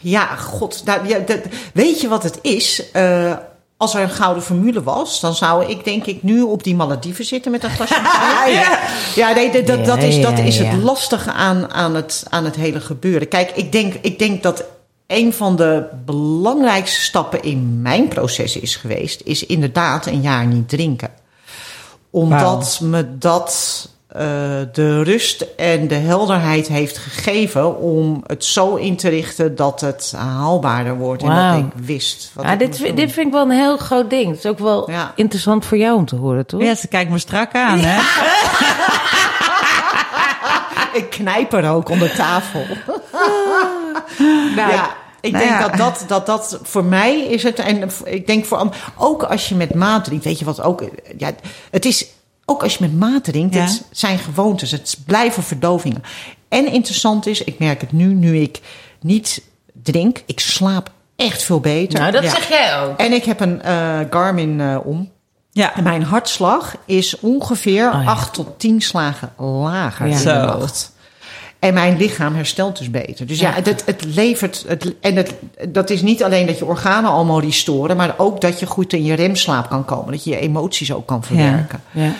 [0.00, 0.82] ja, god.
[0.84, 1.40] Nou, ja, dat,
[1.72, 2.90] weet je wat het is?
[2.90, 3.36] Eh,
[3.78, 7.24] als er een gouden formule was, dan zou ik denk ik nu op die Malediven
[7.24, 8.50] zitten met een glas champagne.
[8.60, 8.78] ja.
[9.14, 12.24] ja, nee, dat, dat, dat is, dat Ja, is ja, het lastige aan, aan, het,
[12.28, 13.28] aan het hele gebeuren.
[13.28, 14.64] Kijk, ik denk, ik denk dat
[15.06, 20.68] een van de belangrijkste stappen in mijn proces is geweest, is inderdaad een jaar niet
[20.68, 21.10] drinken.
[22.10, 23.88] Omdat me dat
[24.72, 30.12] de rust en de helderheid heeft gegeven om het zo in te richten dat het
[30.16, 32.30] haalbaarder wordt en dat ik wist.
[32.34, 33.04] Wat Ja, ik dit, moest vind- doen.
[33.06, 34.28] dit vind ik wel een heel groot ding.
[34.30, 35.12] Het is ook wel Ja.
[35.16, 36.62] interessant voor jou om te horen, toch?
[36.62, 37.98] Ja, ze kijkt me strak aan, hè?
[40.92, 42.64] Ik knijp er ook onder tafel.
[44.56, 44.90] Nou, ja,
[45.20, 45.68] ik nou denk ja.
[45.68, 47.58] dat, dat, dat dat voor mij is het.
[47.58, 50.82] En ik denk voor am- ook als je met maat drinkt, weet je wat ook.
[51.16, 51.30] Ja,
[51.70, 52.06] het is
[52.50, 53.60] ook als je met maat drinkt, Ja.
[53.60, 54.70] het zijn gewoontes.
[54.70, 56.02] Het blijven verdovingen.
[56.48, 58.60] En interessant is, ik merk het nu, nu ik
[59.00, 59.42] niet
[59.82, 61.98] drink, ik slaap echt veel beter.
[62.00, 62.30] Nou, dat Ja.
[62.30, 62.98] zeg jij ook.
[62.98, 65.10] En ik heb een eh, Garmin eh, om.
[65.52, 65.76] Ja.
[65.76, 68.10] En mijn hartslag is ongeveer Oh ja.
[68.10, 70.12] 8 tot 10 slagen lager Ja.
[70.12, 70.32] in Zo.
[70.40, 70.92] de nacht.
[71.58, 73.26] En mijn lichaam herstelt dus beter.
[73.26, 73.62] Dus ja, Ja.
[73.62, 74.64] het, het levert.
[74.66, 75.34] Het, en het,
[75.68, 79.04] dat is niet alleen dat je organen allemaal restoren, maar ook dat je goed in
[79.04, 80.12] je remslaap kan komen.
[80.12, 81.80] Dat je je emoties ook kan verwerken.
[81.90, 82.12] Ja.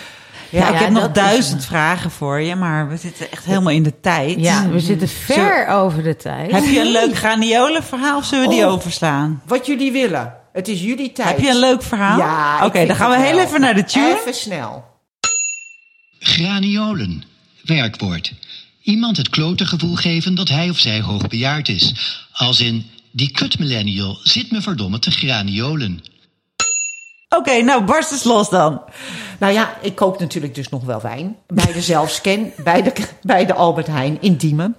[0.51, 3.73] Ja, ik heb nog dat is- duizend vragen voor je, maar we zitten echt helemaal
[3.73, 4.39] in de tijd.
[4.39, 6.51] Ja, we zitten ver over de tijd.
[6.51, 8.71] Heb je een leuk graniolenverhaal of zullen we die Oh.
[8.71, 9.41] overslaan?
[9.45, 10.33] Wat jullie willen.
[10.53, 11.27] Het is jullie tijd.
[11.29, 12.17] Heb je een leuk verhaal?
[12.17, 13.45] Ja, Oké, dan gaan we heel wel.
[13.45, 14.17] even naar de tune.
[14.19, 14.83] Even snel.
[16.19, 17.23] Graniolen.
[17.63, 18.33] Werkwoord.
[18.81, 21.93] Iemand het klote gevoel geven dat hij of zij hoogbejaard is.
[22.33, 26.03] Als in, die kut millennial zit me verdomme te graniolen.
[27.37, 28.81] Oké, nou barst eens los dan.
[29.39, 31.37] Nou ja, ik koop natuurlijk dus nog wel wijn.
[31.47, 34.75] Bij de zelfscan, bij de, bij de Albert Heijn in Diemen.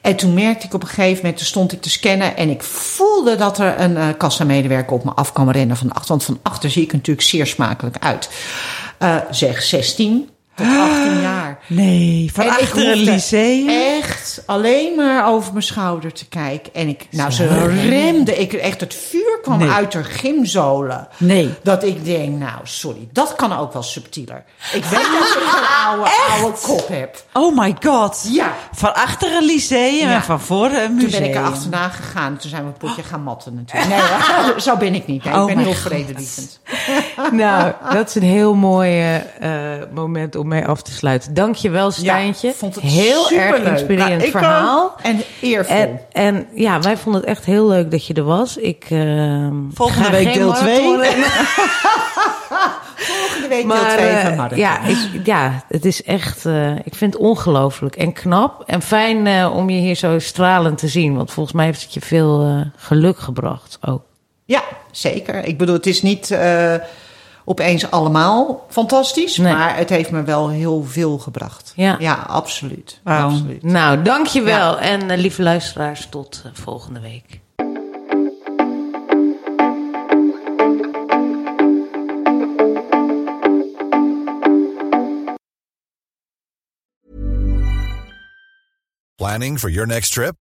[0.00, 2.36] En toen merkte ik op een gegeven moment, toen stond ik te scannen...
[2.36, 6.08] en ik voelde dat er een eh kassamedewerker op me af kwam rennen van achter.
[6.08, 8.30] Want van achter zie ik natuurlijk zeer smakelijk uit.
[8.98, 11.58] Eh, zeg 16 tot 18 jaar.
[11.66, 13.68] Nee, van En ik achter een lyceum.
[13.68, 16.74] Echt alleen maar over mijn schouder te kijken.
[16.74, 18.36] En ik, nou, ze remde.
[18.36, 19.68] Ik, echt, het vuur kwam Nee.
[19.70, 21.08] uit haar gymzolen.
[21.16, 21.54] Nee.
[21.62, 24.44] Dat ik denk, nou, sorry, dat kan ook wel subtieler.
[24.72, 25.00] Ik weet dat
[25.36, 27.24] ik een oude, oude kop heb.
[27.32, 28.28] Oh my god.
[28.30, 28.52] Ja.
[28.72, 30.14] Van achter een lyceum Ja.
[30.14, 31.10] en van voor een museum.
[31.10, 32.36] Toen ben ik er achterna gegaan.
[32.36, 33.88] Toen zijn we een potje gaan matten natuurlijk.
[34.46, 35.24] Nee, zo ben ik niet.
[35.24, 36.60] Nee, Oh ik ben heel vredelievend.
[37.32, 41.34] Nou, dat is een heel mooi eh, eh, moment om mee af te sluiten.
[41.34, 42.46] Dank je wel, Stijntje.
[42.48, 44.82] Ja, vond het heel erg inspirerend Nou, ik verhaal.
[44.84, 45.00] ook.
[45.02, 45.76] En eervol.
[45.76, 48.56] En, en ja, wij vonden het echt heel leuk dat je er was.
[48.56, 50.96] Ik, eh, Volgende ga week deel marathon twee.
[50.96, 51.28] rennen.
[52.96, 56.94] Volgende week deel Maar 2 eh, van ja, ik, ja, het is echt, eh, ik
[56.94, 58.62] vind het ongelooflijk en knap.
[58.66, 61.16] En fijn eh, om je hier zo stralend te zien.
[61.16, 64.02] Want volgens mij heeft het je veel eh, geluk gebracht ook.
[64.44, 65.44] Ja, zeker.
[65.44, 66.74] Ik bedoel, het is niet eh,
[67.48, 69.38] opeens allemaal fantastisch.
[69.38, 71.72] Maar het heeft me wel heel veel gebracht.
[71.76, 73.00] Ja, absoluut.
[73.60, 74.78] Nou, dankjewel.
[74.78, 77.40] En eh, lieve luisteraars, tot eh, volgende week.
[89.16, 90.45] Planning for your next trip?